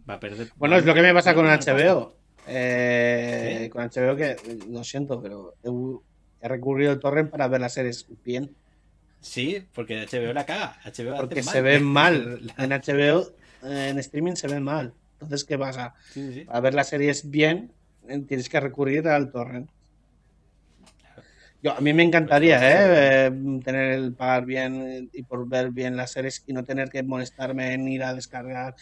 va 0.10 0.16
a 0.16 0.20
perder. 0.20 0.50
Bueno, 0.58 0.76
es 0.76 0.86
lo 0.86 0.94
que 0.94 1.02
me 1.02 1.14
pasa 1.14 1.34
con 1.34 1.46
HBO. 1.46 2.18
Eh, 2.48 3.60
¿Sí? 3.64 3.70
Con 3.70 3.84
HBO 3.84 4.16
que, 4.16 4.36
lo 4.70 4.84
siento, 4.84 5.22
pero 5.22 5.54
he, 5.64 6.46
he 6.46 6.48
recurrido 6.48 6.92
al 6.92 7.00
torrent 7.00 7.30
para 7.30 7.48
ver 7.48 7.62
las 7.62 7.74
series 7.74 8.06
bien. 8.24 8.56
Sí, 9.22 9.66
porque 9.74 10.06
HBO 10.06 10.34
la 10.34 10.46
caga. 10.46 10.78
HBO 10.84 11.14
hace 11.14 11.22
Porque 11.22 11.44
mal. 11.44 11.54
se 11.54 11.62
ven 11.62 11.84
mal. 11.84 12.54
En 12.58 12.70
HBO, 12.72 13.32
en 13.64 14.00
streaming 14.00 14.34
se 14.36 14.48
ven 14.48 14.64
mal. 14.64 14.94
Entonces, 15.14 15.46
¿qué 15.46 15.58
pasa? 15.58 15.94
Sí. 16.12 16.44
Para 16.46 16.60
ver 16.60 16.74
las 16.74 16.90
series 16.90 17.30
bien, 17.30 17.72
eh, 18.08 18.20
tienes 18.28 18.50
que 18.50 18.60
recurrir 18.60 19.08
al 19.08 19.32
torrent. 19.32 19.70
Yo, 21.62 21.72
a 21.72 21.80
mí 21.80 21.94
me 21.94 22.04
encantaría 22.04 22.58
Pues, 22.60 22.70
¿eh? 22.70 23.28
Eh, 23.28 23.60
tener 23.64 23.92
el 23.94 24.14
pagar 24.14 24.46
bien 24.46 25.10
y 25.14 25.24
por 25.24 25.48
ver 25.48 25.72
bien 25.72 25.96
las 25.96 26.12
series 26.12 26.44
y 26.46 26.52
no 26.52 26.66
tener 26.66 26.90
que 26.90 27.04
molestarme 27.04 27.74
en 27.74 27.88
ir 27.88 28.04
a 28.04 28.14
descargar 28.14 28.76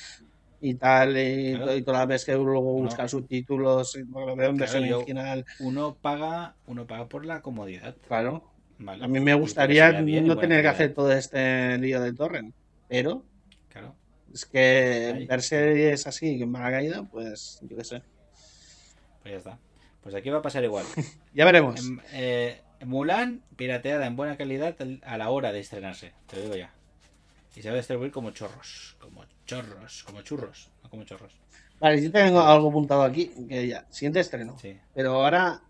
y 0.62 0.76
tal, 0.76 1.18
y, 1.18 1.55
Claro. 1.55 1.76
y 1.76 1.82
todas 1.82 1.99
las 2.01 2.07
veces 2.07 2.26
que 2.26 2.34
luego 2.36 2.78
No. 2.78 2.84
buscar 2.86 3.09
subtítulos, 3.09 3.97
Claro, 4.12 4.36
versión 4.53 4.86
yo- 4.86 4.97
original, 4.97 5.45
Uno 5.59 5.95
paga, 5.99 6.55
uno 6.68 6.86
paga 6.88 7.07
por 7.09 7.26
la 7.26 7.41
comodidad. 7.41 7.95
claro. 8.07 8.47
¿vale? 8.78 9.03
A 9.03 9.07
mí 9.07 9.20
me 9.20 9.34
gustaría 9.36 9.91
bien 10.01 10.26
no 10.26 10.38
tener 10.38 10.62
que 10.64 10.68
hacer 10.68 10.93
todo 10.93 11.12
este 11.12 11.78
lío 11.78 11.99
del 12.01 12.16
torrent, 12.16 12.53
pero 12.88 13.24
Claro. 13.70 13.95
es 14.34 14.45
que 14.45 15.14
Ahí. 15.16 15.26
ver 15.28 15.41
series 15.43 16.07
así, 16.07 16.38
que 16.38 16.43
en 16.45 16.51
mala 16.51 16.72
caída, 16.72 17.03
pues 17.03 17.59
yo 17.62 17.78
qué 17.78 17.84
sé. 17.84 18.01
Pues 19.22 19.32
ya 19.34 19.38
está. 19.38 19.59
Pues 20.01 20.16
aquí 20.16 20.30
va 20.32 20.39
a 20.39 20.41
pasar 20.41 20.64
igual. 20.64 20.86
Ya 21.34 21.45
veremos. 21.45 21.80
Em, 21.80 21.99
eh, 22.14 22.62
Mulan, 22.84 23.43
pirateada 23.55 24.07
en 24.07 24.16
buena 24.16 24.36
calidad 24.38 24.76
al- 24.80 24.99
a 25.05 25.16
la 25.18 25.30
hora 25.30 25.51
de 25.51 25.59
estrenarse. 25.59 26.14
Te 26.26 26.38
lo 26.38 26.41
digo 26.43 26.55
ya. 26.55 26.74
Y 27.55 27.62
se 27.62 27.70
va 27.70 27.76
a 27.76 27.78
distribuir 27.78 28.12
como 28.12 28.32
chorros. 28.32 28.95
Como 28.99 29.20
chorros. 29.51 30.03
Como 30.03 30.21
churros. 30.21 30.71
No 30.83 30.89
como 30.89 31.03
chorros. 31.03 31.33
Vale, 31.79 32.01
yo 32.01 32.11
tengo 32.11 32.39
algo 32.41 32.69
apuntado 32.69 33.03
aquí, 33.03 33.31
que 33.49 33.67
ya, 33.67 33.85
siguiente 33.89 34.19
estreno. 34.19 34.57
Sí. 34.61 34.77
Pero 34.93 35.13
ahora, 35.13 35.61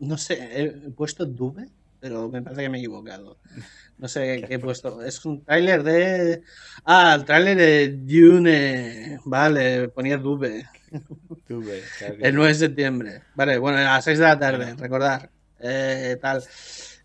no 0.00 0.16
sé, 0.16 0.38
he 0.52 0.70
puesto 0.90 1.26
Dube, 1.26 1.68
pero 2.00 2.28
me 2.28 2.42
parece 2.42 2.62
que 2.62 2.68
me 2.68 2.78
he 2.78 2.80
equivocado. 2.80 3.38
No 3.98 4.08
sé 4.08 4.42
qué 4.48 4.54
he 4.54 4.58
puesto. 4.58 5.02
Es 5.02 5.24
un 5.24 5.44
tráiler 5.44 5.82
de... 5.82 6.42
Ah, 6.84 7.14
el 7.14 7.24
tráiler 7.24 7.56
de 7.56 7.88
Dune. 7.98 9.20
Vale, 9.24 9.88
ponía 9.88 10.16
Dube. 10.16 10.66
Claro 11.46 12.16
que 12.16 12.24
El 12.24 12.32
sí. 12.32 12.36
9 12.36 12.48
de 12.48 12.54
septiembre. 12.54 13.22
Vale, 13.34 13.58
bueno, 13.58 13.78
a 13.78 13.82
las 13.82 14.04
6 14.04 14.18
de 14.18 14.24
la 14.24 14.38
tarde, 14.38 14.74
recordar. 14.74 15.30
Eh, 15.60 16.16
tal. 16.20 16.42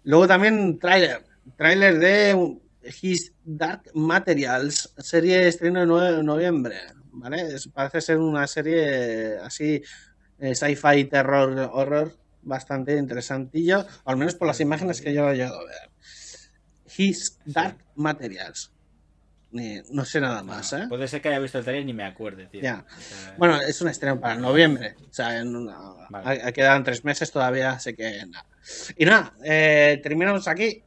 Luego 0.03 0.27
también 0.27 0.79
tráiler. 0.79 1.23
Tráiler 1.57 1.99
de 1.99 2.59
His 3.01 3.33
Dark 3.43 3.83
Materials, 3.93 4.93
serie 4.97 5.39
de 5.39 5.47
estreno 5.49 5.81
el 5.81 5.87
9 5.87 6.17
de 6.17 6.23
noviembre. 6.23 6.77
¿Vale? 7.15 7.55
Es- 7.55 7.67
parece 7.67 8.01
ser 8.01 8.17
una 8.17 8.47
serie 8.47 9.37
así, 9.37 9.81
eh, 10.39 10.55
sci-fi, 10.55 11.05
terror, 11.05 11.69
horror, 11.71 12.17
bastante 12.41 12.97
interesantillo, 12.97 13.85
al 14.05 14.17
menos 14.17 14.35
por 14.35 14.47
las 14.47 14.59
imágenes 14.59 14.99
que 14.99 15.13
yo 15.13 15.29
he 15.29 15.35
llegado 15.35 15.59
a 15.59 15.65
ver. 15.65 15.89
His 16.97 17.39
Dark 17.45 17.77
Materials. 17.95 18.71
Ni- 19.51 19.81
no 19.91 20.03
sé 20.03 20.19
nada 20.19 20.41
más, 20.41 20.73
¿eh? 20.73 20.85
Puede 20.89 21.07
ser 21.07 21.21
que 21.21 21.29
haya 21.29 21.37
visto 21.37 21.59
el 21.59 21.63
trailer 21.63 21.83
y 21.83 21.85
ni 21.85 21.93
me 21.93 22.03
acuerde, 22.05 22.47
tío. 22.47 22.61
Ya. 22.61 22.83
O 22.87 22.99
sea, 23.01 23.35
Bueno, 23.37 23.61
es 23.61 23.79
un 23.81 23.89
estreno 23.89 24.19
para 24.19 24.33
noviembre. 24.35 24.95
O 25.07 25.13
sea, 25.13 25.39
en 25.39 25.55
una- 25.55 25.77
Vale. 26.09 26.51
quedan 26.53 26.83
tres 26.83 27.05
meses 27.05 27.31
todavía, 27.31 27.73
así 27.73 27.93
que 27.93 28.25
nada. 28.25 28.47
Y 28.97 29.05
nada, 29.05 29.33
eh, 29.45 29.99
terminamos 30.01 30.47
aquí 30.47 30.83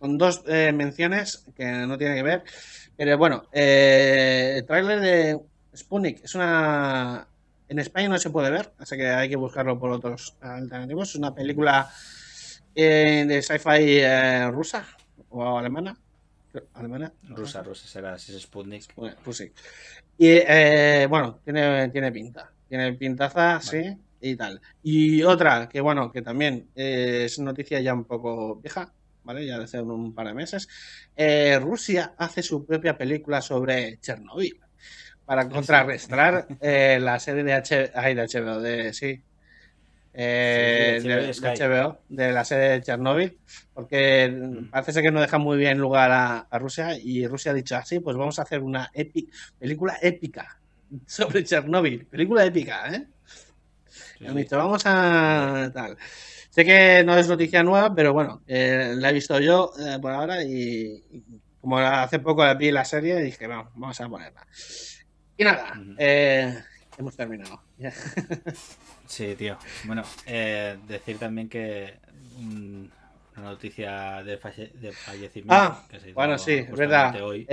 con 0.00 0.18
dos 0.18 0.42
eh, 0.48 0.72
menciones 0.72 1.44
que 1.54 1.64
no 1.64 1.96
tienen 1.98 2.16
que 2.16 2.22
ver. 2.22 2.42
Pero 2.96 3.16
bueno, 3.18 3.44
eh, 3.52 4.54
el 4.56 4.64
tráiler 4.64 5.00
de 5.00 5.40
Sputnik 5.76 6.24
es 6.24 6.34
una... 6.34 7.28
En 7.68 7.78
España 7.78 8.08
no 8.08 8.18
se 8.18 8.30
puede 8.30 8.50
ver, 8.50 8.72
así 8.78 8.96
que 8.96 9.08
hay 9.08 9.28
que 9.28 9.36
buscarlo 9.36 9.78
por 9.78 9.90
otros 9.92 10.36
alternativos. 10.40 11.10
Es 11.10 11.14
una 11.14 11.32
película 11.32 11.88
eh, 12.74 13.24
de 13.28 13.42
sci-fi 13.42 14.00
eh, 14.00 14.50
rusa 14.50 14.84
o 15.28 15.56
alemana. 15.56 15.96
¿Alemana? 16.74 17.12
rusa, 17.28 17.62
rusa 17.62 17.86
será, 17.86 18.18
si 18.18 18.34
es 18.34 18.42
Sputnik. 18.42 18.92
Bueno, 18.96 19.14
pues 19.22 19.36
sí. 19.36 19.52
Y 20.18 20.28
eh, 20.28 21.06
bueno, 21.08 21.38
tiene, 21.44 21.90
tiene 21.90 22.10
pinta. 22.10 22.50
Tiene 22.68 22.92
pintaza, 22.94 23.60
sí, 23.60 23.96
y 24.20 24.36
tal. 24.36 24.60
Y 24.82 25.22
otra, 25.22 25.68
que 25.68 25.80
bueno, 25.80 26.10
que 26.10 26.22
también 26.22 26.68
eh, 26.74 27.22
es 27.24 27.38
noticia 27.38 27.80
ya 27.80 27.94
un 27.94 28.04
poco 28.04 28.56
vieja, 28.56 28.92
¿vale? 29.22 29.46
Ya 29.46 29.58
de 29.58 29.64
hace 29.64 29.80
un 29.82 30.14
par 30.14 30.26
de 30.28 30.34
meses. 30.34 30.68
Eh, 31.16 31.58
Rusia 31.60 32.14
hace 32.18 32.42
su 32.42 32.64
propia 32.66 32.96
película 32.96 33.42
sobre 33.42 33.98
Chernobyl. 34.00 34.58
Para 35.24 35.48
contrarrestar 35.48 36.52
eh, 36.60 36.98
la 37.00 37.18
serie 37.20 37.44
de, 37.44 37.52
H 37.54 37.92
ay, 37.94 38.14
de 38.14 38.22
HBO, 38.22 38.60
de, 38.60 38.92
sí. 38.94 39.24
Eh, 40.12 41.00
Sí, 41.02 41.04
de 41.04 41.12
de, 41.14 41.14
HBO, 41.14 41.32
de 41.34 41.34
Sky. 41.34 41.48
HBO, 41.48 42.04
de 42.08 42.32
la 42.32 42.44
serie 42.44 42.68
de 42.70 42.82
Chernobyl, 42.82 43.40
porque 43.72 44.66
parece 44.70 44.92
ser 44.92 45.02
que 45.04 45.12
no 45.12 45.20
deja 45.20 45.38
muy 45.38 45.56
bien 45.56 45.78
lugar 45.78 46.10
a, 46.10 46.38
a 46.40 46.58
Rusia 46.58 46.96
y 47.00 47.26
Rusia 47.28 47.52
ha 47.52 47.54
dicho 47.54 47.76
así, 47.76 48.00
pues 48.00 48.16
vamos 48.16 48.38
a 48.38 48.42
hacer 48.42 48.60
una 48.62 48.90
epi- 48.92 49.30
película 49.58 49.96
épica 50.02 50.48
sobre 51.06 51.44
Chernobyl, 51.44 52.06
película 52.08 52.44
épica, 52.44 52.92
¿eh? 52.94 53.06
Sí, 54.18 54.26
Han 54.26 54.34
sí. 54.34 54.36
dicho, 54.36 54.56
vamos 54.56 54.82
a 54.86 55.70
tal. 55.74 55.96
Sé 56.50 56.64
que 56.64 57.02
no 57.04 57.16
es 57.16 57.28
noticia 57.28 57.62
nueva, 57.62 57.94
pero 57.94 58.12
bueno, 58.12 58.42
eh, 58.46 58.92
la 58.96 59.10
he 59.10 59.12
visto 59.12 59.38
yo 59.40 59.72
eh, 59.78 59.98
por 60.02 60.10
ahora 60.12 60.42
y, 60.42 61.04
y 61.10 61.24
como 61.60 61.78
hace 61.78 62.18
poco 62.18 62.44
la 62.44 62.54
vi 62.54 62.70
la 62.72 62.84
serie, 62.84 63.16
dije, 63.20 63.46
vamos, 63.46 63.72
vamos 63.74 64.00
a 64.00 64.08
ponerla. 64.08 64.46
Y 65.36 65.44
nada, 65.44 65.80
eh, 65.96 66.58
hemos 66.98 67.16
terminado. 67.16 67.62
Sí, 69.06 69.34
tío. 69.36 69.58
Bueno, 69.86 70.02
eh, 70.26 70.78
decir 70.86 71.18
también 71.18 71.48
que 71.48 71.98
mm, 72.38 72.84
una 73.36 73.50
noticia 73.50 74.22
de, 74.22 74.38
falle- 74.38 74.72
de 74.72 74.92
fallecimiento. 74.92 75.52
Ah, 75.52 75.84
que 75.90 75.98
se 75.98 76.12
bueno, 76.12 76.38
sí, 76.38 76.52
es 76.52 76.70
verdad. 76.70 77.20
Hoy. 77.22 77.44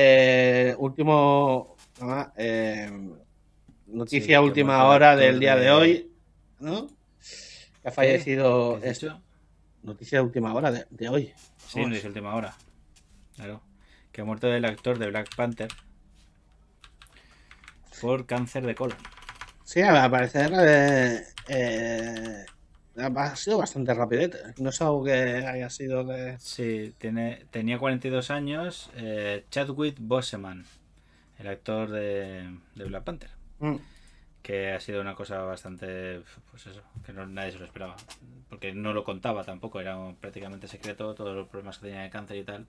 Último, 0.78 1.76
ah, 2.02 2.32
noticia 3.88 4.38
Sí, 4.40 4.44
última 4.46 4.86
hora 4.86 5.16
del 5.16 5.40
día 5.40 5.56
de- 5.56 5.72
hoy, 5.72 6.12
¿no? 6.60 6.88
Ha 7.88 7.92
fallecido. 7.92 8.80
¿Qué 8.82 8.90
dicho? 8.90 9.22
noticia 9.84 10.20
de 10.20 10.26
última 10.26 10.54
hora 10.54 10.72
de, 10.72 10.86
de 10.90 11.08
hoy. 11.08 11.34
Sí, 11.58 11.86
no 11.86 11.96
es 11.96 12.04
última 12.04 12.36
hora. 12.36 12.54
Claro. 13.36 13.62
Que 14.12 14.22
ha 14.22 14.26
muerto 14.26 14.52
el 14.54 14.66
actor 14.66 15.00
de 15.00 15.08
Black 15.08 15.34
Panther 15.36 15.70
por 18.02 18.26
cáncer 18.26 18.66
de 18.66 18.76
colon. 18.76 18.98
Sí, 19.64 19.82
al 19.82 20.12
parecer 20.12 20.52
eh, 20.60 21.24
eh, 21.48 22.46
ha 22.98 23.36
sido 23.36 23.58
bastante 23.60 23.94
rapidete. 23.94 24.38
No 24.58 24.70
es 24.70 24.82
algo 24.82 25.04
que 25.06 25.14
haya 25.14 25.70
sido 25.70 26.04
de. 26.04 26.38
Sí, 26.40 26.94
tiene, 26.98 27.46
tenía 27.52 27.80
42 27.80 28.30
años. 28.32 28.90
eh, 28.96 29.46
Chadwick 29.50 29.96
Boseman, 30.00 30.66
el 31.40 31.48
actor 31.48 31.90
de, 31.90 32.58
de 32.76 32.84
Black 32.84 33.04
Panther. 33.04 33.30
Mm. 33.60 33.76
Que 34.48 34.72
ha 34.72 34.80
sido 34.80 35.02
una 35.02 35.14
cosa 35.14 35.40
bastante. 35.42 36.22
Pues 36.52 36.68
eso, 36.68 36.82
que 37.06 37.12
no, 37.12 37.26
nadie 37.26 37.52
se 37.52 37.60
lo 37.60 37.66
esperaba. 37.66 37.98
Porque 38.48 38.72
no 38.74 38.94
lo 38.94 39.04
contaba 39.04 39.44
tampoco, 39.44 39.82
era 39.82 39.98
prácticamente 40.22 40.70
secreto 40.70 41.14
todos 41.14 41.36
los 41.36 41.50
problemas 41.50 41.78
que 41.80 41.88
tenía 41.88 42.04
de 42.04 42.10
cáncer 42.10 42.38
y 42.38 42.44
tal. 42.46 42.66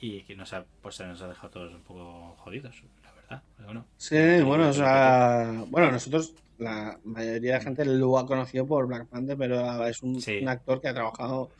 Y 0.00 0.22
que 0.22 0.34
nos 0.36 0.54
ha, 0.54 0.64
pues 0.80 0.94
se 0.94 1.04
nos 1.06 1.20
ha 1.20 1.28
dejado 1.28 1.50
todos 1.50 1.74
un 1.74 1.82
poco 1.82 2.34
jodidos, 2.38 2.82
la 3.04 3.12
verdad. 3.12 3.42
Bueno, 3.62 3.84
Sí, 3.98 4.16
bueno, 4.42 4.70
o 4.70 4.72
sea. 4.72 5.52
Bueno, 5.68 5.92
nosotros, 5.92 6.32
la 6.58 6.98
mayoría 7.04 7.58
de 7.58 7.60
gente 7.60 7.84
lo 7.84 8.18
ha 8.18 8.26
conocido 8.26 8.66
por 8.66 8.86
Black 8.86 9.06
Panther, 9.08 9.36
pero 9.36 9.86
es 9.86 10.02
un, 10.02 10.18
Sí. 10.22 10.38
un 10.40 10.48
actor 10.48 10.80
que 10.80 10.88
ha 10.88 10.94
trabajado 10.94 11.50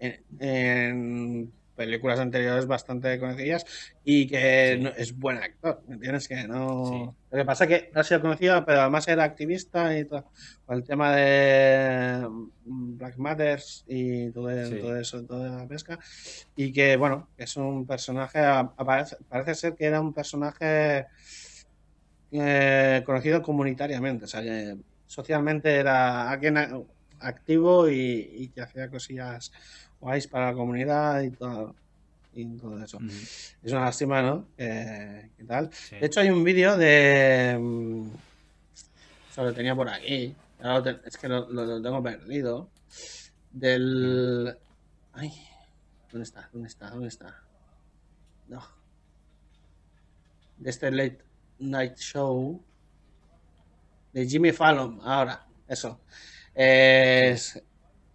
en, 0.00 0.20
en 0.38 1.52
películas 1.76 2.18
anteriores 2.20 2.66
bastante 2.66 3.18
conocidas 3.18 3.64
y 4.04 4.26
que 4.26 4.74
Sí. 4.76 4.82
no- 4.84 4.90
es 4.90 5.18
buen 5.18 5.38
actor, 5.38 5.82
¿me 5.88 5.94
entiendes? 5.94 6.28
Que 6.28 6.46
no. 6.46 6.84
Sí. 6.86 7.16
Lo 7.30 7.38
que 7.38 7.44
pasa 7.44 7.64
es 7.64 7.68
que 7.70 7.90
no 7.94 8.00
ha 8.00 8.04
sido 8.04 8.20
conocido, 8.20 8.64
pero 8.64 8.80
además 8.82 9.08
era 9.08 9.24
activista 9.24 9.98
y 9.98 10.04
todo. 10.04 10.30
Con 10.66 10.76
el 10.76 10.84
tema 10.84 11.14
de 11.16 12.26
mm, 12.64 12.96
Black 12.98 13.16
Matters 13.16 13.84
y 13.86 14.30
todo, 14.30 14.50
Sí. 14.66 14.76
todo 14.80 14.96
eso, 14.98 15.24
toda 15.24 15.48
la 15.60 15.66
pesca. 15.66 15.98
Y 16.56 16.72
que, 16.72 16.96
bueno, 16.96 17.28
es 17.36 17.56
un 17.56 17.86
personaje. 17.86 18.38
aparece- 18.40 19.16
parece 19.28 19.54
ser 19.54 19.74
que 19.74 19.86
era 19.86 20.00
un 20.00 20.12
personaje 20.12 21.06
eh, 22.34 23.02
conocido 23.04 23.42
comunitariamente, 23.42 24.24
o 24.24 24.28
sea, 24.28 24.40
que 24.42 24.76
socialmente 25.06 25.74
era 25.76 26.30
alguien 26.30 26.56
activo 27.22 27.88
y, 27.88 28.28
y 28.34 28.48
que 28.48 28.60
hacía 28.62 28.90
cosillas 28.90 29.52
guays 30.00 30.26
para 30.26 30.46
la 30.50 30.54
comunidad 30.54 31.22
y 31.22 31.30
todo, 31.30 31.74
y 32.34 32.44
todo 32.56 32.82
eso. 32.82 32.98
Es 33.62 33.72
una 33.72 33.84
lástima, 33.86 34.20
¿no? 34.22 34.46
¿Qué 34.56 35.44
tal? 35.46 35.70
sí. 35.72 35.96
De 35.96 36.06
hecho, 36.06 36.20
hay 36.20 36.30
un 36.30 36.42
vídeo 36.44 36.76
de. 36.76 37.56
mm, 37.60 38.06
O 39.30 39.34
sea, 39.34 39.44
lo 39.44 39.52
tenía 39.54 39.74
por 39.74 39.88
aquí. 39.88 40.34
Es 41.04 41.16
que 41.16 41.28
lo, 41.28 41.48
lo- 41.50 41.64
lo 41.64 41.82
tengo 41.82 42.02
perdido. 42.02 42.68
Del. 43.50 44.56
Ay. 45.12 45.30
¿Dónde 46.10 46.24
está? 46.24 46.48
¿Dónde 46.52 46.68
está? 46.68 46.90
¿Dónde 46.90 47.08
está? 47.08 47.42
No. 48.48 48.62
De 50.58 50.70
este 50.70 50.90
Late 50.90 51.18
Night 51.58 51.96
Show. 51.96 52.62
De 54.12 54.26
Jimmy 54.26 54.52
Fallon. 54.52 55.00
Ahora. 55.02 55.46
Eso. 55.66 56.00
Es. 56.54 57.62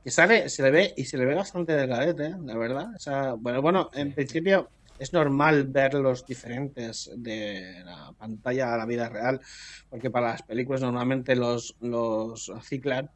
Que 0.03 0.11
sale, 0.11 0.47
se 0.47 0.63
le 0.63 0.71
ve 0.71 0.93
y 0.95 1.03
se 1.03 1.17
le 1.17 1.25
ve 1.25 1.35
bastante 1.35 1.73
delgadete, 1.73 2.33
la 2.45 2.57
verdad. 2.57 2.87
O 2.95 2.99
sea, 2.99 3.33
bueno, 3.33 3.61
bueno, 3.61 3.89
en 3.93 4.13
principio 4.13 4.69
es 4.97 5.13
normal 5.13 5.65
ver 5.65 5.93
los 5.95 6.25
diferentes 6.25 7.11
de 7.15 7.81
la 7.83 8.13
pantalla 8.17 8.73
a 8.73 8.77
la 8.77 8.85
vida 8.85 9.09
real, 9.09 9.41
porque 9.89 10.09
para 10.09 10.29
las 10.29 10.43
películas 10.43 10.81
normalmente 10.81 11.35
los, 11.35 11.75
los 11.81 12.51
ciclan 12.63 13.09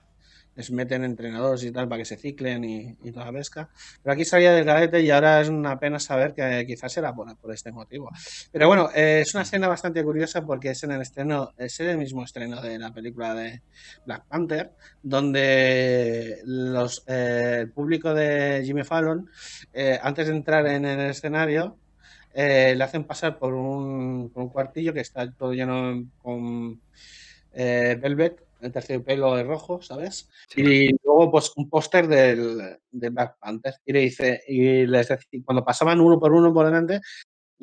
les 0.56 0.72
meten 0.72 1.04
entrenadores 1.04 1.64
y 1.64 1.72
tal 1.72 1.88
para 1.88 2.00
que 2.00 2.06
se 2.06 2.18
ciclen 2.18 2.64
y, 2.64 3.12
toda 3.12 3.26
la 3.26 3.32
pesca. 3.32 3.70
Pero 4.04 4.14
aquí 4.14 4.26
salía 4.26 4.52
del 4.52 4.66
cadete 4.66 5.02
y 5.02 5.10
ahora 5.10 5.42
es 5.42 5.50
una 5.50 5.80
pena 5.80 6.00
saber 6.00 6.34
que 6.34 6.66
quizás 6.68 6.96
era 6.98 7.14
por, 7.14 7.36
por 7.38 7.54
este 7.54 7.72
motivo. 7.72 8.10
Pero 8.52 8.68
bueno, 8.68 8.90
eh, 8.94 9.22
es 9.22 9.34
una 9.34 9.44
escena 9.44 9.68
bastante 9.68 10.04
curiosa 10.04 10.46
porque 10.46 10.72
es 10.72 10.84
en 10.84 10.92
el 10.92 11.02
estreno, 11.02 11.54
es 11.58 11.80
el 11.80 11.98
mismo 11.98 12.24
estreno 12.24 12.62
de 12.62 12.78
la 12.80 12.94
película 12.94 13.34
de 13.34 13.62
Black 14.06 14.26
Panther, 14.28 14.72
donde 15.02 16.40
los, 16.46 17.04
eh, 17.08 17.60
el 17.62 17.72
público 17.72 18.14
de 18.14 18.62
Jimmy 18.66 18.84
Fallon, 18.84 19.30
eh, 19.74 20.00
antes 20.02 20.28
de 20.28 20.34
entrar 20.34 20.68
en 20.68 20.86
el 20.86 21.12
escenario, 21.12 21.78
le 22.34 22.82
hacen 22.82 23.04
pasar 23.04 23.38
por 23.38 23.54
un, 23.54 24.30
por 24.34 24.44
un 24.44 24.50
cuartillo 24.50 24.94
que 24.94 25.02
está 25.02 25.30
todo 25.32 25.54
lleno 25.54 26.06
con 26.22 26.80
velvet 27.54 28.42
el 28.62 28.72
terciopelo 28.72 29.36
de 29.36 29.44
rojo, 29.44 29.82
¿sabes? 29.82 30.30
Sí. 30.50 30.62
Y 30.62 30.90
luego, 31.04 31.32
pues, 31.32 31.52
un 31.56 31.70
póster 31.70 32.08
del, 32.08 32.78
de 32.92 33.10
Black 33.10 33.38
Panther. 33.40 33.76
Y 33.86 33.94
le 33.94 34.00
dice, 34.00 34.42
y 34.48 34.86
les 34.86 35.08
decía, 35.08 35.42
cuando 35.46 35.66
pasaban 35.66 36.00
uno 36.00 36.20
por 36.20 36.32
uno 36.32 36.54
por 36.54 36.66
delante, 36.66 37.02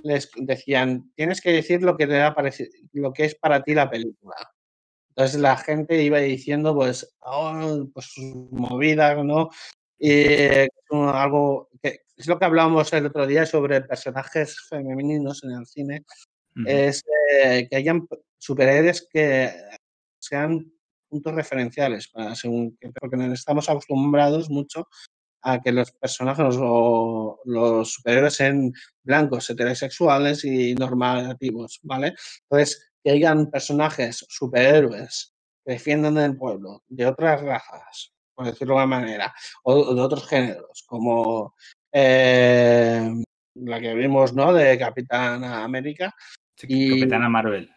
les 0.03 0.31
decían, 0.37 1.13
tienes 1.15 1.41
que 1.41 1.53
decir 1.53 1.83
lo 1.83 1.97
que 1.97 2.07
te 2.07 2.21
ha 2.21 2.35
parecido, 2.35 2.71
lo 2.93 3.13
que 3.13 3.25
es 3.25 3.35
para 3.35 3.63
ti 3.63 3.75
la 3.75 3.91
película. 3.91 4.37
Entonces 5.11 5.41
la 5.41 5.57
gente 5.57 6.01
iba 6.03 6.19
diciendo, 6.19 6.75
pues, 6.75 7.17
oh, 7.21 7.89
pues 7.93 8.07
sus 8.07 8.53
movidas, 8.53 9.25
¿no? 9.25 9.51
Y 9.99 10.11
eh, 10.11 10.69
algo 10.91 11.69
que 11.83 12.03
es 12.17 12.27
lo 12.27 12.39
que 12.39 12.45
hablábamos 12.45 12.93
el 12.93 13.07
otro 13.07 13.27
día 13.27 13.45
sobre 13.47 13.81
personajes 13.81 14.61
femeninos 14.69 15.43
en 15.45 15.51
el 15.53 15.67
cine, 15.67 16.05
es 16.67 17.05
eh, 17.33 17.69
que 17.71 17.77
hayan 17.77 18.07
superhéroes 18.37 19.07
que 19.13 19.53
sean 20.19 20.73
puntos 21.09 21.35
referenciales 21.35 22.09
para 22.09 22.35
según 22.35 22.79
porque 23.01 23.33
estamos 23.33 23.69
acostumbrados 23.69 24.51
mucho 24.51 24.87
a 25.43 25.61
que 25.61 25.73
los 25.73 25.93
personajes 25.93 26.57
o 26.61 27.41
los 27.45 27.93
superhéroes 27.95 28.35
sean 28.35 28.73
blancos, 29.03 29.49
heterosexuales 29.51 30.45
y 30.45 30.75
normativos, 30.75 31.79
¿vale? 31.83 32.15
Entonces, 32.43 32.91
que 33.03 33.13
hayan 33.13 33.51
personajes 33.51 34.25
superhéroes 34.29 35.35
que 35.65 35.73
defiendan 35.73 36.19
el 36.19 36.37
pueblo 36.37 36.83
de 36.89 37.07
otras 37.07 37.41
razas, 37.41 38.13
por 38.35 38.47
decirlo 38.47 38.75
de 38.75 38.81
alguna 38.81 39.01
manera, 39.01 39.35
o 39.63 39.95
de 39.95 40.01
otros 40.01 40.27
géneros, 40.27 40.85
como 40.87 41.55
eh, 41.93 43.11
la 43.55 43.81
que 43.81 43.95
vimos, 43.95 44.35
¿no? 44.35 44.53
De 44.53 44.77
Capitán 44.77 45.45
América. 45.45 46.15
Sí, 46.57 46.67
Y- 46.69 47.01
Capitana 47.01 47.29
Marvel. 47.29 47.71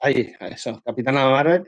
Ahí, 0.00 0.34
eso, 0.40 0.82
Capitana 0.84 1.28
Marvel, 1.30 1.66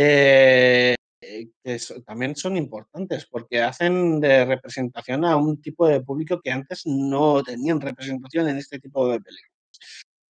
eh, 0.00 0.94
que 1.20 1.74
es- 1.74 1.94
también 2.06 2.36
son 2.36 2.56
importantes 2.56 3.26
porque 3.30 3.60
hacen 3.62 4.20
de 4.20 4.44
representación 4.44 5.24
a 5.24 5.36
un 5.36 5.60
tipo 5.60 5.86
de 5.88 6.00
público 6.02 6.40
que 6.42 6.50
antes 6.52 6.82
no 6.86 7.42
tenían 7.42 7.80
representación 7.80 8.48
en 8.48 8.58
este 8.58 8.78
tipo 8.78 9.08
de 9.10 9.20
películas. 9.20 9.52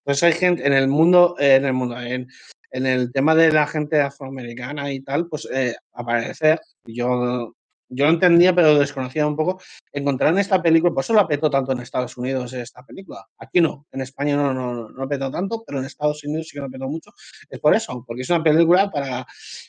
Entonces 0.04 0.22
hay 0.24 0.32
gente 0.32 0.66
en 0.66 0.72
el 0.72 0.88
mundo, 0.88 1.36
eh, 1.38 1.56
en 1.56 1.66
el 1.66 1.72
mundo, 1.74 2.00
en, 2.00 2.26
en 2.70 2.86
el 2.86 3.12
tema 3.12 3.34
de 3.34 3.52
la 3.52 3.66
gente 3.66 4.00
afroamericana 4.00 4.92
y 4.92 5.00
tal, 5.00 5.28
pues 5.28 5.46
eh, 5.52 5.74
aparecer, 5.92 6.60
yo, 6.84 7.54
yo 7.88 8.04
lo 8.04 8.10
entendía 8.10 8.54
pero 8.54 8.78
desconocía 8.78 9.26
un 9.26 9.36
poco, 9.36 9.60
encontrar 9.92 10.32
en 10.32 10.38
esta 10.38 10.62
película, 10.62 10.92
por 10.92 11.02
eso 11.04 11.14
la 11.14 11.26
petó 11.26 11.50
tanto 11.50 11.72
en 11.72 11.80
Estados 11.80 12.16
Unidos 12.16 12.52
esta 12.52 12.84
película. 12.84 13.26
Aquí 13.38 13.60
no, 13.60 13.86
en 13.92 14.00
España 14.02 14.36
no, 14.36 14.52
no, 14.52 14.88
no 14.88 15.08
petó 15.08 15.30
tanto, 15.30 15.64
pero 15.66 15.78
en 15.78 15.84
Estados 15.86 16.22
Unidos 16.24 16.48
sí 16.48 16.54
que 16.54 16.60
lo 16.60 16.70
petó 16.70 16.88
mucho. 16.88 17.12
Es 17.48 17.60
por 17.60 17.74
eso, 17.74 18.04
porque 18.06 18.22
es 18.22 18.30
una 18.30 18.42
película 18.42 18.90
para, 18.90 19.26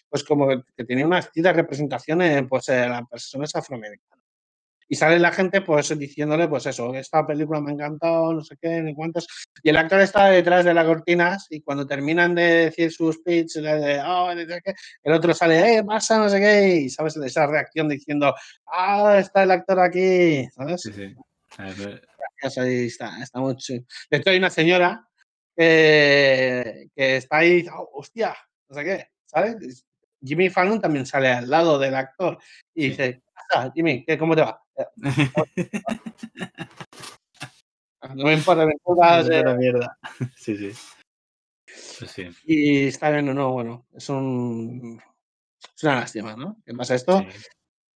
pues 0.09 0.23
como 0.23 0.47
que, 0.47 0.61
que 0.75 0.85
tenía 0.85 1.05
una 1.05 1.21
cierta 1.21 1.53
representación 1.53 2.21
en 2.21 2.47
pues, 2.47 2.69
eh, 2.69 2.87
las 2.87 3.07
personas 3.07 3.55
afroamericanas. 3.55 4.18
Y 4.91 4.95
sale 4.95 5.19
la 5.19 5.31
gente 5.31 5.61
pues 5.61 5.97
diciéndole, 5.97 6.47
pues 6.47 6.65
eso, 6.65 6.93
esta 6.95 7.25
película 7.25 7.61
me 7.61 7.69
ha 7.71 7.73
encantado, 7.75 8.33
no 8.33 8.43
sé 8.43 8.55
qué, 8.59 8.81
ni 8.81 8.95
cuántos. 8.95 9.27
Y 9.61 9.69
el 9.69 9.77
actor 9.77 10.01
está 10.01 10.25
detrás 10.29 10.65
de 10.65 10.73
las 10.73 10.85
cortinas 10.85 11.45
y 11.51 11.61
cuando 11.61 11.85
terminan 11.85 12.33
de 12.33 12.41
decir 12.65 12.91
su 12.91 13.13
speech, 13.13 13.53
de, 13.57 14.01
"Oh, 14.01 14.33
no 14.33 14.41
sé 14.41 14.61
qué", 14.65 14.73
el 15.03 15.13
otro 15.13 15.33
sale, 15.35 15.75
eh, 15.77 15.83
pasa, 15.83 16.17
no 16.17 16.27
sé 16.27 16.39
qué, 16.39 16.75
y 16.77 16.89
sabes 16.89 17.15
esa 17.17 17.45
reacción 17.45 17.87
diciendo, 17.87 18.33
ah, 18.65 19.17
está 19.19 19.43
el 19.43 19.51
actor 19.51 19.79
aquí, 19.79 20.47
¿sabes? 20.55 20.81
Sí, 20.81 20.91
sí. 20.91 21.15
Ahí 22.57 22.85
está, 22.85 23.21
está 23.21 23.39
muy 23.39 23.55
chido. 23.57 23.83
De 24.09 24.17
hecho, 24.17 24.29
hay 24.31 24.37
una 24.37 24.49
señora 24.49 25.05
que, 25.55 26.87
que 26.95 27.17
está 27.17 27.37
ahí, 27.37 27.65
"Oh, 27.71 27.89
hostia, 27.93 28.35
no 28.69 28.75
sé 28.75 28.83
qué, 28.83 29.07
¿sabes? 29.25 29.85
Jimmy 30.21 30.49
Fallon 30.49 30.81
también 30.81 31.05
sale 31.05 31.29
al 31.29 31.49
lado 31.49 31.77
del 31.79 31.95
actor 31.95 32.37
y 32.73 32.83
Sí. 32.83 32.89
dice, 32.89 33.21
"¿Qué 33.51 33.71
Jimmy, 33.75 34.05
¿qué, 34.05 34.17
¿cómo 34.17 34.35
te 34.35 34.41
va? 34.41 34.61
No 38.15 38.25
me 38.25 38.33
importa, 38.33 38.65
me 38.65 38.71
importa, 38.73 39.19
Es 39.19 39.29
eh, 39.29 39.41
una 39.41 39.55
mierda. 39.55 39.97
Sí, 40.37 40.55
sí. 40.57 40.71
Pues 41.99 42.11
sí. 42.11 42.29
Y 42.45 42.87
está 42.87 43.09
bien 43.11 43.27
o 43.29 43.33
no, 43.33 43.51
bueno, 43.51 43.85
es 43.93 44.09
un 44.09 45.01
es 45.75 45.83
una 45.83 45.95
lástima, 45.95 46.35
¿no? 46.35 46.57
Que 46.65 46.73
pasa 46.73 46.95
esto. 46.95 47.19
sí. 47.19 47.25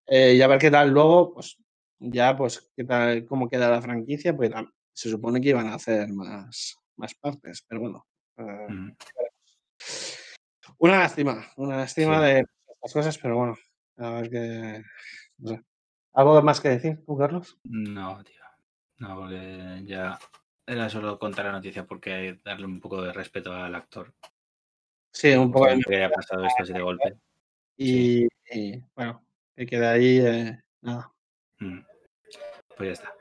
Eh, 0.07 0.33
y 0.35 0.41
a 0.41 0.47
ver 0.47 0.59
qué 0.59 0.69
tal 0.69 0.89
luego, 0.89 1.33
pues 1.35 1.57
ya, 1.99 2.35
pues, 2.35 2.69
qué 2.75 2.83
tal, 2.83 3.25
cómo 3.25 3.49
queda 3.49 3.69
la 3.69 3.81
franquicia, 3.81 4.35
pues 4.35 4.49
la- 4.51 4.69
se 4.93 5.09
supone 5.09 5.39
que 5.39 5.49
iban 5.49 5.67
a 5.67 5.75
hacer 5.75 6.09
más, 6.09 6.77
más 6.97 7.15
partes, 7.15 7.63
pero 7.67 7.81
bueno. 7.81 8.05
eh, 8.37 8.67
una 10.79 10.99
lástima, 10.99 11.47
una 11.55 11.77
lástima 11.77 12.17
Sí. 12.19 12.25
de 12.33 12.45
estas 12.67 12.93
cosas, 12.93 13.17
pero 13.17 13.37
bueno, 13.37 13.57
a 13.97 14.09
ver 14.11 14.29
qué. 14.29 14.83
¿Algo 16.13 16.41
más 16.41 16.61
que 16.61 16.69
decir, 16.69 17.03
tú, 17.05 17.17
Carlos? 17.17 17.57
No, 17.63 18.23
tío. 18.23 18.41
No, 18.99 19.15
porque 19.17 19.81
ya 19.85 20.17
era 20.65 20.89
solo 20.89 21.19
contar 21.19 21.45
la 21.45 21.51
noticia 21.53 21.85
porque 21.85 22.39
darle 22.43 22.65
un 22.65 22.79
poco 22.79 23.01
de 23.01 23.11
respeto 23.11 23.51
al 23.53 23.75
actor. 23.75 24.13
Sí, 25.11 25.33
un 25.33 25.51
poco 25.51 25.67
de 25.67 25.79
que 25.81 25.95
haya 25.95 26.09
pasado 26.09 26.45
esto 26.45 26.63
así 26.63 26.73
de 26.73 26.81
golpe. 26.81 27.17
y, 27.77 28.27
y, 28.51 28.81
bueno, 28.95 29.23
que 29.55 29.65
quede 29.65 29.87
ahí, 29.87 30.17
eh, 30.19 30.59
nada. 30.81 31.11
Mm. 31.59 31.79
Pues 32.77 32.87
ya 32.87 32.93
está. 32.93 33.13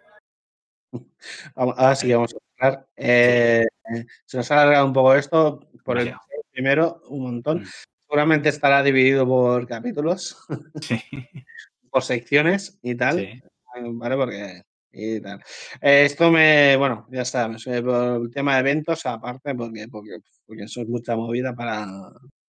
Ahora 1.55 1.95
sí 1.95 2.07
que 2.07 2.15
vamos 2.15 2.35
a 2.35 2.67
hablar. 2.67 2.89
Eh, 2.97 3.67
Se 4.27 4.37
nos 4.37 4.51
ha 4.51 4.63
alargado 4.63 4.87
un 4.87 4.93
poco 4.93 5.15
esto 5.15 5.61
por 5.85 5.99
el 5.99 6.15
primero, 6.53 7.03
un 7.09 7.23
montón. 7.23 7.63
Mm. 7.63 7.67
Seguramente 8.01 8.49
estará 8.51 8.83
dividido 8.83 9.27
por 9.27 9.67
capítulos, 9.67 10.37
Sí. 10.81 11.01
por 11.93 12.03
secciones 12.03 12.79
y 12.83 12.95
tal. 12.97 13.19
sí. 13.19 13.43
¿Vale? 13.75 14.17
Porque. 14.17 14.63
Y 14.95 15.21
tal. 15.21 15.43
Eh, 15.81 16.05
esto 16.05 16.31
me. 16.31 16.77
Bueno, 16.77 17.07
ya 17.11 17.23
está. 17.23 17.49
por 17.49 18.23
el 18.23 18.31
tema 18.31 18.55
de 18.55 18.61
eventos, 18.61 19.07
aparte, 19.07 19.55
porque, 19.55 19.87
porque, 19.89 20.19
porque 20.47 20.65
eso 20.65 20.83
es 20.83 20.89
mucha 20.89 21.17
movida 21.17 21.55
para, 21.55 21.87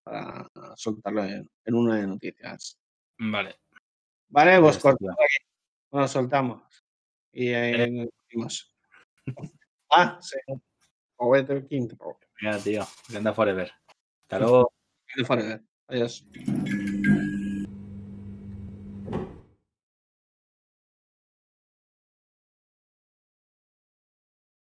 para 0.04 0.48
soltarlo 0.76 1.24
en, 1.24 1.50
en 1.66 1.76
una 1.76 1.98
de 1.98 2.08
noticias. 2.08 2.78
Vale. 3.20 3.56
Vale, 4.30 4.60
pues 4.60 4.78
cortamos 4.80 5.14
aquí. 5.14 5.46
Nos 5.92 6.12
soltamos. 6.12 6.64
Y 7.32 7.50
ahí 7.50 7.92
nos 7.92 8.10
vemos. 8.32 8.76
Ah, 9.90 10.18
sí. 10.22 10.38
Juguete 11.16 11.66
quinto. 11.68 12.18
Mira, 12.42 12.58
tío. 12.58 12.84
Anda 13.16 13.34
forever. 13.34 13.72
Hasta 14.24 14.40
luego. 14.40 14.74
Forever. 15.26 15.62
Adiós. 15.88 16.26